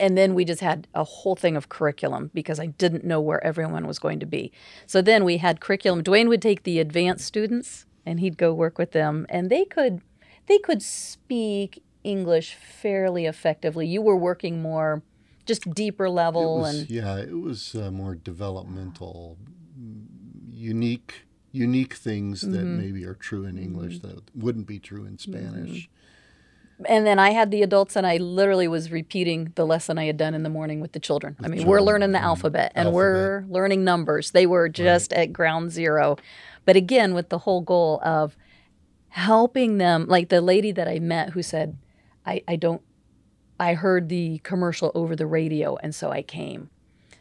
and 0.00 0.16
then 0.16 0.34
we 0.34 0.44
just 0.44 0.62
had 0.62 0.88
a 0.94 1.04
whole 1.04 1.36
thing 1.36 1.56
of 1.56 1.68
curriculum 1.68 2.30
because 2.32 2.58
I 2.58 2.66
didn't 2.66 3.04
know 3.04 3.20
where 3.20 3.44
everyone 3.44 3.86
was 3.86 3.98
going 3.98 4.18
to 4.20 4.26
be. 4.26 4.50
So 4.86 5.02
then 5.02 5.24
we 5.24 5.36
had 5.36 5.60
curriculum. 5.60 6.02
Dwayne 6.02 6.28
would 6.28 6.42
take 6.42 6.62
the 6.62 6.80
advanced 6.80 7.26
students 7.26 7.84
and 8.06 8.18
he'd 8.18 8.38
go 8.38 8.52
work 8.52 8.78
with 8.78 8.92
them 8.92 9.26
and 9.28 9.50
they 9.50 9.64
could 9.64 10.00
they 10.46 10.58
could 10.58 10.82
speak 10.82 11.84
English 12.02 12.54
fairly 12.54 13.26
effectively. 13.26 13.86
You 13.86 14.00
were 14.00 14.16
working 14.16 14.62
more 14.62 15.02
just 15.44 15.70
deeper 15.70 16.08
level 16.08 16.60
was, 16.60 16.80
and 16.80 16.90
yeah, 16.90 17.18
it 17.18 17.38
was 17.38 17.74
uh, 17.74 17.90
more 17.90 18.14
developmental 18.14 19.36
unique 20.50 21.26
unique 21.52 21.94
things 21.94 22.42
mm-hmm. 22.42 22.52
that 22.52 22.64
maybe 22.64 23.04
are 23.04 23.14
true 23.14 23.44
in 23.44 23.58
English 23.58 23.98
mm-hmm. 23.98 24.08
that 24.08 24.22
wouldn't 24.34 24.66
be 24.66 24.78
true 24.78 25.04
in 25.04 25.18
Spanish. 25.18 25.70
Mm-hmm 25.70 25.96
and 26.86 27.06
then 27.06 27.18
I 27.18 27.30
had 27.30 27.50
the 27.50 27.62
adults, 27.62 27.96
and 27.96 28.06
I 28.06 28.16
literally 28.16 28.68
was 28.68 28.90
repeating 28.90 29.52
the 29.54 29.66
lesson 29.66 29.98
I 29.98 30.06
had 30.06 30.16
done 30.16 30.34
in 30.34 30.42
the 30.42 30.48
morning 30.48 30.80
with 30.80 30.92
the 30.92 31.00
children. 31.00 31.36
I 31.42 31.48
mean, 31.48 31.66
we're 31.66 31.80
learning 31.80 32.12
the 32.12 32.18
mm-hmm. 32.18 32.26
alphabet 32.26 32.72
and 32.74 32.88
alphabet. 32.88 32.94
we're 32.94 33.44
learning 33.48 33.84
numbers. 33.84 34.30
They 34.30 34.46
were 34.46 34.68
just 34.68 35.12
right. 35.12 35.22
at 35.22 35.32
ground 35.32 35.72
zero. 35.72 36.16
But 36.64 36.76
again, 36.76 37.14
with 37.14 37.28
the 37.28 37.38
whole 37.38 37.60
goal 37.60 38.00
of 38.04 38.36
helping 39.08 39.78
them, 39.78 40.06
like 40.06 40.28
the 40.28 40.40
lady 40.40 40.72
that 40.72 40.88
I 40.88 40.98
met 40.98 41.30
who 41.30 41.42
said, 41.42 41.76
I, 42.24 42.42
I 42.46 42.56
don't, 42.56 42.82
I 43.58 43.74
heard 43.74 44.08
the 44.08 44.38
commercial 44.38 44.90
over 44.94 45.14
the 45.14 45.26
radio, 45.26 45.76
and 45.76 45.94
so 45.94 46.10
I 46.10 46.22
came. 46.22 46.70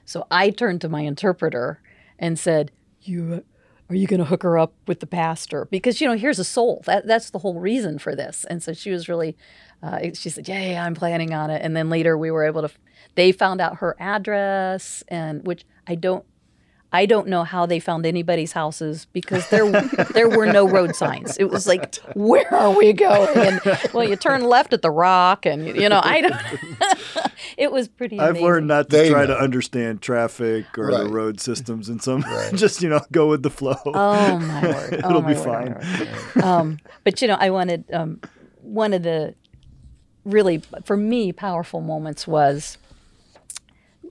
So 0.06 0.26
I 0.32 0.50
turned 0.50 0.82
to 0.82 0.90
my 0.90 1.02
interpreter 1.02 1.82
and 2.18 2.40
said, 2.40 2.72
You 3.02 3.44
are 3.90 3.96
you 3.96 4.06
going 4.06 4.20
to 4.20 4.26
hook 4.26 4.44
her 4.44 4.58
up 4.58 4.74
with 4.88 5.00
the 5.00 5.08
pastor? 5.08 5.68
Because, 5.72 6.00
you 6.00 6.08
know, 6.08 6.16
here's 6.16 6.38
a 6.40 6.44
soul. 6.44 6.84
That, 6.86 7.08
that's 7.08 7.32
the 7.32 7.40
whole 7.40 7.60
reason 7.60 7.98
for 7.98 8.16
this. 8.16 8.46
And 8.46 8.62
so 8.62 8.72
she 8.74 8.92
was 8.92 9.10
really, 9.10 9.36
uh, 9.82 10.00
she 10.14 10.30
said, 10.30 10.48
yeah, 10.48 10.64
yeah, 10.64 10.86
I'm 10.86 10.94
planning 10.94 11.34
on 11.34 11.50
it. 11.50 11.62
And 11.64 11.76
then 11.76 11.90
later 11.90 12.18
we 12.18 12.30
were 12.30 12.44
able 12.44 12.62
to, 12.62 12.70
they 13.16 13.32
found 13.32 13.62
out 13.62 13.78
her 13.78 13.96
address 14.00 15.04
and 15.08 15.46
which 15.46 15.66
I 15.88 15.96
don't 15.96 16.24
I 16.92 17.06
don't 17.06 17.28
know 17.28 17.44
how 17.44 17.66
they 17.66 17.80
found 17.80 18.06
anybody's 18.06 18.52
houses 18.52 19.06
because 19.14 19.48
there 19.50 19.70
there 20.14 20.30
were 20.30 20.48
no 20.48 20.68
road 20.68 20.96
signs. 20.96 21.38
It 21.38 21.50
was 21.50 21.68
like, 21.68 21.96
where 22.16 22.52
are 22.54 22.76
we 22.76 22.94
going? 22.94 23.38
And 23.38 23.62
well, 23.94 24.08
you 24.08 24.16
turn 24.16 24.42
left 24.44 24.74
at 24.74 24.82
the 24.82 24.90
rock, 24.90 25.46
and 25.46 25.68
you 25.68 25.88
know, 25.88 26.02
I 26.04 26.22
don't. 26.22 26.34
it 27.58 27.72
was 27.72 27.88
pretty. 27.88 28.20
I've 28.20 28.40
learned 28.40 28.68
not 28.68 28.90
to 28.90 28.98
they 28.98 29.10
try 29.10 29.22
know. 29.22 29.36
to 29.36 29.40
understand 29.40 30.02
traffic 30.02 30.66
or 30.78 30.88
right. 30.88 31.04
the 31.04 31.10
road 31.10 31.40
systems, 31.40 31.90
and 31.90 32.02
some 32.02 32.22
right. 32.28 32.54
just 32.54 32.82
you 32.82 32.90
know 32.90 33.02
go 33.12 33.28
with 33.28 33.44
the 33.44 33.50
flow. 33.50 33.78
Oh 33.86 34.40
my 34.40 34.62
word! 34.68 34.94
It'll 35.00 35.18
oh, 35.18 35.22
be 35.22 35.36
fine. 35.36 35.78
Um, 36.44 36.80
but 37.04 37.22
you 37.22 37.28
know, 37.28 37.38
I 37.40 37.50
wanted 37.50 37.86
um, 37.92 38.22
one 38.62 38.94
of 38.94 39.04
the 39.04 39.36
really 40.26 40.62
for 40.84 40.98
me 40.98 41.32
powerful 41.32 41.82
moments 41.82 42.28
was 42.28 42.78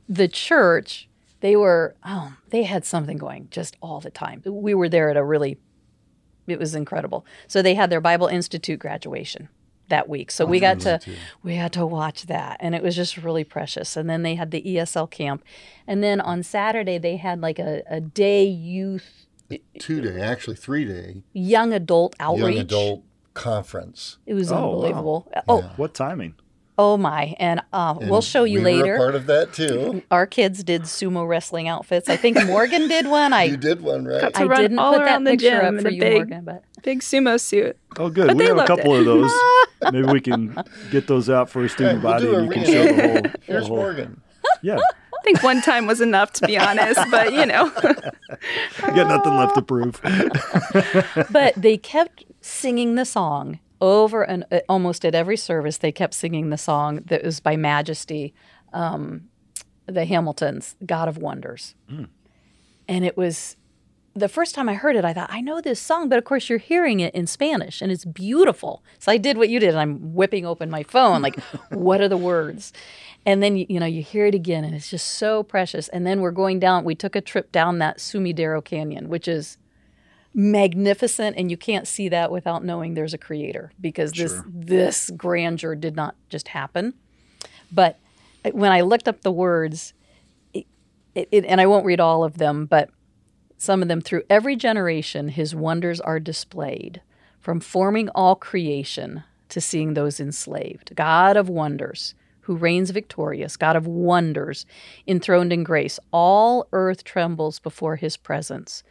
the 0.08 0.28
church 0.28 1.08
they 1.40 1.54
were 1.54 1.94
oh 2.04 2.34
they 2.50 2.64
had 2.64 2.84
something 2.84 3.18
going 3.18 3.48
just 3.50 3.76
all 3.80 4.00
the 4.00 4.10
time 4.10 4.42
we 4.44 4.74
were 4.74 4.88
there 4.88 5.10
at 5.10 5.16
a 5.16 5.24
really 5.24 5.58
it 6.46 6.58
was 6.58 6.74
incredible 6.74 7.26
so 7.46 7.60
they 7.60 7.74
had 7.74 7.90
their 7.90 8.00
bible 8.00 8.26
institute 8.26 8.78
graduation 8.78 9.48
that 9.88 10.08
week 10.08 10.30
so 10.30 10.44
oh, 10.44 10.46
we 10.46 10.60
got 10.60 10.80
to 10.80 11.00
we 11.42 11.54
had 11.54 11.72
to 11.72 11.84
watch 11.86 12.24
that 12.26 12.56
and 12.60 12.74
it 12.74 12.82
was 12.82 12.94
just 12.94 13.16
really 13.16 13.44
precious 13.44 13.96
and 13.96 14.08
then 14.08 14.22
they 14.22 14.34
had 14.34 14.50
the 14.50 14.62
esl 14.62 15.10
camp 15.10 15.42
and 15.86 16.02
then 16.02 16.20
on 16.20 16.42
saturday 16.42 16.98
they 16.98 17.16
had 17.16 17.40
like 17.40 17.58
a, 17.58 17.82
a 17.88 18.00
day 18.00 18.44
youth 18.44 19.26
two 19.78 20.00
day 20.00 20.20
actually 20.20 20.56
three 20.56 20.84
day 20.84 21.22
young 21.32 21.72
adult 21.72 22.14
outreach 22.20 22.54
young 22.54 22.58
adult 22.58 23.02
conference 23.34 24.18
it 24.26 24.34
was 24.34 24.50
oh, 24.50 24.72
unbelievable 24.72 25.30
wow. 25.34 25.42
oh 25.48 25.60
yeah. 25.60 25.72
what 25.76 25.94
timing 25.94 26.34
Oh 26.80 26.96
my! 26.96 27.34
And, 27.40 27.60
uh, 27.72 27.96
and 28.00 28.08
we'll 28.08 28.22
show 28.22 28.44
you 28.44 28.60
we 28.60 28.66
later. 28.66 28.92
Were 28.92 28.98
part 28.98 29.14
of 29.16 29.26
that 29.26 29.52
too. 29.52 30.00
Our 30.12 30.28
kids 30.28 30.62
did 30.62 30.82
sumo 30.82 31.26
wrestling 31.26 31.66
outfits. 31.66 32.08
I 32.08 32.16
think 32.16 32.38
Morgan 32.46 32.86
did 32.86 33.08
one. 33.08 33.32
I 33.32 33.44
you 33.44 33.56
did 33.56 33.80
one, 33.80 34.04
right? 34.04 34.30
I 34.32 34.46
didn't 34.46 34.78
all 34.78 34.94
put 34.94 35.04
that 35.04 35.24
the 35.24 35.30
picture 35.32 35.60
up 35.60 35.80
for 35.80 35.88
you, 35.88 36.00
big, 36.00 36.14
Morgan. 36.14 36.44
But 36.44 36.62
big 36.82 37.00
sumo 37.00 37.40
suit. 37.40 37.76
Oh, 37.96 38.10
good. 38.10 38.28
But 38.28 38.36
we 38.36 38.44
have 38.46 38.58
a 38.58 38.66
couple 38.66 38.94
it. 38.94 39.00
of 39.00 39.04
those. 39.04 39.32
Maybe 39.92 40.06
we 40.06 40.20
can 40.20 40.56
get 40.90 41.06
those 41.06 41.30
out 41.30 41.50
for 41.50 41.64
a 41.64 41.68
student 41.68 42.02
right, 42.02 42.12
body, 42.12 42.26
we'll 42.26 42.38
and 42.38 42.46
you 42.46 42.52
can 42.52 42.64
show 42.64 42.84
the 42.84 42.94
whole. 42.94 43.32
Here's 43.42 43.62
the 43.64 43.68
whole, 43.68 43.76
Morgan. 43.76 44.20
Yeah. 44.62 44.78
I 44.78 45.22
think 45.24 45.42
one 45.42 45.60
time 45.62 45.86
was 45.86 46.00
enough, 46.00 46.32
to 46.34 46.46
be 46.46 46.58
honest. 46.58 47.00
But 47.10 47.32
you 47.32 47.46
know, 47.46 47.66
you 47.66 48.94
got 48.94 49.08
nothing 49.08 49.36
left 49.36 49.54
to 49.56 49.62
prove. 49.62 50.00
but 51.30 51.54
they 51.56 51.76
kept 51.76 52.24
singing 52.40 52.94
the 52.94 53.04
song 53.04 53.58
over 53.80 54.22
and 54.22 54.44
uh, 54.50 54.60
almost 54.68 55.04
at 55.04 55.14
every 55.14 55.36
service 55.36 55.78
they 55.78 55.92
kept 55.92 56.14
singing 56.14 56.50
the 56.50 56.58
song 56.58 57.00
that 57.06 57.22
was 57.22 57.40
by 57.40 57.56
majesty 57.56 58.34
um, 58.72 59.28
the 59.86 60.04
hamiltons 60.04 60.74
god 60.84 61.08
of 61.08 61.18
wonders 61.18 61.74
mm. 61.90 62.08
and 62.88 63.04
it 63.04 63.16
was 63.16 63.56
the 64.18 64.28
first 64.28 64.54
time 64.54 64.68
i 64.68 64.74
heard 64.74 64.96
it 64.96 65.04
i 65.04 65.12
thought 65.12 65.30
i 65.32 65.40
know 65.40 65.60
this 65.60 65.80
song 65.80 66.08
but 66.08 66.18
of 66.18 66.24
course 66.24 66.48
you're 66.48 66.58
hearing 66.58 67.00
it 67.00 67.14
in 67.14 67.26
spanish 67.26 67.80
and 67.80 67.90
it's 67.92 68.04
beautiful. 68.04 68.82
So 68.98 69.12
i 69.12 69.16
did 69.16 69.36
what 69.36 69.48
you 69.48 69.60
did 69.60 69.70
and 69.70 69.78
i'm 69.78 70.14
whipping 70.14 70.44
open 70.46 70.70
my 70.70 70.82
phone 70.82 71.22
like 71.22 71.38
what 71.70 72.00
are 72.00 72.08
the 72.08 72.16
words? 72.16 72.72
And 73.26 73.42
then 73.42 73.56
you 73.56 73.80
know 73.80 73.86
you 73.86 74.02
hear 74.02 74.26
it 74.26 74.34
again 74.34 74.64
and 74.64 74.74
it's 74.74 74.90
just 74.90 75.06
so 75.06 75.42
precious. 75.42 75.88
And 75.88 76.06
then 76.06 76.20
we're 76.20 76.30
going 76.30 76.58
down 76.58 76.84
we 76.84 76.94
took 76.94 77.16
a 77.16 77.20
trip 77.20 77.52
down 77.52 77.78
that 77.78 77.98
sumidero 77.98 78.64
canyon 78.64 79.08
which 79.08 79.28
is 79.28 79.58
magnificent 80.34 81.36
and 81.36 81.50
you 81.50 81.56
can't 81.56 81.88
see 81.88 82.08
that 82.08 82.30
without 82.30 82.64
knowing 82.64 82.94
there's 82.94 83.14
a 83.14 83.18
creator 83.18 83.72
because 83.80 84.12
this 84.12 84.32
sure. 84.32 84.44
this 84.48 85.10
grandeur 85.16 85.74
did 85.74 85.96
not 85.96 86.14
just 86.28 86.48
happen. 86.48 86.94
But 87.70 87.98
uh, 88.44 88.50
when 88.50 88.72
i 88.72 88.80
looked 88.80 89.08
up 89.08 89.22
the 89.22 89.32
words 89.32 89.92
it, 90.54 90.66
it, 91.14 91.28
it, 91.32 91.44
and 91.44 91.60
I 91.60 91.66
won't 91.66 91.84
read 91.84 92.00
all 92.00 92.24
of 92.24 92.38
them, 92.38 92.66
but 92.66 92.90
some 93.58 93.82
of 93.82 93.88
them 93.88 94.00
through 94.00 94.22
every 94.30 94.56
generation, 94.56 95.28
his 95.28 95.54
wonders 95.54 96.00
are 96.00 96.20
displayed, 96.20 97.02
from 97.40 97.60
forming 97.60 98.08
all 98.10 98.36
creation 98.36 99.24
to 99.48 99.60
seeing 99.60 99.94
those 99.94 100.20
enslaved. 100.20 100.94
God 100.94 101.36
of 101.36 101.48
wonders, 101.48 102.14
who 102.42 102.56
reigns 102.56 102.90
victorious, 102.90 103.56
God 103.56 103.76
of 103.76 103.86
wonders, 103.86 104.64
enthroned 105.06 105.52
in 105.52 105.64
grace, 105.64 105.98
all 106.12 106.68
earth 106.72 107.04
trembles 107.04 107.58
before 107.58 107.96
his 107.96 108.16
presence. 108.16 108.82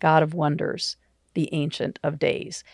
God 0.00 0.22
of 0.22 0.34
wonders, 0.34 0.96
the 1.34 1.48
Ancient 1.52 1.98
of 2.02 2.18
Days. 2.18 2.64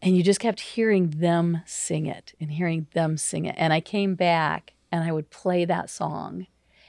And 0.00 0.16
you 0.16 0.22
just 0.22 0.40
kept 0.40 0.60
hearing 0.60 1.10
them 1.10 1.60
sing 1.66 2.06
it 2.06 2.34
and 2.40 2.50
hearing 2.52 2.86
them 2.94 3.16
sing 3.16 3.44
it. 3.44 3.54
And 3.58 3.72
I 3.72 3.80
came 3.80 4.14
back 4.14 4.74
and 4.90 5.04
I 5.04 5.12
would 5.12 5.30
play 5.30 5.64
that 5.64 5.90
song. 5.90 6.46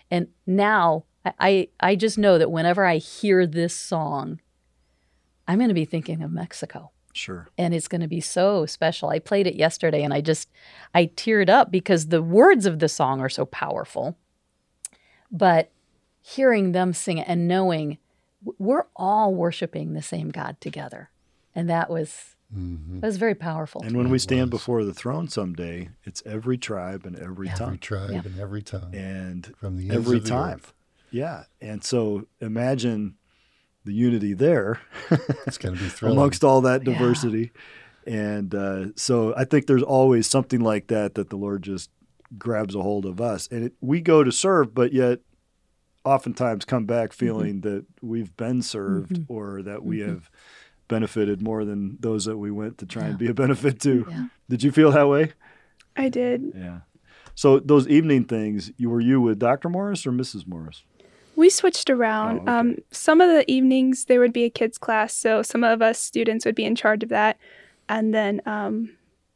And 0.10 0.28
now 0.48 1.06
I, 1.40 1.70
I 1.80 1.96
just 1.96 2.18
know 2.18 2.38
that 2.38 2.52
whenever 2.52 2.86
I 2.86 2.98
hear 2.98 3.46
this 3.48 3.74
song, 3.76 4.42
I'm 5.48 5.58
going 5.58 5.70
to 5.70 5.74
be 5.74 5.86
thinking 5.86 6.22
of 6.22 6.32
Mexico. 6.32 6.92
Sure. 7.14 7.48
And 7.58 7.74
it's 7.74 7.88
going 7.88 8.02
to 8.02 8.08
be 8.08 8.20
so 8.22 8.66
special. 8.66 9.10
I 9.10 9.20
played 9.20 9.46
it 9.48 9.56
yesterday 9.56 10.04
and 10.04 10.14
I 10.14 10.22
just, 10.22 10.50
I 10.96 11.06
teared 11.08 11.50
up 11.50 11.72
because 11.72 12.08
the 12.08 12.24
words 12.24 12.66
of 12.66 12.80
the 12.80 12.90
song 12.90 13.22
are 13.22 13.30
so 13.30 13.46
powerful. 13.46 14.18
But 15.32 15.72
hearing 16.22 16.72
them 16.72 16.94
sing 16.94 17.18
it 17.20 17.28
and 17.28 17.48
knowing 17.48 17.98
we're 18.58 18.86
all 18.96 19.34
worshiping 19.34 19.94
the 19.94 20.02
same 20.02 20.30
God 20.30 20.60
together. 20.60 21.10
And 21.56 21.70
that 21.70 21.90
was, 21.90 22.30
Mm-hmm. 22.56 23.00
that 23.00 23.08
was 23.08 23.18
very 23.18 23.34
powerful. 23.34 23.82
And 23.82 23.98
when 23.98 24.10
we 24.12 24.20
stand 24.20 24.52
before 24.52 24.84
the 24.84 24.94
throne 24.94 25.28
someday, 25.28 25.90
it's 26.04 26.22
every 26.24 26.56
tribe 26.56 27.04
and 27.04 27.18
every 27.18 27.48
time. 27.48 27.62
Every 27.70 27.78
tribe 27.80 28.12
Yeah. 28.12 28.22
and 28.26 28.40
every 28.40 28.62
tongue. 28.62 28.94
And 28.94 29.52
From 29.58 29.78
the 29.78 29.90
every 29.90 30.18
of 30.18 30.24
the 30.26 30.30
time. 30.30 30.56
earth. 30.58 30.72
Yeah. 31.14 31.44
And 31.62 31.84
so 31.84 32.28
imagine 32.42 33.16
the 33.86 33.94
unity 33.94 34.34
there 34.34 34.82
It's 35.46 35.58
going 35.58 35.76
to 35.76 35.82
be 35.82 35.90
thrilling. 35.90 36.18
amongst 36.18 36.44
all 36.44 36.62
that 36.62 36.86
Yeah. 36.86 36.94
diversity. 36.94 37.52
And 38.06 38.54
uh, 38.54 38.88
so 38.96 39.34
I 39.38 39.46
think 39.46 39.68
there's 39.68 39.84
always 39.84 40.28
something 40.28 40.60
like 40.60 40.88
that 40.88 41.16
that 41.16 41.30
the 41.30 41.38
Lord 41.38 41.62
just 41.62 41.90
grabs 42.38 42.76
a 42.76 42.82
hold 42.82 43.06
of 43.06 43.22
us. 43.22 43.48
And 43.52 43.66
it, 43.66 43.74
we 43.80 44.02
go 44.02 44.24
to 44.24 44.32
serve, 44.32 44.74
but 44.74 44.92
yet 44.92 45.20
oftentimes 46.04 46.66
come 46.66 46.86
back 46.86 47.12
mm-hmm. 47.12 47.26
feeling 47.26 47.62
that 47.62 47.86
we've 48.02 48.36
been 48.36 48.62
served 48.62 49.14
mm-hmm. 49.14 49.34
or 49.34 49.62
that 49.62 49.84
we 49.84 50.00
mm-hmm. 50.00 50.10
have 50.10 50.32
benefited 50.88 51.42
more 51.42 51.64
than 51.64 51.98
those 52.00 52.26
that 52.26 52.38
we 52.38 52.52
went 52.52 52.80
to 52.80 52.86
try 52.86 53.04
and 53.04 53.18
be 53.18 53.28
a 53.28 53.34
benefit 53.34 53.80
to. 53.82 54.06
Yeah. 54.10 54.26
Did 54.50 54.64
you 54.64 54.72
feel 54.72 54.92
that 54.92 55.08
way? 55.08 55.32
I 55.96 56.10
did. 56.10 56.54
Yeah. 56.56 56.80
So 57.36 57.60
those 57.60 57.88
evening 57.88 58.26
things, 58.26 58.72
you 58.78 58.90
were 58.90 59.00
you 59.00 59.22
with 59.22 59.40
Dr. 59.40 59.70
Morris 59.70 60.06
or 60.06 60.12
Mrs. 60.12 60.48
Morris? 60.48 60.84
We 61.36 61.50
switched 61.50 61.90
around. 61.90 62.40
Oh, 62.40 62.42
okay. 62.44 62.52
um, 62.52 62.78
some 62.92 63.22
of 63.22 63.30
the 63.30 63.50
evenings 63.52 64.06
there 64.06 64.20
would 64.20 64.34
be 64.34 64.44
a 64.44 64.50
kids 64.50 64.78
class, 64.78 65.14
so 65.16 65.42
some 65.42 65.64
of 65.64 65.82
us 65.82 66.00
students 66.00 66.46
would 66.46 66.56
be 66.56 66.66
in 66.66 66.76
charge 66.76 67.04
of 67.04 67.10
that, 67.10 67.38
and 67.90 68.14
then 68.14 68.42
um, 68.46 68.96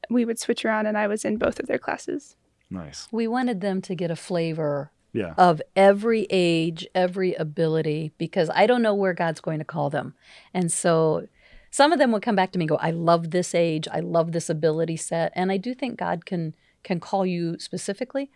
we 0.10 0.24
would 0.26 0.40
switch 0.40 0.64
around, 0.66 0.86
and 0.86 0.98
I 0.98 1.08
was 1.08 1.26
in 1.26 1.38
both 1.38 1.60
of 1.60 1.68
their 1.68 1.80
classes. 1.80 2.36
Nice. 2.70 3.08
we 3.14 3.28
wanted 3.28 3.62
them 3.62 3.82
to 3.84 3.96
get 3.96 4.12
a 4.12 4.16
flavor 4.18 4.92
Yeah. 5.14 5.34
of 5.38 5.62
every 5.76 6.28
age, 6.30 6.86
every 6.94 7.34
ability, 7.34 8.12
because 8.18 8.50
I 8.54 8.68
don't 8.68 8.82
know 8.82 8.94
where 8.94 9.14
God's 9.14 9.40
going 9.40 9.60
to 9.60 9.66
call 9.66 9.90
them. 9.90 10.14
And 10.54 10.70
so 10.70 11.28
some 11.72 11.94
of 11.94 12.00
them 12.00 12.12
would 12.12 12.24
come 12.24 12.36
back 12.36 12.52
to 12.52 12.60
me 12.60 12.64
and 12.64 12.70
go, 12.70 12.76
I 12.76 12.92
love 12.92 13.32
this 13.32 13.56
age, 13.56 13.88
I 13.90 14.02
love 14.02 14.34
this 14.34 14.50
ability 14.50 14.98
set. 14.98 15.32
And 15.34 15.50
I 15.50 15.56
do 15.58 15.74
think 15.74 15.98
God 15.98 16.26
can 16.26 16.56
can 16.84 17.00
call 17.00 17.26
you 17.26 17.58
specifically. 17.60 18.30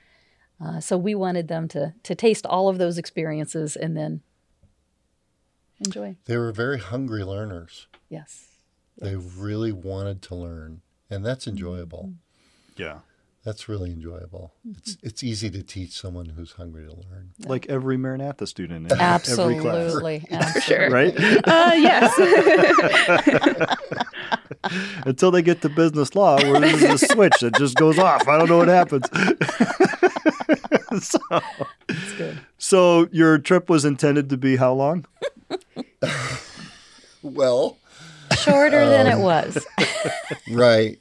Uh, 0.64 0.80
so 0.80 0.98
we 0.98 1.16
wanted 1.16 1.48
them 1.48 1.68
to 1.70 1.94
to 2.04 2.16
taste 2.16 2.46
all 2.46 2.70
of 2.70 2.78
those 2.78 2.98
experiences 2.98 3.76
and 3.76 3.98
then 3.98 4.22
enjoy. 5.84 6.16
They 6.26 6.38
were 6.38 6.52
very 6.52 6.80
hungry 6.80 7.24
learners. 7.24 7.88
Yes. 8.10 8.48
They 8.98 9.16
really 9.16 9.72
wanted 9.72 10.22
to 10.24 10.36
learn, 10.36 10.82
and 11.10 11.26
that's 11.26 11.48
enjoyable. 11.48 12.14
Yeah. 12.76 13.00
That's 13.44 13.68
really 13.68 13.92
enjoyable. 13.92 14.54
It's 14.78 14.98
it's 15.02 15.24
easy 15.24 15.50
to 15.50 15.64
teach 15.64 16.00
someone 16.00 16.28
who's 16.28 16.52
hungry 16.52 16.86
to 16.86 16.94
learn. 16.94 17.32
Like 17.40 17.66
every 17.70 17.98
Maranatha 17.98 18.46
student 18.46 18.86
in 18.86 18.92
every 18.92 18.98
class. 19.00 19.30
Absolutely. 19.30 20.20
For 20.54 20.62
sure. 20.62 20.90
Right? 20.92 21.16
Uh, 21.48 21.72
yes. 21.76 22.16
Until 25.08 25.32
they 25.32 25.42
get 25.42 25.64
to 25.64 25.70
business 25.70 26.14
law 26.14 26.36
where 26.36 26.60
there's 26.60 26.84
a 26.84 26.98
switch 27.00 27.40
that 27.40 27.56
just 27.56 27.76
goes 27.78 27.98
off. 27.98 28.28
I 28.28 28.38
don't 28.38 28.48
know 28.48 28.60
what 28.60 28.68
happens. 28.68 29.10
so, 31.02 31.20
It's 31.90 32.14
good. 32.14 32.40
so 32.58 33.08
your 33.12 33.38
trip 33.38 33.70
was 33.70 33.86
intended 33.86 34.30
to 34.30 34.38
be 34.38 34.56
how 34.58 34.74
long? 34.74 35.06
Well, 37.24 37.78
Shorter 38.36 38.86
than 38.90 39.06
Um, 39.08 39.20
it 39.20 39.24
was. 39.24 39.68
right. 40.52 41.00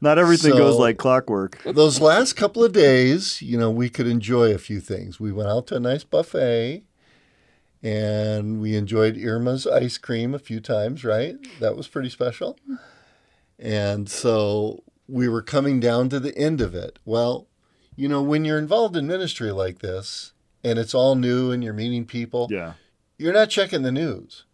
Not 0.00 0.18
everything 0.18 0.52
goes 0.52 0.76
like 0.76 0.96
clockwork. 0.96 1.62
Those 1.64 2.00
last 2.00 2.32
couple 2.32 2.64
of 2.64 2.72
days, 2.72 3.40
you 3.42 3.56
know, 3.58 3.70
we 3.70 3.88
could 3.88 4.06
enjoy 4.08 4.52
a 4.52 4.58
few 4.58 4.80
things. 4.80 5.20
We 5.20 5.30
went 5.32 5.48
out 5.50 5.66
to 5.68 5.76
a 5.76 5.80
nice 5.80 6.02
buffet 6.02 6.82
and 7.82 8.60
we 8.60 8.74
enjoyed 8.76 9.16
Irma's 9.22 9.66
ice 9.66 9.98
cream 9.98 10.34
a 10.34 10.38
few 10.38 10.58
times, 10.58 11.04
right? 11.04 11.36
That 11.60 11.76
was 11.76 11.86
pretty 11.86 12.08
special. 12.10 12.58
And 13.58 14.08
so 14.08 14.82
we 15.06 15.28
were 15.28 15.42
coming 15.42 15.78
down 15.78 16.08
to 16.08 16.18
the 16.18 16.36
end 16.36 16.60
of 16.60 16.74
it. 16.74 16.98
Well, 17.04 17.46
you 17.96 18.08
know, 18.08 18.22
when 18.22 18.44
you're 18.44 18.58
involved 18.58 18.96
in 18.96 19.06
ministry 19.06 19.52
like 19.52 19.78
this 19.80 20.32
and 20.62 20.78
it's 20.78 20.94
all 20.94 21.14
new 21.14 21.50
and 21.50 21.62
you're 21.62 21.72
meeting 21.72 22.04
people, 22.04 22.48
Yeah. 22.50 22.74
you're 23.18 23.32
not 23.32 23.50
checking 23.50 23.82
the 23.82 23.92
news. 23.92 24.44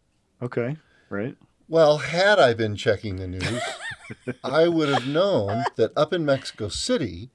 Okay. 0.42 0.76
Right. 1.08 1.36
Well, 1.68 1.98
had 1.98 2.38
I 2.38 2.54
been 2.54 2.74
checking 2.76 3.16
the 3.16 3.28
news, 3.28 3.60
I 4.44 4.66
would 4.68 4.88
have 4.88 5.06
known 5.06 5.64
that 5.76 5.92
up 5.96 6.12
in 6.12 6.24
Mexico 6.24 6.68
City, 6.68 7.30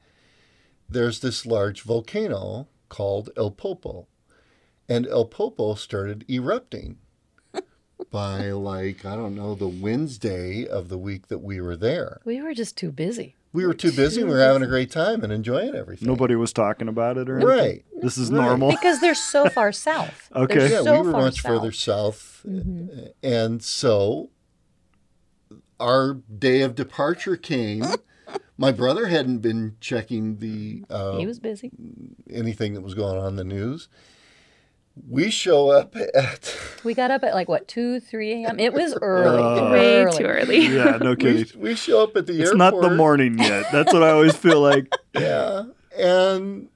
there's 0.90 1.22
this 1.22 1.46
large 1.46 1.82
volcano 1.84 2.68
called 2.90 3.30
El 3.38 3.52
Popo. 3.52 4.08
And 4.88 5.08
El 5.08 5.26
Popo 5.26 5.74
started 5.76 6.26
erupting 6.30 6.98
by, 8.12 8.52
like, 8.52 9.06
I 9.06 9.16
don't 9.16 9.36
know, 9.36 9.56
the 9.56 9.68
Wednesday 9.68 10.68
of 10.68 10.90
the 10.90 10.98
week 10.98 11.28
that 11.30 11.40
we 11.40 11.60
were 11.62 11.76
there. 11.78 12.20
We 12.26 12.42
were 12.42 12.54
just 12.54 12.78
too 12.78 12.92
busy. 12.92 13.36
We 13.56 13.66
were 13.66 13.74
too 13.74 13.94
busy. 13.94 14.22
We 14.24 14.30
were 14.32 14.40
having 14.40 14.64
a 14.64 14.68
great 14.68 14.92
time 14.92 15.24
and 15.24 15.32
enjoying 15.32 15.76
everything. 15.76 16.08
Nobody 16.08 16.36
was 16.36 16.52
talking 16.52 16.90
about 16.90 17.18
it 17.18 17.30
or 17.30 17.38
anything. 17.38 17.58
Right. 17.58 17.86
This 18.02 18.18
is 18.18 18.30
Right. 18.30 18.46
normal. 18.46 18.72
Because 18.72 19.00
they're 19.00 19.16
so 19.16 19.48
far 19.50 19.72
south. 19.72 20.30
Okay. 20.36 20.56
They're 20.60 20.70
Yeah, 20.72 20.82
so 20.82 20.92
we 20.92 21.08
were 21.08 21.12
far 21.14 21.22
much 21.22 21.42
south. 21.42 21.52
further 21.54 21.72
south. 21.72 22.46
And 23.24 23.64
so 23.64 24.30
our 25.80 26.16
day 26.16 26.62
of 26.62 26.76
departure 26.76 27.38
came. 27.38 27.86
My 28.58 28.72
brother 28.74 29.08
hadn't 29.08 29.40
been 29.40 29.78
checking 29.80 30.38
the 30.40 30.84
uh, 30.90 31.18
He 31.18 31.26
was 31.26 31.40
busy. 31.40 31.72
anything 32.30 32.74
that 32.74 32.82
was 32.82 32.94
going 32.94 33.18
on 33.18 33.28
in 33.30 33.36
the 33.38 33.44
news. 33.46 33.88
We 35.10 35.30
show 35.30 35.70
up 35.70 35.96
at 35.96 36.58
We 36.86 36.94
got 36.94 37.12
up 37.12 37.24
at 37.24 37.34
like 37.34 37.50
what 37.50 37.68
two, 37.68 38.00
three 38.00 38.44
a.m. 38.46 38.60
It 38.60 38.74
was 38.74 38.94
early, 39.02 39.44
Uh, 39.62 39.72
Way 39.72 40.04
early. 40.04 40.18
too 40.18 40.24
early. 40.24 40.66
yeah, 40.76 40.98
no 40.98 41.16
kidding. 41.16 41.48
we 41.60 41.76
show 41.76 42.02
up 42.04 42.16
at 42.16 42.26
the 42.28 42.34
airport. 42.34 42.42
It's 42.56 42.62
airport. 42.62 42.84
not 42.84 42.90
the 42.90 42.96
morning 42.96 43.38
yet. 43.38 43.66
That's 43.74 43.92
what 43.92 44.04
I 44.04 44.12
always 44.12 44.36
feel 44.36 44.62
like. 44.62 44.88
Yeah, 45.14 45.64
and 45.98 46.68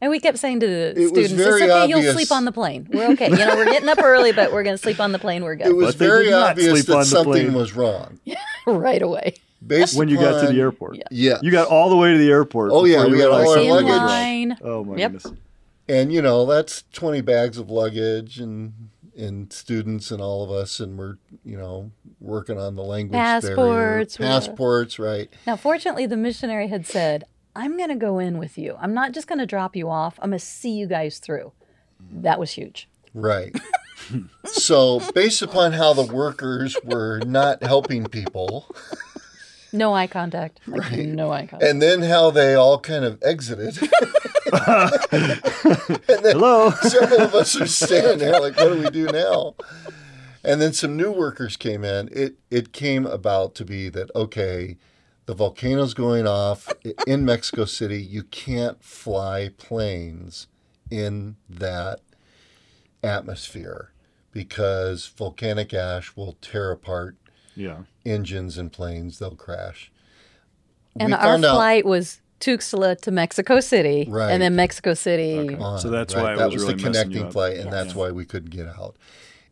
And 0.00 0.10
we 0.10 0.20
kept 0.20 0.38
saying 0.38 0.60
to 0.60 0.66
the 0.66 0.90
It 0.90 0.98
was 0.98 1.08
students, 1.10 1.32
very 1.34 1.62
"It's 1.62 1.72
okay, 1.72 1.88
you'll 1.88 2.12
sleep 2.12 2.30
on 2.30 2.44
the 2.44 2.52
plane. 2.52 2.88
We're 2.92 3.10
okay. 3.12 3.30
You 3.30 3.36
know, 3.36 3.54
we're 3.56 3.64
getting 3.64 3.88
up 3.88 4.00
early, 4.02 4.30
but 4.32 4.52
we're 4.52 4.62
going 4.62 4.74
to 4.76 4.82
sleep 4.82 5.00
on 5.00 5.10
the 5.12 5.18
plane. 5.18 5.42
We're 5.42 5.56
good." 5.56 5.66
it 5.68 5.72
was 5.76 5.94
But 5.94 5.98
they 5.98 6.06
very 6.06 6.24
did 6.26 6.30
not 6.32 6.50
obvious 6.50 6.84
that 6.86 7.04
something 7.06 7.32
plane. 7.32 7.52
was 7.54 7.74
wrong. 7.74 8.20
right 8.66 9.02
away. 9.02 9.34
Based 9.66 9.96
When 9.98 10.08
you 10.08 10.16
got 10.18 10.40
to 10.46 10.52
the 10.52 10.60
airport. 10.60 10.96
Yeah. 10.98 11.02
yeah, 11.10 11.38
You 11.42 11.50
got 11.50 11.68
all 11.68 11.88
the 11.88 11.96
way 11.96 12.12
to 12.12 12.18
the 12.18 12.30
airport. 12.30 12.70
Oh, 12.72 12.84
yeah, 12.84 13.06
we 13.06 13.16
got 13.18 13.30
all 13.30 13.40
realized 13.40 13.48
our 13.50 13.58
In 13.58 13.68
something 13.70 13.84
was 13.86 13.94
luggage. 13.96 14.08
line. 14.10 14.58
Oh 14.62 14.84
my 14.84 14.96
Yep. 14.96 15.12
goodness. 15.12 15.38
And 15.88 16.12
you 16.12 16.22
know 16.22 16.46
that's 16.46 16.84
20 16.92 17.20
bags 17.20 17.58
of 17.58 17.70
luggage 17.70 18.38
and 18.38 18.72
and 19.16 19.52
students 19.52 20.10
and 20.10 20.20
all 20.20 20.42
of 20.42 20.50
us 20.50 20.80
and 20.80 20.98
we're 20.98 21.16
you 21.44 21.56
know 21.56 21.90
working 22.20 22.58
on 22.58 22.74
the 22.74 22.82
language 22.82 23.12
Passports, 23.18 24.16
barrier. 24.16 24.32
passports 24.32 24.98
right 24.98 25.30
Now, 25.46 25.56
fortunately, 25.56 26.06
the 26.06 26.16
missionary 26.16 26.68
had 26.68 26.86
said, 26.86 27.24
"I'm 27.54 27.76
going 27.76 27.90
to 27.90 27.96
go 27.96 28.18
in 28.18 28.38
with 28.38 28.56
you. 28.58 28.76
I'm 28.80 28.94
not 28.94 29.12
just 29.12 29.26
going 29.26 29.38
to 29.38 29.46
drop 29.46 29.76
you 29.76 29.88
off. 29.90 30.18
I'm 30.20 30.30
going 30.30 30.38
to 30.38 30.44
see 30.44 30.70
you 30.72 30.86
guys 30.86 31.18
through." 31.18 31.52
That 32.10 32.38
was 32.40 32.52
huge. 32.52 32.88
right 33.14 33.54
so 34.44 35.00
based 35.14 35.40
upon 35.42 35.72
how 35.72 35.92
the 35.92 36.02
workers 36.02 36.76
were 36.84 37.20
not 37.20 37.62
helping 37.62 38.04
people 38.06 38.74
No 39.74 39.92
eye 39.92 40.06
contact. 40.06 40.60
Like, 40.66 40.92
No 41.00 41.30
eye 41.32 41.46
contact. 41.46 41.62
and 41.70 41.82
then 41.82 42.02
how 42.02 42.30
they 42.30 42.54
all 42.54 42.78
kind 42.80 43.04
of 43.04 43.18
exited 43.22 43.76
and 44.52 45.40
then 46.22 46.36
Hello. 46.36 46.70
several 46.70 47.20
of 47.22 47.34
us 47.34 47.60
are 47.60 47.66
standing 47.66 48.18
there 48.18 48.40
like 48.40 48.56
what 48.56 48.72
do 48.72 48.78
we 48.80 48.90
do 48.90 49.06
now 49.06 49.54
and 50.44 50.60
then 50.60 50.72
some 50.72 50.96
new 50.96 51.10
workers 51.10 51.56
came 51.56 51.84
in 51.84 52.08
it 52.12 52.36
it 52.50 52.72
came 52.72 53.04
about 53.06 53.54
to 53.56 53.64
be 53.64 53.88
that 53.88 54.10
okay 54.14 54.76
the 55.26 55.34
volcano's 55.34 55.94
going 55.94 56.26
off 56.26 56.68
in 57.06 57.24
mexico 57.24 57.64
city 57.64 58.00
you 58.00 58.22
can't 58.22 58.82
fly 58.84 59.50
planes 59.58 60.46
in 60.90 61.36
that 61.48 62.00
atmosphere 63.02 63.92
because 64.32 65.06
volcanic 65.08 65.72
ash 65.74 66.14
will 66.16 66.34
tear 66.40 66.70
apart 66.70 67.16
Yeah. 67.56 67.78
engines 68.04 68.58
and 68.58 68.72
planes, 68.72 69.18
they'll 69.18 69.34
crash. 69.36 69.90
And 70.98 71.08
We 71.08 71.12
our 71.14 71.20
found 71.22 71.44
out- 71.44 71.54
flight 71.56 71.84
was 71.84 72.20
Tuxtla 72.40 73.00
to 73.02 73.10
Mexico 73.10 73.60
City, 73.60 74.06
Right. 74.08 74.30
and 74.30 74.42
then 74.42 74.54
Mexico 74.54 74.94
City. 74.94 75.54
on, 75.56 75.78
So 75.78 75.88
that's 75.90 76.14
why 76.14 76.34
it 76.34 76.36
that 76.36 76.46
was 76.46 76.54
was 76.54 76.62
really 76.64 76.74
the 76.76 76.82
connecting 76.82 77.30
flight, 77.30 77.56
and 77.56 77.72
that's 77.72 77.94
why 77.94 78.10
we 78.10 78.24
couldn't 78.24 78.50
get 78.50 78.66
out. 78.68 78.96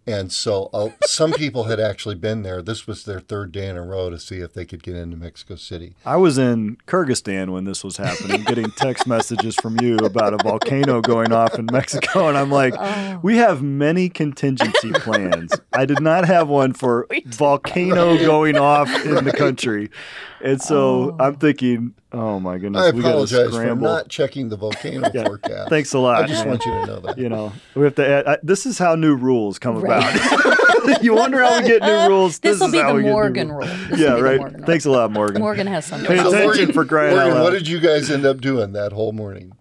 And 0.04 0.32
so 0.32 0.68
uh, 0.74 0.88
some 1.04 1.32
people 1.32 1.64
had 1.64 1.78
actually 1.78 2.16
been 2.16 2.42
there. 2.42 2.60
This 2.60 2.88
was 2.88 3.04
their 3.04 3.20
third 3.20 3.52
day 3.52 3.68
in 3.68 3.76
a 3.76 3.82
row 3.82 4.10
to 4.10 4.18
see 4.18 4.38
if 4.40 4.52
they 4.52 4.64
could 4.64 4.82
get 4.82 4.96
into 4.96 5.16
Mexico 5.16 5.54
City. 5.54 5.94
I 6.04 6.16
was 6.16 6.38
in 6.38 6.76
Kyrgyzstan 6.88 7.50
when 7.50 7.64
this 7.64 7.84
was 7.84 7.98
happening, 7.98 8.42
getting 8.46 8.68
text 8.72 9.06
messages 9.06 9.54
from 9.54 9.80
you 9.80 9.96
about 9.98 10.34
a 10.34 10.38
volcano 10.42 11.00
going 11.00 11.32
off 11.32 11.56
in 11.56 11.66
Mexico. 11.70 12.28
And 12.28 12.36
I'm 12.36 12.50
like, 12.50 12.74
Oh. 12.76 13.20
we 13.22 13.36
have 13.36 13.62
many 13.62 14.08
contingency 14.08 14.90
plans. 14.92 15.52
I 15.72 15.84
did 15.86 16.00
not 16.00 16.24
have 16.24 16.48
one 16.48 16.72
for 16.72 17.06
volcano 17.26 18.18
going 18.18 18.56
off 18.56 18.88
in 19.06 19.24
the 19.24 19.32
country. 19.32 19.88
And 20.44 20.60
so 20.60 21.14
Oh. 21.18 21.24
I'm 21.24 21.36
thinking, 21.36 21.94
oh 22.12 22.40
my 22.40 22.58
goodness, 22.58 22.82
I 22.82 22.90
we 22.90 23.02
got 23.02 23.08
to 23.08 23.14
apologize 23.14 23.54
for 23.54 23.74
not 23.76 24.08
checking 24.08 24.48
the 24.48 24.56
volcano 24.56 25.08
Yeah. 25.14 25.24
forecast. 25.24 25.68
Thanks 25.70 25.92
a 25.94 25.98
lot. 25.98 26.22
I 26.22 26.26
just 26.26 26.40
man. 26.40 26.48
want 26.48 26.66
you 26.66 26.72
to 26.72 26.86
know 26.86 27.00
that. 27.00 27.18
you 27.18 27.28
know, 27.28 27.52
we 27.76 27.84
have 27.84 27.94
to 27.96 28.08
add, 28.08 28.26
I, 28.26 28.38
this 28.42 28.66
is 28.66 28.78
how 28.78 28.94
new 28.96 29.14
rules 29.14 29.58
come 29.58 29.78
Right. 29.78 30.02
about. 30.02 31.02
you 31.02 31.14
wonder 31.14 31.40
how 31.42 31.60
we 31.60 31.68
get 31.68 31.82
new 31.82 32.08
rules. 32.08 32.40
This 32.40 32.58
will 32.60 32.72
be 32.72 32.78
the 32.78 32.92
we 32.92 33.02
get 33.02 33.06
new 33.06 33.12
Morgan 33.12 33.52
rules. 33.52 33.68
rule. 33.68 33.88
This 33.90 34.00
Yeah, 34.00 34.14
will 34.14 34.16
be 34.16 34.22
the 34.38 34.38
right. 34.58 34.66
Thanks 34.66 34.84
a 34.84 34.90
lot, 34.90 35.12
Morgan. 35.12 35.40
Morgan 35.40 35.66
has 35.68 35.86
something. 35.86 36.08
Pay 36.08 36.16
to 36.22 36.30
say. 36.30 36.44
attention 36.48 36.72
for 36.72 36.84
crying 36.84 37.14
Morgan, 37.14 37.30
out 37.32 37.34
loud. 37.36 37.42
what 37.44 37.52
did 37.52 37.68
you 37.68 37.78
guys 37.80 38.10
end 38.10 38.26
up 38.26 38.40
doing 38.40 38.72
that 38.72 38.92
whole 38.92 39.12
morning? 39.12 39.52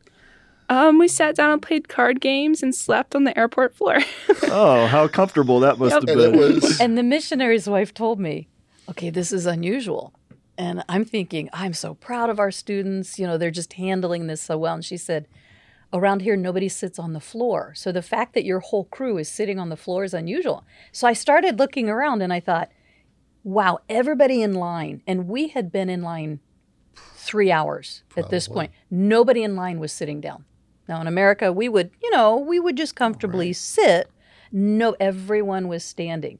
Um, 0.69 0.97
we 0.99 1.07
sat 1.09 1.35
down 1.35 1.51
and 1.51 1.61
played 1.61 1.89
card 1.89 2.21
games 2.21 2.63
and 2.63 2.73
slept 2.73 3.13
on 3.13 3.25
the 3.25 3.37
airport 3.37 3.75
floor. 3.75 3.97
Oh, 4.43 4.87
how 4.87 5.07
comfortable 5.09 5.59
that 5.59 5.77
must 5.77 5.91
Yep. 5.93 6.07
have 6.07 6.17
been. 6.17 6.33
it 6.33 6.37
was 6.55 6.79
And 6.79 6.97
the 6.97 7.03
missionary's 7.03 7.67
wife 7.67 7.93
told 7.93 8.19
me, 8.21 8.47
okay, 8.89 9.09
this 9.09 9.31
is 9.33 9.45
unusual. 9.45 10.13
And 10.61 10.83
I'm 10.87 11.05
thinking, 11.05 11.49
I'm 11.53 11.73
so 11.73 11.95
proud 11.95 12.29
of 12.29 12.39
our 12.39 12.51
students. 12.51 13.17
You 13.17 13.25
know, 13.25 13.35
they're 13.35 13.49
just 13.49 13.73
handling 13.73 14.27
this 14.27 14.43
so 14.43 14.59
well. 14.59 14.75
And 14.75 14.85
she 14.85 14.95
said, 14.95 15.27
around 15.91 16.21
here, 16.21 16.35
nobody 16.35 16.69
sits 16.69 16.99
on 16.99 17.13
the 17.13 17.19
floor. 17.19 17.73
So 17.75 17.91
the 17.91 18.03
fact 18.03 18.35
that 18.35 18.45
your 18.45 18.59
whole 18.59 18.83
crew 18.83 19.17
is 19.17 19.27
sitting 19.27 19.57
on 19.57 19.69
the 19.69 19.75
floor 19.75 20.03
is 20.03 20.13
unusual. 20.13 20.63
So 20.91 21.07
I 21.07 21.13
started 21.13 21.57
looking 21.57 21.89
around 21.89 22.21
and 22.21 22.31
I 22.31 22.39
thought, 22.39 22.69
wow, 23.43 23.79
everybody 23.89 24.43
in 24.43 24.53
line. 24.53 25.01
And 25.07 25.27
we 25.27 25.47
had 25.47 25.71
been 25.71 25.89
in 25.89 26.03
line 26.03 26.41
three 26.95 27.51
hours 27.51 28.03
at 28.15 28.29
this 28.29 28.47
point. 28.47 28.71
Nobody 28.91 29.41
in 29.41 29.55
line 29.55 29.79
was 29.79 29.91
sitting 29.91 30.21
down. 30.21 30.45
Now 30.87 31.01
in 31.01 31.07
America, 31.07 31.51
we 31.51 31.69
would, 31.69 31.89
you 32.03 32.11
know, 32.11 32.37
we 32.37 32.59
would 32.59 32.77
just 32.77 32.95
comfortably 32.95 33.51
sit. 33.51 34.11
No, 34.51 34.95
everyone 34.99 35.67
was 35.67 35.83
standing. 35.83 36.37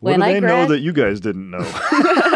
What 0.00 0.16
do 0.16 0.22
they 0.22 0.40
know 0.40 0.46
grad- 0.48 0.68
that 0.70 0.80
you 0.80 0.92
guys 0.92 1.20
didn't 1.20 1.50
know? 1.50 1.62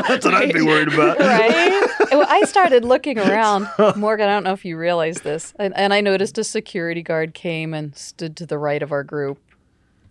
That's 0.08 0.24
what 0.24 0.34
I'd 0.34 0.52
be 0.52 0.62
worried 0.62 0.88
about. 0.92 1.18
right? 1.20 1.88
Well, 2.12 2.26
I 2.28 2.42
started 2.44 2.84
looking 2.84 3.18
around. 3.28 3.68
Morgan, 3.96 4.28
I 4.28 4.32
don't 4.32 4.44
know 4.44 4.52
if 4.52 4.64
you 4.64 4.76
realize 4.76 5.22
this. 5.22 5.52
And, 5.58 5.74
and 5.76 5.92
I 5.94 6.00
noticed 6.00 6.36
a 6.38 6.44
security 6.44 7.02
guard 7.02 7.34
came 7.34 7.72
and 7.74 7.96
stood 7.96 8.36
to 8.36 8.46
the 8.46 8.58
right 8.58 8.82
of 8.82 8.92
our 8.92 9.02
group. 9.02 9.38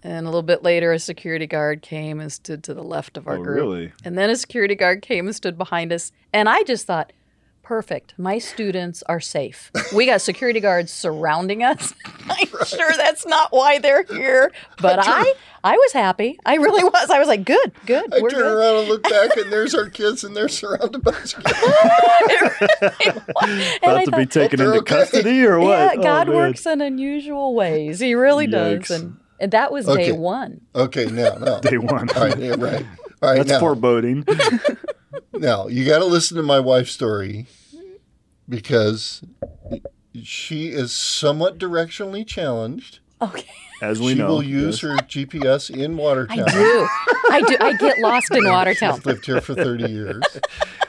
And 0.05 0.25
a 0.25 0.29
little 0.29 0.41
bit 0.43 0.63
later, 0.63 0.91
a 0.91 0.99
security 0.99 1.47
guard 1.47 1.81
came 1.81 2.19
and 2.19 2.29
stood 2.31 2.61
to 2.65 2.73
the 2.73 2.83
left 2.83 3.15
of 3.17 3.25
our 3.27 3.37
Oh, 3.37 3.43
group. 3.43 3.55
really? 3.55 3.91
And 4.03 4.17
then 4.17 4.29
a 4.29 4.35
security 4.35 4.75
guard 4.75 5.01
came 5.01 5.27
and 5.27 5.35
stood 5.35 5.57
behind 5.57 5.93
us. 5.93 6.11
And 6.33 6.49
I 6.49 6.63
just 6.63 6.85
thought, 6.85 7.13
perfect. 7.63 8.13
My 8.17 8.37
students 8.37 9.01
are 9.07 9.19
safe. 9.19 9.71
We 9.95 10.05
got 10.05 10.21
security 10.21 10.59
guards 10.59 10.91
surrounding 10.91 11.63
us. 11.63 11.93
I'm 12.29 12.65
sure 12.65 12.91
that's 12.97 13.25
not 13.25 13.51
why 13.51 13.79
they're 13.79 14.03
here. 14.03 14.51
But 14.81 14.99
I, 15.01 15.33
I 15.63 15.75
was 15.77 15.91
happy. 15.93 16.37
I 16.45 16.55
really 16.55 16.83
was. 16.83 17.09
I 17.09 17.19
was 17.19 17.27
like, 17.27 17.45
good, 17.45 17.71
good. 17.85 18.13
I 18.13 18.19
we're 18.21 18.29
turn 18.29 18.41
good. 18.41 18.53
around 18.57 18.79
and 18.81 18.87
look 18.89 19.03
back, 19.03 19.35
and 19.37 19.51
there's 19.53 19.73
our 19.73 19.89
kids, 19.89 20.23
and 20.23 20.35
they're 20.35 20.49
surrounded 20.49 21.01
by 21.03 21.13
security. 21.13 21.59
And 23.41 23.91
About 23.91 23.97
I 23.97 24.05
to 24.05 24.11
be 24.11 24.25
thought, 24.25 24.31
taken 24.31 24.59
into 24.61 24.77
okay. 24.79 24.95
custody 24.95 25.43
or 25.45 25.59
what? 25.59 25.69
Yeah, 25.77 25.91
Oh, 25.99 26.03
God 26.03 26.27
man. 26.27 26.35
works 26.37 26.65
in 26.65 26.81
unusual 26.81 27.55
ways. 27.55 27.99
He 27.99 28.13
really 28.15 28.47
Yikes. 28.47 28.87
does. 28.87 28.91
And, 29.01 29.17
and 29.39 29.51
that 29.51 29.71
was 29.71 29.87
Okay. 29.87 30.05
day 30.07 30.11
one. 30.11 30.61
Okay, 30.75 31.05
now, 31.05 31.35
now. 31.35 31.59
Day 31.59 31.77
one. 31.77 32.09
All 32.11 32.23
right, 32.27 32.37
yeah, 32.37 32.55
right. 32.57 32.85
All 33.21 33.29
right, 33.29 33.37
That's 33.37 33.49
now, 33.49 33.59
foreboding. 33.59 34.25
Now 35.33 35.67
you 35.67 35.85
got 35.85 35.99
to 35.99 36.05
listen 36.05 36.37
to 36.37 36.43
my 36.43 36.59
wife's 36.59 36.91
story 36.91 37.47
because 38.47 39.23
she 40.23 40.67
is 40.69 40.91
somewhat 40.91 41.57
directionally 41.57 42.25
challenged. 42.25 42.99
Okay. 43.21 43.45
As 43.81 43.99
we 43.99 44.09
she 44.13 44.15
know. 44.15 44.27
She 44.27 44.31
will 44.31 44.43
use 44.43 44.81
yes. 44.83 44.91
her 44.91 44.97
GPS 44.97 45.69
in 45.69 45.99
I 45.99 46.35
do. 46.35 46.87
I 47.31 47.41
do. 47.41 47.57
I 47.59 47.73
get 47.77 47.99
lost 47.99 48.33
in 48.33 48.45
Watertown. 48.49 48.93
I've 48.95 49.05
lived 49.05 49.25
here 49.25 49.41
for 49.41 49.55
30 49.55 49.91
years. 49.91 50.23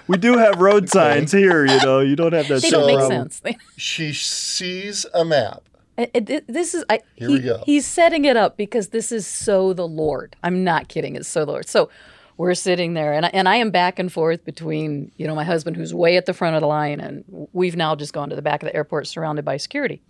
We 0.07 0.17
do 0.19 0.37
have 0.37 0.61
road 0.61 0.89
signs 0.89 1.33
here, 1.33 1.65
you 1.65 1.79
know. 1.81 2.01
You 2.01 2.15
don't 2.17 2.33
have 2.33 2.49
that 2.49 2.63
They 2.63 2.69
So, 2.71 2.87
don't 2.87 2.99
make 2.99 3.09
sense. 3.09 3.41
They- 3.41 3.57
She 3.77 4.13
sees 4.13 5.07
a 5.15 5.25
map. 5.25 5.63
It- 5.97 6.29
it- 6.29 6.47
this 6.49 6.75
is 6.75 6.85
I, 6.91 7.01
Here 7.15 7.29
he- 7.29 7.35
we 7.35 7.41
go. 7.41 7.63
He's 7.65 7.87
setting 7.87 8.25
it 8.25 8.37
up 8.37 8.57
because 8.57 8.89
this 8.89 9.11
is 9.13 9.27
so 9.27 9.73
the 9.73 9.87
Lord. 9.89 10.37
I'm 10.43 10.63
not 10.65 10.89
kidding. 10.89 11.17
It's 11.17 11.29
so 11.29 11.45
the 11.45 11.53
Lord. 11.53 11.69
So 11.69 11.89
we're 12.37 12.55
sitting 12.55 12.95
there, 12.95 13.13
and 13.13 13.27
I, 13.27 13.31
and 13.33 13.49
I 13.49 13.57
am 13.57 13.71
back 13.71 13.99
and 13.99 14.13
forth 14.13 14.45
between 14.45 15.13
you 15.17 15.27
know 15.27 15.35
my 15.35 15.45
husband 15.45 15.77
who's 15.77 15.95
way 15.95 16.17
at 16.17 16.27
the 16.27 16.35
front 16.35 16.57
of 16.57 16.61
the 16.61 16.67
line, 16.67 17.01
and 17.01 17.25
we've 17.53 17.77
now 17.77 17.95
just 17.95 18.13
gone 18.13 18.31
to 18.31 18.37
the 18.37 18.43
back 18.43 18.63
of 18.63 18.67
the 18.67 18.75
airport, 18.75 19.07
surrounded 19.07 19.45
by 19.45 19.57
security, 19.57 20.03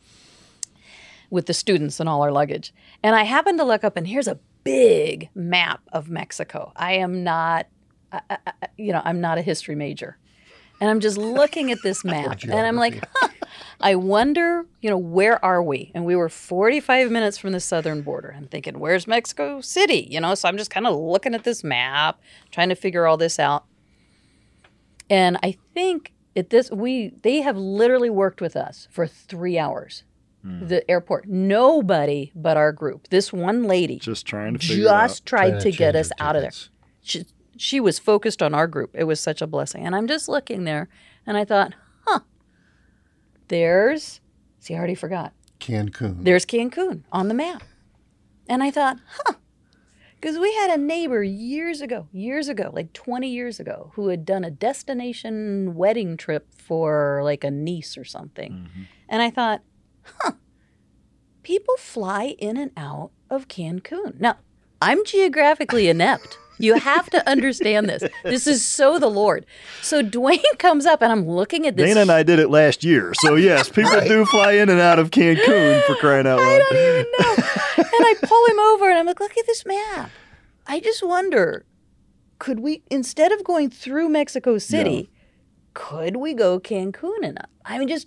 with 1.31 1.47
the 1.47 1.55
students 1.55 2.01
and 2.01 2.09
all 2.09 2.23
our 2.23 2.33
luggage. 2.33 2.73
And 3.03 3.15
I 3.15 3.25
happen 3.25 3.57
to 3.59 3.65
look 3.65 3.85
up, 3.85 3.97
and 3.97 4.07
here's 4.07 4.29
a 4.29 4.39
big 4.65 5.29
map 5.35 5.83
of 5.93 6.09
Mexico. 6.09 6.73
I 6.77 6.95
am 6.95 7.23
not, 7.23 7.67
I, 8.11 8.21
I, 8.31 8.53
you 8.77 8.93
know, 8.93 9.03
I'm 9.05 9.21
not 9.21 9.39
a 9.39 9.43
history 9.43 9.75
major. 9.75 10.17
And 10.81 10.91
I'm 10.91 11.01
just 11.01 11.17
looking 11.17 11.71
at 11.71 11.79
this 11.83 12.05
map, 12.05 12.43
and 12.43 12.55
I'm 12.55 12.77
like, 12.77 13.05
huh, 13.15 13.29
I 13.81 13.95
wonder, 13.95 14.65
you 14.81 14.91
know, 14.91 14.99
where 14.99 15.45
are 15.45 15.63
we? 15.63 15.91
And 15.95 16.05
we 16.05 16.17
were 16.17 16.29
45 16.29 17.11
minutes 17.11 17.39
from 17.39 17.53
the 17.53 17.61
southern 17.61 18.03
border. 18.03 18.35
I'm 18.37 18.47
thinking, 18.47 18.79
where's 18.79 19.07
Mexico 19.07 19.61
City? 19.61 20.09
You 20.11 20.21
know, 20.21 20.35
so 20.35 20.49
I'm 20.49 20.57
just 20.57 20.71
kind 20.71 20.87
of 20.87 20.97
looking 20.97 21.35
at 21.35 21.45
this 21.45 21.63
map, 21.65 22.21
trying 22.51 22.69
to 22.69 22.75
figure 22.75 23.07
all 23.07 23.17
this 23.17 23.39
out. 23.39 23.65
And 25.11 25.39
I 25.43 25.57
think 25.75 26.13
at 26.37 26.51
this, 26.51 26.71
we 26.71 27.13
they 27.23 27.43
have 27.43 27.57
literally 27.57 28.11
worked 28.11 28.41
with 28.41 28.57
us 28.57 28.89
for 28.91 29.07
three 29.07 29.59
hours. 29.59 30.05
Hmm. 30.43 30.67
The 30.67 30.91
airport, 30.91 31.27
nobody 31.27 32.33
but 32.35 32.57
our 32.57 32.73
group. 32.73 33.09
This 33.09 33.33
one 33.33 33.65
lady 33.65 33.99
Just 33.99 34.27
trying 34.27 34.55
to 34.55 34.67
figure 34.67 34.85
it 34.85 34.89
out. 34.89 35.09
just 35.09 35.27
tried 35.27 35.51
Trying 35.51 35.61
to 35.63 35.71
get 35.73 35.97
us 35.97 36.11
out 36.19 36.37
of 36.37 36.43
there 36.43 36.53
she, 37.05 37.27
she 37.57 37.79
was 37.79 38.01
focused 38.01 38.43
on 38.43 38.55
our 38.55 38.67
group. 38.67 38.91
It 38.95 39.05
was 39.05 39.21
such 39.21 39.41
a 39.41 39.47
blessing. 39.47 39.87
And 39.87 39.95
I'm 39.95 40.09
just 40.09 40.29
looking 40.29 40.65
there 40.65 40.89
and 41.27 41.37
I 41.37 41.45
thought, 41.45 41.75
huh, 41.75 41.84
there's, 43.49 44.21
see, 44.59 44.75
I 44.75 44.79
already 44.79 44.95
forgot. 44.95 45.33
Cancun. 45.61 46.25
There's 46.25 46.45
Cancun 46.45 47.03
on 47.13 47.29
the 47.29 47.35
map. 47.35 47.63
And 48.49 48.63
I 48.63 48.71
thought, 48.71 48.99
huh, 49.25 49.35
because 50.21 50.39
we 50.39 50.55
had 50.55 50.71
a 50.71 50.83
neighbor 50.83 51.23
years 51.23 51.81
ago, 51.81 52.09
years 52.13 52.49
ago, 52.49 52.71
like 52.73 52.93
20 52.93 53.29
years 53.29 53.61
ago, 53.61 53.91
who 53.95 54.09
had 54.09 54.25
done 54.25 54.45
a 54.45 54.51
destination 54.51 55.75
wedding 55.75 56.17
trip 56.17 56.49
for 56.55 57.21
like 57.23 57.45
a 57.45 57.51
niece 57.51 57.97
or 57.97 58.05
something. 58.05 58.53
Mm-hmm. 58.53 58.83
And 59.09 59.23
I 59.23 59.31
thought, 59.31 59.63
huh, 60.03 60.33
people 61.43 61.77
fly 61.77 62.35
in 62.39 62.57
and 62.57 62.71
out 62.77 63.11
of 63.31 63.49
Cancun. 63.49 64.21
Now, 64.21 64.39
I'm 64.81 65.05
geographically 65.05 65.89
inept. 65.89 66.39
You 66.59 66.75
have 66.79 67.11
to 67.11 67.29
understand 67.29 67.89
this. 67.89 68.05
This 68.23 68.47
is 68.47 68.65
so 68.65 68.99
the 68.99 69.09
Lord. 69.09 69.45
So 69.83 70.03
Dwayne 70.03 70.43
comes 70.59 70.87
up 70.87 71.03
and 71.03 71.11
I'm 71.11 71.29
looking 71.29 71.67
at 71.67 71.77
this. 71.77 71.89
Dana 71.89 72.03
and 72.03 72.11
I 72.13 72.23
did 72.23 72.39
it 72.39 72.49
last 72.49 72.85
year. 72.85 73.13
So, 73.15 73.35
yes, 73.35 73.69
people 73.69 74.01
do 74.07 74.25
fly 74.27 74.53
in 74.53 74.69
and 74.69 74.81
out 74.81 74.99
of 74.99 75.11
Cancun 75.11 75.83
for 75.85 75.95
crying 75.97 76.27
out 76.27 76.39
I 76.39 76.43
loud. 76.45 76.63
don't 76.71 76.77
even 76.77 77.07
know. 77.19 77.35
and 77.79 78.07
I 78.07 78.15
pull 78.23 78.47
him 78.47 78.59
over 78.61 78.89
and 78.91 78.99
I'm 78.99 79.07
like, 79.07 79.21
look 79.21 79.37
at 79.37 79.47
this 79.47 79.67
map. 79.67 80.11
I 80.67 80.81
just 80.81 81.03
wonder, 81.07 81.65
could 82.39 82.61
we, 82.61 82.83
instead 82.91 83.33
of 83.33 83.43
going 83.45 83.69
through 83.71 84.09
Mexico 84.09 84.59
City, 84.59 85.11
could 85.75 86.17
we 86.17 86.35
go 86.35 86.61
Cancun 86.61 87.19
and 87.23 87.39
up? 87.39 87.51
I 87.65 87.79
mean, 87.79 87.89
just, 87.89 88.07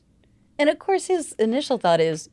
and 0.57 0.69
of 0.69 0.79
course, 0.79 1.07
his 1.07 1.33
initial 1.33 1.77
thought 1.77 1.99
is, 1.99 2.29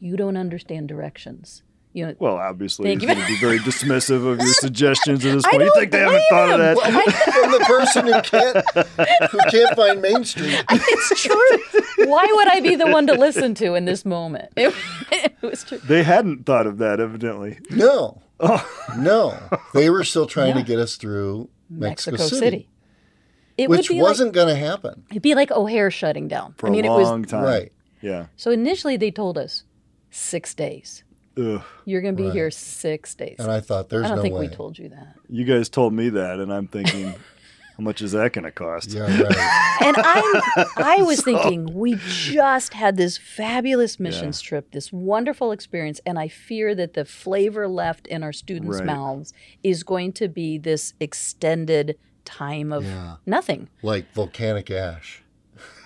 you 0.00 0.16
don't 0.16 0.36
understand 0.36 0.88
directions. 0.88 1.62
You 1.94 2.06
know, 2.06 2.14
Well, 2.18 2.36
obviously, 2.36 2.84
Thank 2.90 3.00
he's 3.00 3.08
you. 3.08 3.14
going 3.14 3.26
to 3.26 3.32
be 3.32 3.40
very 3.40 3.58
dismissive 3.60 4.26
of 4.26 4.38
your 4.38 4.52
suggestions 4.60 5.24
at 5.24 5.32
this 5.34 5.44
point. 5.46 5.62
You 5.64 5.72
think 5.74 5.90
they 5.90 5.98
haven't 6.00 6.12
blame 6.12 6.48
thought 6.48 6.50
of 6.50 6.58
that? 6.58 7.32
From 7.32 7.52
the 7.52 7.64
person 7.66 8.06
who 8.06 8.20
can't 8.22 9.30
who 9.30 9.38
can't 9.50 9.74
find 9.76 10.02
Main 10.02 10.24
Street. 10.24 10.62
it's 10.70 11.22
true. 11.22 12.06
Why 12.06 12.26
would 12.30 12.48
I 12.48 12.60
be 12.60 12.76
the 12.76 12.86
one 12.88 13.06
to 13.06 13.14
listen 13.14 13.54
to 13.54 13.74
in 13.74 13.84
this 13.86 14.04
moment? 14.04 14.52
It, 14.56 14.74
it 15.10 15.32
was 15.42 15.64
true. 15.64 15.78
They 15.78 16.02
hadn't 16.02 16.44
thought 16.46 16.66
of 16.66 16.78
that, 16.78 17.00
evidently. 17.00 17.58
No, 17.70 18.20
Oh, 18.40 18.64
no, 18.96 19.36
they 19.74 19.90
were 19.90 20.04
still 20.04 20.26
trying 20.26 20.54
to 20.54 20.62
get 20.62 20.78
us 20.78 20.94
through 20.96 21.48
Mexico, 21.68 22.12
Mexico 22.12 22.28
City, 22.28 22.38
City. 22.46 22.68
It 23.56 23.68
which 23.68 23.88
would 23.88 23.96
be 23.96 24.00
wasn't 24.02 24.32
going 24.32 24.46
to 24.46 24.54
happen. 24.54 25.02
it'd 25.10 25.22
be 25.22 25.34
like 25.34 25.50
O'Hare 25.50 25.90
shutting 25.90 26.28
down. 26.28 26.54
for 26.56 26.68
I 26.68 26.70
mean, 26.70 26.84
a 26.84 26.94
it 26.94 26.96
was 26.96 27.26
time. 27.28 27.42
Right. 27.42 27.72
Yeah. 28.00 28.26
So 28.36 28.52
initially 28.52 28.96
they 28.96 29.10
told 29.10 29.36
us 29.38 29.64
six 30.10 30.54
days. 30.54 31.02
Ugh. 31.38 31.62
You're 31.84 32.00
going 32.02 32.16
to 32.16 32.22
be 32.22 32.26
Right. 32.28 32.34
here 32.34 32.50
six 32.50 33.14
days. 33.14 33.36
And 33.38 33.50
I 33.50 33.60
thought, 33.60 33.88
there's 33.88 34.04
I 34.04 34.08
don't 34.08 34.16
no 34.16 34.22
think 34.22 34.34
way. 34.34 34.48
we 34.48 34.54
told 34.54 34.78
you 34.78 34.88
that. 34.90 35.14
You 35.28 35.44
guys 35.44 35.68
told 35.68 35.92
me 35.92 36.08
that, 36.10 36.40
and 36.40 36.52
I'm 36.52 36.66
thinking, 36.66 37.08
how 37.76 37.84
much 37.84 38.02
is 38.02 38.12
that 38.12 38.32
going 38.32 38.44
to 38.44 38.50
cost? 38.50 38.90
Yeah, 38.90 39.02
right. 39.02 39.64
And 39.80 39.94
I, 39.96 40.66
I 40.76 41.02
was 41.06 41.22
thinking, 41.22 41.72
we 41.72 41.94
just 42.04 42.74
had 42.74 42.96
this 42.96 43.16
fabulous 43.16 44.00
missions 44.00 44.40
trip, 44.40 44.72
this 44.72 44.92
wonderful 44.92 45.52
experience, 45.52 46.00
and 46.04 46.18
I 46.18 46.26
fear 46.26 46.74
that 46.74 46.94
the 46.94 47.04
flavor 47.04 47.68
left 47.68 48.08
in 48.08 48.24
our 48.24 48.32
students' 48.32 48.78
Right. 48.78 48.86
mouths 48.86 49.32
is 49.62 49.84
going 49.84 50.12
to 50.14 50.26
be 50.28 50.58
this 50.58 50.94
extended 50.98 51.96
time 52.24 52.72
of 52.72 52.84
Yeah. 52.84 53.16
nothing. 53.24 53.68
like 53.82 54.12
volcanic 54.12 54.68
ash. 54.70 55.22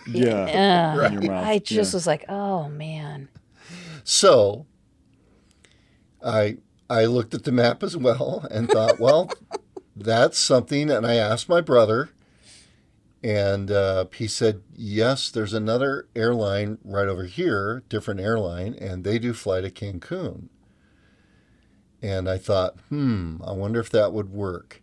Yeah. 0.08 0.96
Uh, 1.00 1.06
In 1.06 1.12
your 1.12 1.30
mouth. 1.32 1.46
I 1.46 1.58
just 1.58 1.92
yeah. 1.92 1.96
was 1.96 2.06
like, 2.06 2.24
oh 2.30 2.68
man. 2.70 3.28
So 4.04 4.66
I 6.24 6.58
I 6.90 7.06
looked 7.06 7.34
at 7.34 7.44
the 7.44 7.52
map 7.52 7.82
as 7.82 7.96
well 7.96 8.46
and 8.50 8.68
thought, 8.68 9.00
well, 9.00 9.30
that's 9.96 10.38
something. 10.38 10.90
And 10.90 11.06
I 11.06 11.14
asked 11.14 11.48
my 11.48 11.60
brother, 11.60 12.10
and 13.22 13.70
uh, 13.70 14.06
he 14.14 14.26
said, 14.26 14.62
yes, 14.74 15.30
there's 15.30 15.54
another 15.54 16.08
airline 16.14 16.78
right 16.84 17.08
over 17.08 17.24
here, 17.24 17.82
different 17.88 18.20
airline, 18.20 18.74
and 18.74 19.04
they 19.04 19.18
do 19.18 19.32
fly 19.32 19.60
to 19.60 19.70
Cancun. 19.70 20.48
And 22.02 22.28
I 22.28 22.36
thought, 22.36 22.76
hmm, 22.88 23.36
I 23.44 23.52
wonder 23.52 23.80
if 23.80 23.90
that 23.90 24.12
would 24.12 24.32
work. 24.32 24.81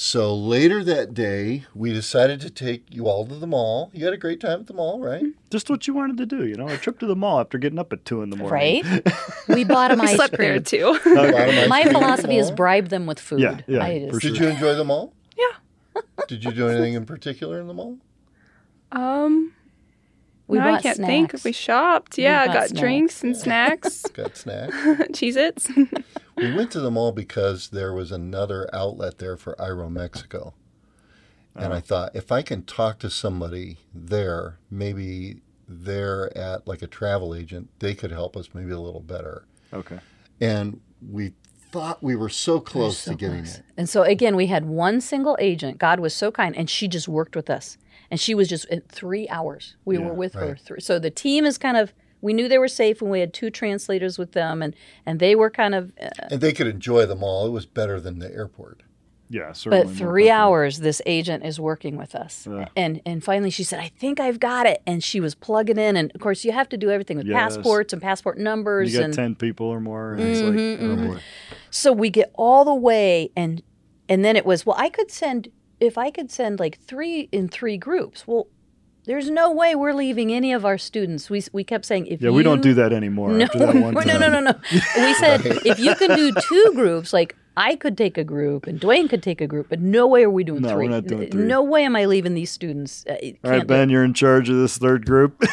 So 0.00 0.32
later 0.32 0.84
that 0.84 1.12
day, 1.12 1.64
we 1.74 1.92
decided 1.92 2.40
to 2.42 2.50
take 2.50 2.84
you 2.88 3.08
all 3.08 3.26
to 3.26 3.34
the 3.34 3.48
mall. 3.48 3.90
You 3.92 4.04
had 4.04 4.14
a 4.14 4.16
great 4.16 4.38
time 4.38 4.60
at 4.60 4.68
the 4.68 4.72
mall, 4.72 5.00
right? 5.00 5.24
Just 5.50 5.68
what 5.68 5.88
you 5.88 5.92
wanted 5.92 6.18
to 6.18 6.26
do, 6.26 6.46
you 6.46 6.54
know, 6.54 6.68
a 6.68 6.76
trip 6.76 7.00
to 7.00 7.06
the 7.06 7.16
mall 7.16 7.40
after 7.40 7.58
getting 7.58 7.80
up 7.80 7.92
at 7.92 8.04
two 8.04 8.22
in 8.22 8.30
the 8.30 8.36
morning. 8.36 8.84
Right? 8.84 9.12
we 9.48 9.64
bought 9.64 9.88
them 9.88 9.98
We 9.98 10.06
ice 10.06 10.14
slept 10.14 10.36
there 10.36 10.60
too. 10.60 10.96
Bottom 11.04 11.34
ice 11.34 11.68
My 11.68 11.82
cream 11.82 11.96
at 11.96 11.98
the 11.98 11.98
philosophy 11.98 12.36
is 12.36 12.52
bribe 12.52 12.90
them 12.90 13.06
with 13.06 13.18
food. 13.18 13.40
Yeah, 13.40 13.60
yeah, 13.66 13.82
I 13.82 14.06
for 14.08 14.20
just- 14.20 14.34
Did 14.34 14.38
you 14.38 14.48
enjoy 14.50 14.76
the 14.76 14.84
mall? 14.84 15.12
Yeah. 15.36 16.02
Did 16.28 16.44
you 16.44 16.52
do 16.52 16.68
anything 16.68 16.94
in 16.94 17.04
particular 17.04 17.60
in 17.60 17.66
the 17.66 17.74
mall? 17.74 17.98
Um, 18.92 19.52
We 20.48 20.58
no, 20.58 20.64
I 20.64 20.72
bought 20.72 20.82
can't 20.82 20.96
snacks. 20.96 21.08
think. 21.32 21.44
We 21.44 21.52
shopped. 21.52 22.16
We 22.16 22.24
Yeah, 22.24 22.46
bought 22.46 22.54
got 22.54 22.68
snacks. 22.68 22.80
drinks 22.80 23.22
and 23.22 23.36
snacks, 23.36 24.02
Got 24.14 24.36
snacks. 24.36 24.74
Cheez 25.12 25.36
Its. 25.36 25.70
we 26.36 26.54
went 26.54 26.70
to 26.72 26.80
the 26.80 26.90
mall 26.90 27.12
because 27.12 27.68
there 27.68 27.92
was 27.92 28.10
another 28.10 28.68
outlet 28.72 29.18
there 29.18 29.36
for 29.36 29.54
Aeroméxico. 29.56 30.54
And 31.54 31.66
I 31.66 31.78
uh-huh. 31.78 31.80
thought, 31.80 32.16
if 32.16 32.32
I 32.32 32.42
can 32.42 32.62
talk 32.62 32.98
to 33.00 33.10
somebody 33.10 33.78
there, 33.92 34.58
maybe 34.70 35.42
they're 35.68 36.36
at 36.36 36.66
like 36.66 36.82
a 36.82 36.86
travel 36.86 37.34
agent, 37.34 37.68
they 37.80 37.94
could 37.94 38.10
help 38.10 38.36
us 38.36 38.50
maybe 38.54 38.70
a 38.70 38.80
little 38.80 39.00
better. 39.00 39.44
Okay. 39.72 39.98
And 40.40 40.80
we 41.06 41.32
thought 41.70 42.02
we 42.02 42.16
were 42.16 42.28
so 42.28 42.60
close 42.60 42.98
so 42.98 43.10
to 43.10 43.16
getting 43.16 43.42
close. 43.42 43.58
it. 43.58 43.64
And 43.76 43.88
so 43.88 44.02
again, 44.02 44.36
we 44.36 44.46
had 44.46 44.64
one 44.66 45.00
single 45.00 45.36
agent. 45.40 45.78
God 45.78 46.00
was 46.00 46.14
so 46.14 46.30
kind, 46.30 46.56
and 46.56 46.70
she 46.70 46.88
just 46.88 47.08
worked 47.08 47.36
with 47.36 47.50
us. 47.50 47.76
And 48.10 48.18
she 48.18 48.34
was 48.34 48.48
just 48.48 48.64
in 48.66 48.80
three 48.88 49.28
hours. 49.28 49.76
We 49.84 49.98
Yeah, 49.98 50.06
were 50.06 50.14
with 50.14 50.34
her. 50.34 50.56
Through. 50.56 50.80
So 50.80 50.98
the 50.98 51.10
team 51.10 51.44
is 51.44 51.58
kind 51.58 51.76
of. 51.76 51.92
We 52.20 52.32
knew 52.32 52.48
they 52.48 52.58
were 52.58 52.66
safe 52.68 53.00
and 53.00 53.10
we 53.12 53.20
had 53.20 53.32
two 53.32 53.48
translators 53.50 54.18
with 54.18 54.32
them, 54.32 54.60
and 54.62 54.74
and 55.06 55.20
they 55.20 55.34
were 55.36 55.50
kind 55.50 55.74
of. 55.74 55.92
Uh, 56.02 56.08
And 56.30 56.40
they 56.40 56.52
could 56.52 56.66
enjoy 56.66 57.06
the 57.06 57.14
mall. 57.14 57.46
It 57.46 57.50
was 57.50 57.64
better 57.66 58.00
than 58.00 58.18
the 58.18 58.32
airport. 58.32 58.82
Yeah, 59.30 59.52
certainly. 59.52 59.84
but 59.84 59.94
three 59.94 60.30
hours, 60.30 60.78
this 60.78 61.02
agent 61.04 61.44
is 61.44 61.60
working 61.60 61.98
with 61.98 62.14
us, 62.14 62.48
Yeah. 62.50 62.68
and 62.74 63.02
and 63.04 63.22
finally 63.22 63.50
she 63.50 63.62
said, 63.62 63.78
"I 63.78 63.88
think 63.88 64.18
I've 64.20 64.40
got 64.40 64.64
it," 64.66 64.80
and 64.86 65.04
she 65.04 65.20
was 65.20 65.34
plugging 65.34 65.76
in, 65.76 65.96
and 65.98 66.10
of 66.14 66.20
course 66.22 66.46
you 66.46 66.52
have 66.52 66.68
to 66.70 66.78
do 66.78 66.90
everything 66.90 67.18
with 67.18 67.26
Yes. 67.26 67.56
passports 67.56 67.92
and 67.92 68.00
passport 68.00 68.38
numbers, 68.38 68.90
You 68.94 69.00
got 69.00 69.04
and 69.04 69.14
10 69.14 69.34
people 69.34 69.66
or 69.66 69.80
more. 69.80 70.14
And 70.14 70.22
it's 70.22 70.40
Mhm, 70.40 70.80
like, 70.80 70.90
oh 70.90 70.96
boy. 71.14 71.20
So 71.70 71.92
we 71.92 72.08
get 72.08 72.30
all 72.34 72.64
the 72.64 72.74
way 72.74 73.30
and 73.36 73.62
and 74.08 74.24
then 74.24 74.34
it 74.34 74.46
was, 74.46 74.64
well, 74.64 74.76
I 74.78 74.88
could 74.88 75.10
send 75.10 75.48
if 75.80 75.96
I 75.98 76.10
could 76.10 76.30
send 76.30 76.58
like 76.60 76.78
3 76.80 77.28
in 77.32 77.48
3 77.48 77.76
groups. 77.76 78.26
Well, 78.26 78.48
there's 79.04 79.30
no 79.30 79.50
way 79.50 79.74
we're 79.74 79.94
leaving 79.94 80.32
any 80.32 80.52
of 80.52 80.66
our 80.66 80.76
students. 80.76 81.30
We 81.30 81.42
we 81.52 81.64
kept 81.64 81.86
saying 81.86 82.08
if 82.08 82.20
Yeah, 82.20 82.28
you 82.28 82.34
we 82.34 82.42
don't 82.42 82.60
do 82.60 82.74
that 82.74 82.92
anymore. 82.92 83.30
No, 83.38 83.44
after 83.44 83.58
that 83.58 83.74
one 83.74 83.94
no, 83.94 84.00
no, 84.00 84.18
no, 84.18 84.28
no, 84.28 84.40
no. 84.40 84.52
We 84.96 85.14
said 85.14 85.40
if 85.64 85.78
you 85.78 85.94
can 85.94 86.14
do 86.14 86.32
two 86.32 86.72
groups, 86.74 87.12
like 87.12 87.34
I 87.58 87.74
could 87.74 87.98
take 87.98 88.16
a 88.16 88.22
group 88.22 88.68
and 88.68 88.80
Dwayne 88.80 89.10
could 89.10 89.20
take 89.20 89.40
a 89.40 89.46
group, 89.48 89.68
but 89.68 89.80
no 89.80 90.06
way 90.06 90.22
are 90.22 90.30
we 90.30 90.44
doing 90.44 90.62
No, 90.62 90.68
three. 90.68 90.86
we're 90.86 90.94
not 90.94 91.06
doing 91.06 91.28
three. 91.28 91.42
No 91.42 91.60
way 91.60 91.82
am 91.82 91.96
I 91.96 92.04
leaving 92.04 92.34
these 92.34 92.52
students. 92.52 93.04
Uh, 93.04 93.14
All 93.14 93.18
right, 93.18 93.42
can't 93.42 93.66
Ben, 93.66 93.90
you're 93.90 94.04
in 94.04 94.14
charge 94.14 94.48
of 94.48 94.56
this 94.58 94.78
third 94.78 95.04
group. 95.04 95.40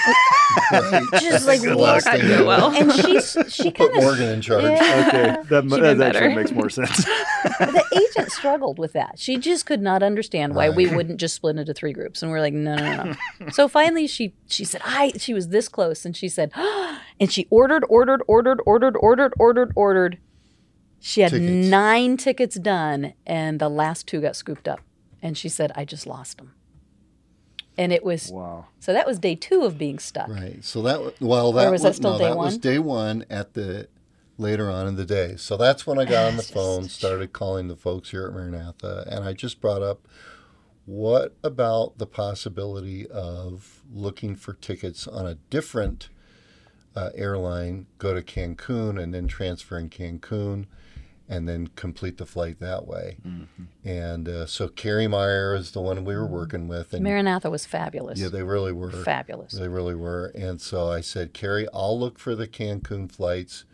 Just 1.19 1.47
like 1.47 1.61
Good 1.61 1.69
what? 1.75 1.77
luck. 1.77 2.03
That'd 2.03 2.27
go 2.27 2.45
well. 2.45 2.71
And 2.75 2.93
she's 2.93 3.35
she 3.49 3.71
Put 3.71 3.91
kind 3.91 3.97
of 3.97 4.03
Morgan 4.03 4.29
in 4.29 4.41
charge. 4.41 4.63
Yeah. 4.65 5.05
okay, 5.07 5.49
that, 5.49 5.63
She 5.63 5.79
that 5.79 6.15
actually 6.15 6.35
makes 6.35 6.51
more 6.51 6.69
sense. 6.69 7.05
the 7.59 7.83
agent 7.91 8.31
struggled 8.31 8.77
with 8.77 8.93
that. 8.93 9.17
She 9.17 9.37
just 9.37 9.65
could 9.65 9.81
not 9.81 10.03
understand 10.03 10.53
why 10.53 10.69
we 10.69 10.85
wouldn't 10.85 11.19
just 11.19 11.33
split 11.33 11.57
into 11.57 11.73
three 11.73 11.91
groups. 11.91 12.21
And 12.21 12.31
we're 12.31 12.39
like, 12.39 12.53
no, 12.53 12.75
no, 12.75 13.03
no, 13.03 13.15
no. 13.39 13.49
so 13.49 13.67
finally, 13.67 14.05
she 14.05 14.35
she 14.45 14.63
said, 14.63 14.81
I. 14.85 15.13
She 15.17 15.33
was 15.33 15.47
this 15.49 15.67
close, 15.67 16.05
and 16.05 16.15
she 16.15 16.29
said, 16.29 16.51
and 17.19 17.31
she 17.31 17.47
ordered, 17.49 17.83
ordered, 17.89 18.21
ordered, 18.27 18.61
ordered, 18.67 18.95
ordered, 18.99 19.33
ordered, 19.39 19.71
ordered. 19.75 20.19
She 21.07 21.21
had 21.21 21.29
Tickets. 21.29 21.67
nine 21.67 22.17
tickets 22.17 22.55
done, 22.55 23.13
and 23.27 23.59
the 23.59 23.69
last 23.69 24.07
two 24.07 24.21
got 24.21 24.35
scooped 24.35 24.67
up. 24.67 24.81
And 25.21 25.37
she 25.37 25.49
said, 25.49 25.71
I 25.75 25.85
just 25.85 26.07
lost 26.07 26.39
them. 26.39 26.55
And 27.77 27.93
it 27.93 28.03
was 28.03 28.31
wow. 28.31 28.65
so 28.79 28.91
that 28.91 29.05
was 29.05 29.19
day 29.19 29.35
two 29.35 29.65
of 29.65 29.77
being 29.77 29.99
stuck. 29.99 30.27
Right. 30.29 30.65
So 30.65 30.81
that 30.81 31.21
well 31.21 31.51
that 31.51 31.69
was 31.69 31.83
that 31.83 31.89
was, 31.89 31.97
still 31.97 32.13
no, 32.13 32.17
day 32.17 32.23
that 32.23 32.37
was 32.37 32.53
one? 32.53 32.59
day 32.59 32.79
one 32.79 33.25
at 33.29 33.53
the 33.53 33.87
later 34.39 34.71
on 34.71 34.87
in 34.87 34.95
the 34.95 35.05
day. 35.05 35.35
So 35.35 35.57
that's 35.57 35.85
when 35.85 35.99
I 35.99 36.05
got 36.05 36.25
on 36.25 36.37
the 36.37 36.43
phone, 36.55 36.89
started 36.89 37.33
calling 37.33 37.67
the 37.67 37.75
folks 37.75 38.09
here 38.09 38.25
at 38.25 38.33
Maranatha, 38.33 39.07
and 39.07 39.23
I 39.23 39.33
just 39.33 39.61
brought 39.61 39.83
up 39.83 40.07
what 40.85 41.35
about 41.43 41.99
the 41.99 42.07
possibility 42.07 43.05
of 43.07 43.83
looking 43.93 44.35
for 44.35 44.53
tickets 44.53 45.07
on 45.07 45.27
a 45.27 45.35
different 45.51 46.09
uh, 46.95 47.11
airline, 47.13 47.85
go 47.99 48.15
to 48.15 48.23
Cancun 48.23 48.99
and 48.99 49.13
then 49.13 49.27
transfer 49.27 49.77
in 49.77 49.89
Cancun, 49.89 50.65
and 51.27 51.47
then 51.49 51.67
complete 51.75 52.17
the 52.17 52.25
flight 52.25 52.59
that 52.59 52.85
way. 52.87 53.17
Mm-hmm. 53.25 53.63
And 53.87 54.29
uh, 54.29 54.45
so 54.45 54.67
Carrie 54.67 55.07
Meyer 55.07 55.55
is 55.55 55.71
the 55.71 55.81
one 55.81 56.05
we 56.05 56.15
were 56.15 56.27
working 56.27 56.67
with, 56.67 56.93
and 56.93 57.03
Maranatha 57.03 57.49
was 57.49 57.65
fabulous. 57.65 58.19
yeah, 58.19 58.27
they 58.29 58.43
really 58.43 58.71
were 58.71 58.91
fabulous. 58.91 59.53
they 59.53 59.67
really 59.67 59.95
were. 59.95 60.31
And 60.35 60.61
so 60.61 60.89
I 60.89 61.01
said, 61.01 61.33
Carrie, 61.33 61.67
I'll 61.73 61.99
look 61.99 62.19
for 62.19 62.35
the 62.35 62.47
Cancun 62.47 63.11
flights. 63.11 63.65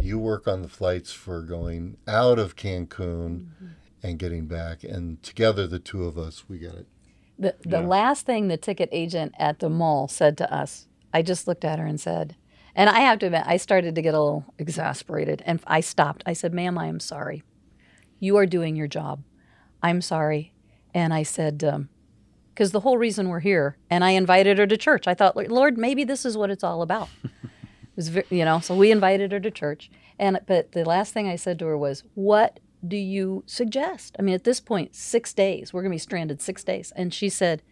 You 0.00 0.18
work 0.18 0.48
on 0.48 0.62
the 0.62 0.68
flights 0.68 1.12
for 1.12 1.42
going 1.42 1.96
out 2.08 2.38
of 2.38 2.56
Cancun 2.56 2.88
Mm-hmm. 2.98 3.66
and 4.02 4.18
getting 4.18 4.46
back. 4.46 4.82
And 4.82 5.22
together, 5.22 5.66
the 5.66 5.78
two 5.78 6.04
of 6.04 6.16
us, 6.16 6.44
we 6.48 6.58
got 6.58 6.74
it. 6.74 6.86
The 7.38 7.54
the 7.62 7.80
Yeah. 7.80 7.86
last 7.86 8.24
thing 8.24 8.48
the 8.48 8.56
ticket 8.56 8.88
agent 8.92 9.34
at 9.38 9.58
the 9.58 9.68
mall 9.68 10.08
said 10.08 10.38
to 10.38 10.50
us, 10.50 10.86
I 11.12 11.20
just 11.22 11.46
looked 11.46 11.64
at 11.66 11.78
her 11.78 11.84
and 11.86 12.00
said, 12.00 12.36
and 12.74 12.88
I 12.90 13.00
have 13.00 13.18
to 13.20 13.26
admit, 13.26 13.44
I 13.46 13.56
started 13.56 13.94
to 13.94 14.02
get 14.02 14.14
a 14.14 14.20
little 14.20 14.54
exasperated, 14.58 15.42
and 15.46 15.60
I 15.66 15.80
stopped. 15.80 16.22
I 16.26 16.32
said, 16.32 16.54
"Ma'am, 16.54 16.78
I 16.78 16.86
am 16.86 17.00
sorry. 17.00 17.42
You 18.18 18.36
are 18.36 18.46
doing 18.46 18.76
your 18.76 18.88
job. 18.88 19.22
I'm 19.82 20.00
sorry." 20.00 20.52
And 20.92 21.14
I 21.14 21.22
said, 21.22 21.62
um, 21.62 21.88
because 22.60 22.72
the 22.72 22.80
whole 22.80 22.98
reason 22.98 23.30
we're 23.30 23.40
here, 23.40 23.78
and 23.88 24.04
I 24.04 24.10
invited 24.10 24.58
her 24.58 24.66
to 24.66 24.76
church. 24.76 25.08
I 25.08 25.14
thought, 25.14 25.34
Lord, 25.34 25.78
maybe 25.78 26.04
this 26.04 26.26
is 26.26 26.36
what 26.36 26.50
it's 26.50 26.62
all 26.62 26.82
about. 26.82 27.08
it 27.24 27.50
was, 27.96 28.10
you 28.28 28.44
know, 28.44 28.60
so 28.60 28.76
we 28.76 28.90
invited 28.90 29.32
her 29.32 29.40
to 29.40 29.50
church, 29.50 29.90
and 30.18 30.38
but 30.46 30.72
the 30.72 30.84
last 30.84 31.14
thing 31.14 31.26
I 31.26 31.36
said 31.36 31.58
to 31.60 31.64
her 31.66 31.78
was, 31.78 32.04
"What 32.12 32.60
do 32.86 32.98
you 32.98 33.44
suggest?" 33.46 34.14
I 34.18 34.22
mean, 34.22 34.34
at 34.34 34.44
this 34.44 34.60
point, 34.60 34.94
six 34.94 35.32
days. 35.32 35.72
We're 35.72 35.80
gonna 35.80 35.94
be 35.94 35.98
stranded 35.98 36.42
six 36.42 36.62
days, 36.62 36.92
and 36.94 37.14
she 37.14 37.30
said, 37.30 37.62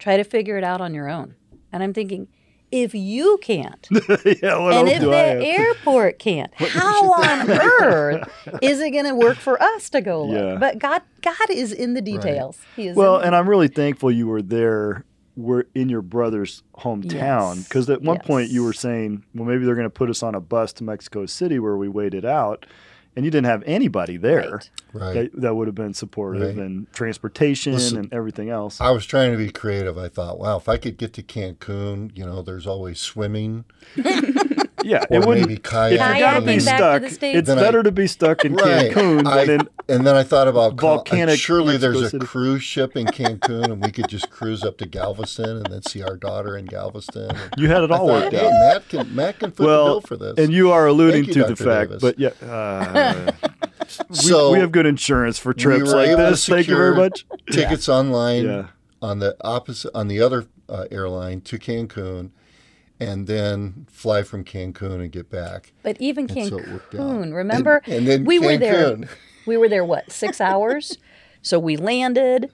"Try 0.00 0.16
to 0.16 0.24
figure 0.24 0.58
it 0.58 0.64
out 0.64 0.80
on 0.80 0.92
your 0.92 1.08
own." 1.08 1.36
And 1.72 1.84
I'm 1.84 1.94
thinking, 1.94 2.26
if 2.72 2.94
you 2.94 3.38
can't, 3.42 3.86
yeah, 3.90 3.98
and 4.78 4.88
if 4.88 5.00
the 5.00 5.40
airport 5.44 6.18
can't, 6.18 6.52
how 6.54 7.12
on 7.12 7.50
earth 7.50 8.28
is 8.62 8.80
it 8.80 8.90
going 8.90 9.06
to 9.06 9.14
work 9.14 9.36
for 9.38 9.60
us 9.62 9.90
to 9.90 10.00
go 10.00 10.24
look? 10.24 10.60
But 10.60 10.78
God, 10.78 11.02
God 11.22 11.50
is 11.50 11.72
in 11.72 11.94
the 11.94 12.02
details. 12.02 12.58
He 12.76 12.88
is. 12.88 12.96
Well, 12.96 13.16
and 13.18 13.34
I'm 13.34 13.48
really 13.48 13.68
thankful 13.68 14.10
you 14.10 14.26
were 14.28 14.42
there. 14.42 15.04
Were 15.36 15.68
in 15.74 15.88
your 15.88 16.02
brother's 16.02 16.62
hometown 16.74 17.56
Yes. 17.56 17.68
because 17.68 17.88
at 17.88 18.02
one 18.02 18.18
point 18.18 18.50
you 18.50 18.62
were 18.62 18.74
saying, 18.74 19.24
well, 19.34 19.46
maybe 19.46 19.64
they're 19.64 19.76
going 19.76 19.86
to 19.86 19.90
put 19.90 20.10
us 20.10 20.22
on 20.22 20.34
a 20.34 20.40
bus 20.40 20.72
to 20.74 20.84
Mexico 20.84 21.24
City 21.24 21.58
where 21.58 21.76
we 21.78 21.88
waited 21.88 22.26
out, 22.26 22.66
and 23.16 23.24
you 23.24 23.30
didn't 23.30 23.46
have 23.46 23.62
anybody 23.66 24.16
there 24.16 24.50
Right. 24.50 24.70
Right. 24.92 25.14
that, 25.32 25.40
that 25.40 25.54
would 25.54 25.66
have 25.68 25.74
been 25.74 25.94
supportive 25.94 26.56
Right. 26.56 26.64
and 26.64 26.90
transportation 26.92 27.74
Listen, 27.74 27.98
and 27.98 28.12
everything 28.12 28.50
else. 28.50 28.80
I 28.80 28.90
was 28.90 29.06
trying 29.06 29.32
to 29.32 29.38
be 29.38 29.50
creative. 29.50 29.96
I 29.98 30.08
thought, 30.08 30.38
wow, 30.38 30.56
if 30.56 30.68
I 30.68 30.76
could 30.76 30.96
get 30.96 31.12
to 31.14 31.22
Cancun, 31.22 32.10
you 32.16 32.24
know, 32.24 32.42
there's 32.42 32.66
always 32.66 32.98
swimming. 33.00 33.64
Yeah, 34.82 35.04
or 35.10 35.16
it 35.16 35.26
wouldn't. 35.26 35.48
maybe 35.48 35.52
If 35.54 35.58
you 35.58 35.62
kayaking. 35.62 35.98
gotta 35.98 36.40
be 36.40 36.52
Kayaking 36.56 36.64
back 36.64 37.02
to 37.02 37.10
stuck, 37.10 37.20
the 37.20 37.26
it's 37.38 37.46
Then 37.48 37.58
I- 37.58 37.62
better 37.62 37.82
to 37.82 37.92
be 37.92 38.06
stuck 38.06 38.44
in 38.44 38.54
Right. 38.54 38.90
Cancun 38.92 39.26
I- 39.26 39.44
than 39.44 39.60
in. 39.60 39.68
and 39.88 40.06
then 40.06 40.14
I 40.16 40.22
thought 40.22 40.48
about 40.48 40.76
Cal- 40.78 40.96
volcanic 40.96 41.38
surely 41.38 41.76
there's 41.76 42.00
a 42.00 42.08
City. 42.10 42.24
cruise 42.26 42.62
ship 42.62 42.96
in 42.96 43.06
Cancun, 43.06 43.64
and 43.64 43.84
we 43.84 43.90
could 43.90 44.08
just 44.08 44.30
cruise 44.30 44.62
up 44.64 44.78
to 44.78 44.86
Galveston 44.86 45.58
and 45.58 45.66
then 45.66 45.82
see 45.82 46.02
our 46.02 46.16
daughter 46.16 46.56
in 46.56 46.64
Galveston. 46.66 47.30
You 47.56 47.68
had 47.68 47.82
it 47.82 47.90
all 47.90 48.06
thought, 48.06 48.22
worked 48.22 48.32
hey, 48.32 48.46
out. 48.46 48.52
Matt 48.52 48.88
can 48.88 49.14
Matt 49.14 49.38
can 49.38 49.50
foot 49.50 49.64
the 49.64 49.68
bill 49.68 50.00
for 50.02 50.16
this. 50.16 50.34
and 50.38 50.52
you 50.52 50.70
are 50.70 50.86
alluding 50.86 51.24
Thank 51.24 51.36
you, 51.36 51.42
to 51.42 51.48
the 51.48 51.54
Dr. 51.54 51.64
fact, 51.64 51.90
Davis. 51.90 52.02
but 52.02 52.18
yeah, 52.18 52.30
uh, 52.50 53.32
we, 54.08 54.16
So, 54.16 54.52
we 54.52 54.58
have 54.60 54.72
good 54.72 54.86
insurance 54.86 55.38
for 55.38 55.52
trips 55.52 55.90
were 55.90 55.96
like 55.98 56.08
able 56.08 56.24
to 56.24 56.30
this. 56.30 56.46
Thank 56.46 56.68
you 56.68 56.76
very 56.76 56.94
much. 56.94 57.26
tickets 57.50 57.88
online 57.88 58.44
Yeah. 58.44 58.62
on 59.02 59.18
the 59.18 59.36
opposite 59.42 59.90
on 59.94 60.08
the 60.08 60.20
other 60.20 60.46
uh, 60.68 60.84
airline 60.90 61.40
to 61.42 61.58
Cancun, 61.58 62.30
and 63.00 63.26
then 63.26 63.86
fly 63.90 64.22
from 64.22 64.44
Cancun 64.44 65.00
and 65.00 65.10
get 65.10 65.30
back. 65.30 65.72
But 65.82 65.96
even 66.00 66.30
And 66.30 66.48
so 66.48 66.58
it 66.58 66.68
worked 66.68 66.94
out. 66.94 67.00
Cancun, 67.00 67.34
remember? 67.34 67.82
And, 67.86 67.94
and 67.94 68.06
then 68.06 68.24
we 68.24 68.38
were 68.38 68.56
there. 68.56 68.96
We 69.46 69.56
were 69.56 69.68
there 69.70 69.84
what 69.86 70.12
six 70.12 70.40
hours? 70.40 70.98
So 71.42 71.58
we 71.58 71.76
landed. 71.78 72.52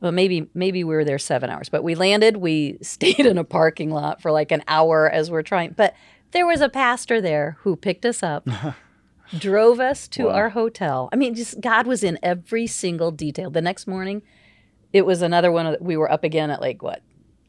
Well, 0.00 0.12
maybe 0.12 0.48
maybe 0.54 0.84
we 0.84 0.94
were 0.94 1.04
there 1.04 1.18
seven 1.18 1.50
hours, 1.50 1.68
but 1.68 1.82
we 1.82 1.96
landed. 1.96 2.36
We 2.36 2.78
stayed 2.82 3.18
in 3.26 3.36
a 3.36 3.44
parking 3.44 3.90
lot 3.90 4.22
for 4.22 4.30
like 4.30 4.52
an 4.52 4.62
hour 4.68 5.10
as 5.10 5.30
we're 5.30 5.42
trying. 5.42 5.72
But 5.76 5.94
there 6.30 6.46
was 6.46 6.60
a 6.60 6.68
pastor 6.68 7.20
there 7.20 7.56
who 7.62 7.74
picked 7.74 8.06
us 8.06 8.22
up, 8.22 8.46
drove 9.38 9.80
us 9.80 10.06
to 10.08 10.26
Wow. 10.26 10.30
our 10.30 10.48
hotel. 10.50 11.08
I 11.12 11.16
mean, 11.16 11.34
just 11.34 11.60
God 11.60 11.86
was 11.88 12.04
in 12.04 12.18
every 12.22 12.66
single 12.68 13.10
detail. 13.10 13.50
The 13.50 13.60
next 13.60 13.86
morning, 13.88 14.22
it 14.92 15.04
was 15.04 15.20
another 15.22 15.50
one. 15.50 15.66
Of, 15.66 15.80
we 15.80 15.96
were 15.96 16.10
up 16.10 16.22
again 16.24 16.50
at 16.50 16.60
like 16.60 16.82
what 16.82 17.02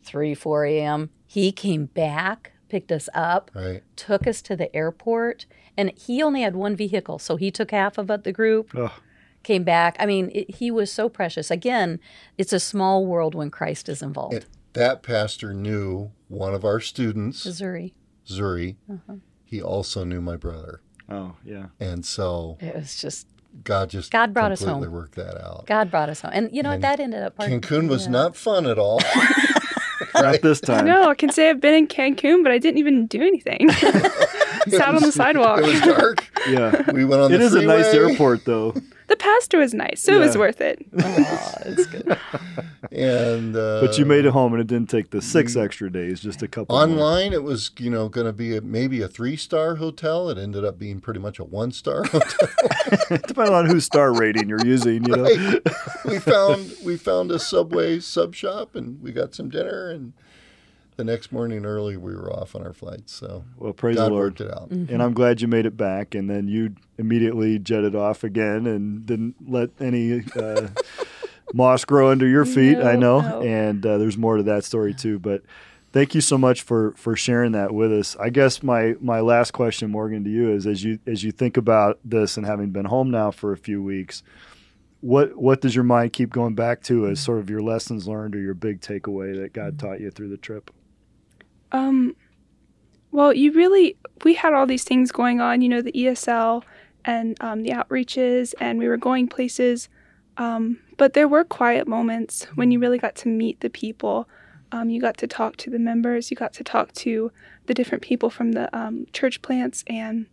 three, 0.04 0.34
four 0.34 0.66
a.m. 0.66 1.12
He 1.32 1.52
came 1.52 1.86
back, 1.86 2.54
picked 2.70 2.92
us 2.92 3.08
up, 3.14 3.52
Right. 3.54 3.84
took 3.96 4.26
us 4.26 4.42
to 4.42 4.56
the 4.56 4.76
airport 4.76 5.46
and 5.78 5.92
he 5.96 6.24
only 6.24 6.42
had 6.42 6.56
one 6.56 6.76
vehicle 6.76 7.20
so 7.20 7.36
he 7.36 7.52
took 7.52 7.70
half 7.72 7.98
of 8.00 8.10
it 8.10 8.24
the 8.24 8.32
group 8.34 8.72
Ugh. 8.76 8.92
came 9.44 9.64
back 9.64 9.96
i 10.00 10.06
mean 10.06 10.30
it, 10.34 10.56
he 10.56 10.70
was 10.72 10.92
so 10.92 11.08
precious 11.08 11.50
again 11.50 12.00
it's 12.38 12.52
a 12.52 12.60
small 12.60 13.06
world 13.06 13.34
when 13.36 13.50
christ 13.50 13.88
is 13.90 14.02
involved 14.02 14.34
And 14.34 14.46
that 14.74 15.02
pastor 15.04 15.54
knew 15.54 16.12
one 16.28 16.54
of 16.54 16.66
our 16.66 16.80
students, 16.80 17.46
missouri 17.46 17.94
Zuri. 18.28 18.76
Uh-huh. 18.92 19.16
He 19.46 19.62
also 19.62 20.04
knew 20.04 20.22
my 20.22 20.36
brother, 20.36 20.82
Oh 21.10 21.36
yeah. 21.46 21.68
and 21.80 22.06
so 22.06 22.58
it 22.60 22.76
was 22.76 23.00
just 23.00 23.28
God 23.64 23.90
just 23.90 24.12
God 24.12 24.34
brought 24.34 24.52
us 24.52 24.60
completely 24.60 24.88
home. 24.88 24.94
worked 24.96 25.16
that 25.16 25.38
out. 25.44 25.66
god 25.66 25.90
brought 25.90 26.10
us 26.10 26.22
home 26.22 26.32
and 26.34 26.50
you 26.56 26.62
know 26.62 26.70
what 26.70 26.76
And 26.76 26.84
that 26.84 27.00
ended 27.00 27.24
up 27.24 27.36
part- 27.38 27.50
Cancun 27.50 27.88
was 27.90 28.06
yeah. 28.06 28.12
not 28.12 28.36
fun 28.36 28.66
at 28.68 28.78
all. 28.78 29.00
Not 30.22 30.42
this 30.42 30.62
time. 30.62 30.86
No, 30.86 31.10
I 31.10 31.16
can 31.16 31.32
say 31.32 31.50
I've 31.50 31.62
been 31.62 31.74
in 31.74 31.88
Cancun, 31.88 32.44
but 32.44 32.52
I 32.52 32.58
didn't 32.58 32.78
even 32.80 33.08
do 33.08 33.22
anything. 33.22 33.70
Sat 34.78 34.96
on 34.96 35.02
the 35.02 35.12
sidewalk. 35.12 35.60
It 35.60 35.66
was 35.66 35.82
dark. 35.82 36.26
Yeah. 36.50 36.92
We 36.94 37.04
went 37.04 37.22
on 37.22 37.34
It 37.34 37.40
the 37.40 37.44
is 37.44 37.54
a 37.54 37.62
nice 37.62 37.94
airport 37.94 38.46
though. 38.46 38.74
The 39.08 39.18
pastor 39.18 39.58
was 39.58 39.74
nice, 39.74 40.02
so 40.02 40.14
it 40.16 40.20
was 40.20 40.38
worth 40.38 40.62
it. 40.62 40.86
oh, 40.98 41.54
it's 41.66 41.86
good 41.88 42.18
and 42.92 43.56
uh, 43.56 43.82
But 43.82 43.98
you 43.98 44.06
made 44.06 44.26
it 44.26 44.32
home 44.32 44.54
and 44.54 44.62
it 44.62 44.68
didn't 44.68 44.90
take 44.90 45.12
the 45.12 45.22
six 45.22 45.56
extra 45.56 45.92
days, 45.92 46.20
just 46.20 46.42
a 46.42 46.48
couple. 46.48 46.76
more. 46.76 46.86
Online, 46.88 47.34
it 47.34 47.44
was 47.44 47.72
you 47.78 47.90
know 47.90 48.10
going 48.10 48.26
to 48.28 48.34
be 48.34 48.56
a, 48.58 48.62
maybe 48.62 49.02
a 49.02 49.08
three 49.08 49.36
star 49.36 49.76
hotel. 49.76 50.30
It 50.30 50.38
ended 50.38 50.66
up 50.66 50.80
being 50.80 51.00
pretty 51.00 51.20
much 51.20 51.40
a 51.40 51.44
one 51.44 51.72
star 51.72 52.04
hotel. 52.06 52.50
Depending 53.10 53.54
on 53.54 53.66
whose 53.68 53.86
star 53.86 54.14
rating 54.14 54.50
you're 54.50 54.66
using, 54.66 55.06
you 55.06 55.16
know. 55.16 55.24
Right. 55.24 55.62
we 56.06 56.20
found 56.20 56.74
we 56.84 56.98
found 56.98 57.32
a 57.32 57.40
Subway 57.40 58.00
sub 58.00 58.34
shop 58.34 58.76
and 58.76 59.02
we 59.02 59.12
got 59.12 59.36
some 59.36 59.50
dinner 59.50 59.90
and 59.90 60.14
the 61.00 61.06
next 61.06 61.32
morning 61.32 61.66
early 61.66 61.96
we 61.96 62.14
were 62.14 62.30
off 62.30 62.56
on 62.56 62.62
our 62.62 62.74
flight. 62.74 63.10
So 63.10 63.46
Well, 63.58 63.72
praise 63.72 63.96
God 63.96 64.08
the 64.08 64.10
Lord. 64.12 64.40
worked 64.40 64.42
it 64.42 64.54
out. 64.54 64.70
And 64.70 65.02
I'm 65.02 65.14
glad 65.14 65.40
you 65.40 65.48
made 65.48 65.66
it 65.66 65.78
back. 65.78 66.14
And 66.14 66.30
then 66.30 66.50
you 66.50 66.76
immediately 66.98 67.58
jetted 67.58 67.96
off 67.96 68.26
again 68.26 68.68
and 68.68 69.06
didn't 69.06 69.36
let 69.50 69.70
any 69.80 70.26
uh, 70.36 70.68
moss 71.54 71.86
grow 71.86 72.12
under 72.12 72.28
your 72.28 72.44
feet. 72.44 72.80
I 72.80 72.98
know. 72.98 73.22
No, 73.22 73.40
no. 73.40 73.42
And 73.48 73.86
uh, 73.86 73.98
there's 73.98 74.18
more 74.18 74.36
to 74.36 74.44
that 74.44 74.66
story 74.66 74.94
too. 74.94 75.20
But 75.20 75.42
thank 75.94 76.14
you 76.14 76.20
so 76.20 76.38
much 76.38 76.64
for 76.64 76.92
for 76.98 77.16
sharing 77.16 77.54
that 77.54 77.74
with 77.74 77.94
us. 77.94 78.18
I 78.18 78.30
guess 78.30 78.62
my 78.62 78.96
my 79.00 79.22
last 79.22 79.52
question, 79.52 79.90
Morgan, 79.92 80.26
to 80.26 80.30
you 80.30 80.52
is 80.52 80.68
as 80.68 80.84
you 80.84 81.00
as 81.08 81.24
you 81.24 81.32
think 81.32 81.56
about 81.56 81.98
this 82.04 82.36
and 82.36 82.46
having 82.46 82.72
been 82.72 82.86
home 82.86 83.10
now 83.10 83.32
for 83.32 83.54
a 83.54 83.58
few 83.58 83.82
weeks. 83.82 84.22
What 85.00 85.38
what 85.38 85.62
does 85.62 85.76
your 85.76 85.86
mind 85.86 86.12
keep 86.12 86.30
going 86.30 86.56
back 86.56 86.82
to 86.84 87.08
as 87.08 87.22
sort 87.22 87.40
of 87.40 87.50
your 87.50 87.62
lessons 87.62 88.06
learned 88.06 88.36
or 88.36 88.40
your 88.40 88.54
big 88.54 88.82
takeaway 88.82 89.34
that 89.42 89.54
God 89.54 89.80
taught 89.80 90.02
you 90.02 90.12
through 90.12 90.28
the 90.28 90.36
trip? 90.36 90.72
Um, 91.72 92.16
well, 93.12 93.34
you 93.34 93.52
really, 93.52 93.98
we 94.24 94.36
had 94.36 94.54
all 94.54 94.68
these 94.68 94.84
things 94.84 95.12
going 95.12 95.42
on, 95.42 95.62
you 95.62 95.70
know, 95.70 95.82
the 95.82 95.92
ESL 95.92 96.64
and 97.06 97.36
um, 97.42 97.64
the 97.64 97.72
outreaches, 97.72 98.54
and 98.60 98.78
we 98.78 98.88
were 98.88 98.98
going 98.98 99.28
places. 99.28 99.90
Um, 100.38 100.80
but 100.98 101.14
there 101.14 101.28
were 101.28 101.44
quiet 101.44 101.88
moments 101.88 102.46
when 102.56 102.72
you 102.72 102.80
really 102.80 102.98
got 102.98 103.16
to 103.18 103.28
meet 103.28 103.60
the 103.62 103.70
people. 103.70 104.30
Um, 104.72 104.90
you 104.90 105.02
got 105.02 105.18
to 105.18 105.28
talk 105.28 105.58
to 105.58 105.70
the 105.70 105.80
members, 105.80 106.30
you 106.30 106.38
got 106.38 106.54
to 106.54 106.64
talk 106.64 106.94
to 106.94 107.32
the 107.66 107.74
different 107.74 108.04
people 108.04 108.30
from 108.30 108.52
the 108.52 108.76
um, 108.78 109.08
church 109.14 109.42
plants, 109.42 109.84
and 109.88 110.28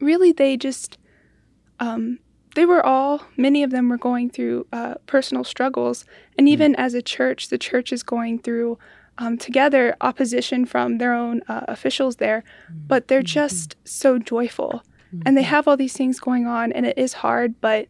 really 0.00 0.32
they 0.32 0.56
just, 0.56 0.98
um, 1.78 2.18
they 2.56 2.66
were 2.66 2.84
all, 2.84 3.22
many 3.36 3.62
of 3.62 3.70
them 3.70 3.88
were 3.88 3.98
going 3.98 4.30
through 4.30 4.66
uh, 4.72 4.94
personal 5.06 5.44
struggles. 5.44 6.04
And 6.36 6.48
even 6.48 6.74
as 6.76 6.94
a 6.94 7.02
church, 7.02 7.48
the 7.48 7.58
church 7.58 7.92
is 7.92 8.02
going 8.02 8.40
through 8.40 8.78
um, 9.18 9.38
together 9.38 9.96
opposition 10.00 10.66
from 10.66 10.98
their 10.98 11.14
own 11.14 11.42
uh, 11.48 11.64
officials 11.68 12.16
there, 12.16 12.42
but 12.88 13.08
they're 13.08 13.22
just 13.22 13.76
so 13.84 14.18
joyful. 14.18 14.82
And 15.24 15.36
they 15.36 15.42
have 15.42 15.68
all 15.68 15.76
these 15.76 15.96
things 15.96 16.18
going 16.18 16.46
on, 16.46 16.72
and 16.72 16.84
it 16.84 16.98
is 16.98 17.12
hard, 17.12 17.60
but 17.60 17.86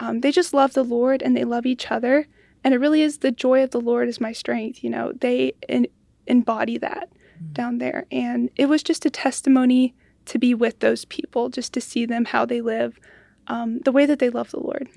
um, 0.00 0.22
they 0.22 0.32
just 0.32 0.52
love 0.52 0.72
the 0.72 0.82
Lord 0.82 1.22
and 1.22 1.36
they 1.36 1.44
love 1.44 1.66
each 1.66 1.90
other. 1.90 2.26
And 2.64 2.74
it 2.74 2.78
really 2.78 3.02
is 3.02 3.18
the 3.18 3.30
joy 3.30 3.62
of 3.62 3.70
the 3.70 3.80
Lord 3.80 4.08
is 4.08 4.20
my 4.20 4.32
strength. 4.32 4.82
You 4.82 4.90
know, 4.90 5.12
they 5.12 5.52
en- 5.68 5.86
embody 6.26 6.78
that 6.78 7.10
down 7.52 7.78
there. 7.78 8.06
And 8.10 8.50
it 8.56 8.66
was 8.66 8.82
just 8.82 9.06
a 9.06 9.10
testimony 9.10 9.94
to 10.24 10.38
be 10.38 10.52
with 10.52 10.80
those 10.80 11.04
people, 11.04 11.48
just 11.48 11.72
to 11.74 11.80
see 11.80 12.06
them, 12.06 12.24
how 12.24 12.44
they 12.44 12.60
live, 12.60 12.98
um, 13.46 13.78
the 13.84 13.92
way 13.92 14.06
that 14.06 14.18
they 14.18 14.30
love 14.30 14.50
the 14.50 14.60
Lord. 14.60 14.88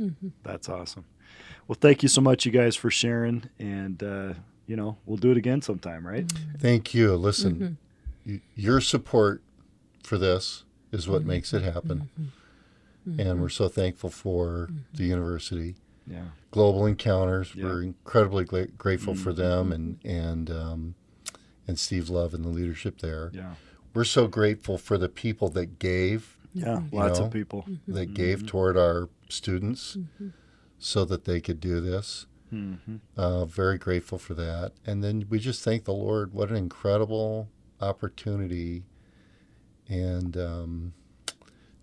That's 0.43 0.69
awesome. 0.69 1.05
Well, 1.67 1.77
thank 1.79 2.01
you 2.01 2.09
so 2.09 2.21
much, 2.21 2.45
you 2.45 2.51
guys, 2.51 2.75
for 2.75 2.89
sharing. 2.89 3.49
And, 3.59 4.01
uh, 4.01 4.33
you 4.67 4.75
know, 4.75 4.97
we'll 5.05 5.17
do 5.17 5.31
it 5.31 5.37
again 5.37 5.61
sometime, 5.61 6.05
right? 6.05 6.27
Mm-hmm. 6.27 6.57
Thank 6.59 6.93
you. 6.93 7.15
Listen, 7.15 7.55
mm-hmm. 8.25 8.33
y- 8.33 8.41
your 8.55 8.81
support 8.81 9.41
for 10.03 10.17
this 10.17 10.63
is 10.91 11.07
what 11.07 11.21
mm-hmm. 11.21 11.29
makes 11.29 11.53
it 11.53 11.63
happen. 11.63 12.09
And 13.17 13.41
we're 13.41 13.47
so 13.47 13.69
thankful 13.69 14.09
for 14.09 14.69
the 14.93 15.05
university. 15.05 15.75
Yeah. 16.05 16.25
Global 16.51 16.85
Encounters, 16.85 17.53
Yeah. 17.55 17.63
we're 17.63 17.81
incredibly 17.81 18.43
gla- 18.43 18.67
grateful 18.67 19.15
for 19.15 19.31
them 19.31 19.71
and 19.71 19.97
and 20.03 20.51
um, 20.51 20.95
and 21.67 21.79
Steve 21.79 22.09
Love 22.09 22.33
and 22.33 22.43
the 22.43 22.49
leadership 22.49 22.99
there. 22.99 23.31
Yeah. 23.33 23.53
We're 23.93 24.03
so 24.03 24.27
grateful 24.27 24.77
for 24.77 24.97
the 24.97 25.07
people 25.07 25.47
that 25.49 25.79
gave 25.79 26.37
Yeah. 26.53 26.81
Lots 26.91 27.19
know? 27.19 27.25
of 27.25 27.31
people. 27.31 27.65
that 27.87 28.13
gave 28.13 28.45
toward 28.45 28.75
our 28.77 29.07
students 29.29 29.97
so 30.77 31.05
that 31.05 31.23
they 31.23 31.39
could 31.39 31.61
do 31.61 31.79
this. 31.79 32.25
Mm-hmm. 32.53 32.97
Uh, 33.15 33.45
very 33.45 33.77
grateful 33.77 34.17
for 34.17 34.33
that. 34.35 34.73
And 34.85 35.03
then 35.03 35.25
we 35.29 35.39
just 35.39 35.63
thank 35.63 35.85
the 35.85 35.93
Lord. 35.93 36.33
What 36.33 36.49
an 36.49 36.55
incredible 36.55 37.49
opportunity. 37.81 38.83
And 39.87 40.35
um, 40.37 40.93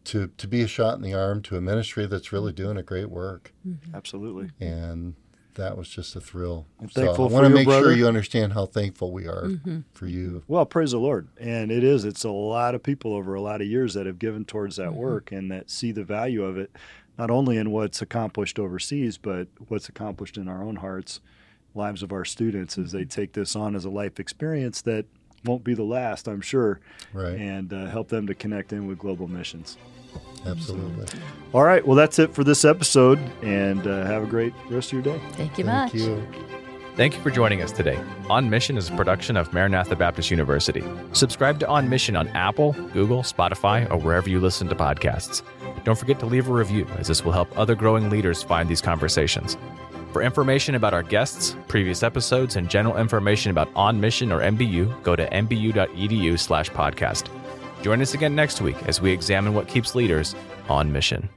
to, 0.04 0.28
to 0.36 0.48
be 0.48 0.62
a 0.62 0.66
shot 0.66 0.96
in 0.96 1.02
the 1.02 1.14
arm 1.14 1.42
to 1.42 1.56
a 1.56 1.60
ministry 1.60 2.06
that's 2.06 2.32
really 2.32 2.52
doing 2.52 2.76
a 2.76 2.82
great 2.82 3.10
work. 3.10 3.52
Absolutely. 3.94 4.50
And 4.60 5.14
that 5.54 5.78
was 5.78 5.88
just 5.88 6.16
a 6.16 6.20
thrill. 6.20 6.66
I'm 6.80 6.90
so 6.90 7.00
I 7.00 7.04
thankful 7.04 7.28
for 7.28 7.34
want 7.34 7.44
to 7.44 7.48
your 7.50 7.58
make 7.58 7.66
brother. 7.66 7.84
sure 7.84 7.92
you 7.92 8.08
understand 8.08 8.54
how 8.54 8.66
thankful 8.66 9.12
we 9.12 9.26
are 9.26 9.50
for 9.92 10.06
you. 10.06 10.42
Well, 10.48 10.66
praise 10.66 10.90
the 10.90 10.98
Lord. 10.98 11.28
And 11.38 11.70
it 11.70 11.84
is, 11.84 12.04
it's 12.04 12.24
a 12.24 12.30
lot 12.30 12.74
of 12.74 12.82
people 12.82 13.14
over 13.14 13.34
a 13.34 13.40
lot 13.40 13.60
of 13.60 13.68
years 13.68 13.94
that 13.94 14.04
have 14.04 14.18
given 14.18 14.44
towards 14.44 14.76
that 14.76 14.94
work 14.94 15.30
and 15.30 15.50
that 15.52 15.70
see 15.70 15.92
the 15.92 16.02
value 16.04 16.42
of 16.44 16.58
it, 16.58 16.74
not 17.18 17.30
only 17.30 17.56
in 17.56 17.70
what's 17.70 18.02
accomplished 18.02 18.58
overseas, 18.58 19.18
but 19.18 19.48
what's 19.68 19.88
accomplished 19.88 20.36
in 20.36 20.48
our 20.48 20.62
own 20.62 20.76
hearts, 20.76 21.20
lives 21.74 22.02
of 22.02 22.12
our 22.12 22.24
students 22.24 22.78
as 22.78 22.92
they 22.92 23.04
take 23.04 23.32
this 23.32 23.54
on 23.56 23.74
as 23.76 23.84
a 23.84 23.90
life 23.90 24.18
experience 24.20 24.82
that 24.82 25.06
won't 25.44 25.62
be 25.64 25.74
the 25.74 25.82
last, 25.82 26.26
I'm 26.28 26.40
sure, 26.40 26.80
Right. 27.12 27.34
and 27.38 27.72
uh, 27.72 27.86
help 27.86 28.08
them 28.08 28.26
to 28.28 28.34
connect 28.34 28.72
in 28.72 28.86
with 28.86 28.98
global 28.98 29.28
missions. 29.28 29.76
Absolutely. 30.46 31.06
All 31.52 31.64
right. 31.64 31.86
Well, 31.86 31.96
that's 31.96 32.18
it 32.18 32.34
for 32.34 32.44
this 32.44 32.64
episode, 32.64 33.18
and 33.42 33.86
uh, 33.86 34.04
have 34.06 34.22
a 34.22 34.26
great 34.26 34.52
rest 34.70 34.92
of 34.92 35.04
your 35.04 35.16
day. 35.16 35.20
thank 35.32 35.58
you 35.58 35.64
Thank 35.64 35.92
much 35.92 35.94
you. 35.94 36.26
Thank 36.96 37.16
you 37.16 37.20
for 37.22 37.30
joining 37.30 37.60
us 37.60 37.72
today. 37.72 37.98
On 38.30 38.48
Mission 38.48 38.76
is 38.76 38.88
a 38.88 38.92
production 38.94 39.36
of 39.36 39.52
Maranatha 39.52 39.96
Baptist 39.96 40.30
University. 40.30 40.84
Subscribe 41.12 41.58
to 41.58 41.66
On 41.68 41.88
Mission 41.88 42.14
on 42.14 42.28
Apple, 42.28 42.72
Google, 42.92 43.22
Spotify, 43.22 43.90
or 43.90 43.96
wherever 43.98 44.30
you 44.30 44.38
listen 44.38 44.68
to 44.68 44.76
podcasts. 44.76 45.42
Don't 45.82 45.98
forget 45.98 46.20
to 46.20 46.26
leave 46.26 46.48
a 46.48 46.52
review, 46.52 46.86
as 46.98 47.08
this 47.08 47.24
will 47.24 47.32
help 47.32 47.48
other 47.58 47.74
growing 47.74 48.08
leaders 48.10 48.42
find 48.42 48.68
these 48.68 48.80
conversations. 48.80 49.56
For 50.12 50.22
information 50.22 50.76
about 50.76 50.94
our 50.94 51.02
guests, 51.02 51.56
previous 51.66 52.02
episodes, 52.02 52.54
and 52.54 52.70
general 52.70 52.96
information 52.96 53.50
about 53.50 53.68
On 53.74 54.00
Mission 54.00 54.30
or 54.30 54.40
MBU, 54.40 55.02
go 55.02 55.16
to 55.16 55.28
mbu.edu 55.28 56.38
slash 56.38 56.70
podcast. 56.70 57.28
Join 57.82 58.00
us 58.00 58.14
again 58.14 58.34
next 58.34 58.60
week 58.60 58.76
as 58.86 59.00
we 59.00 59.10
examine 59.10 59.54
what 59.54 59.66
keeps 59.66 59.94
leaders 59.94 60.34
on 60.68 60.92
mission. 60.92 61.28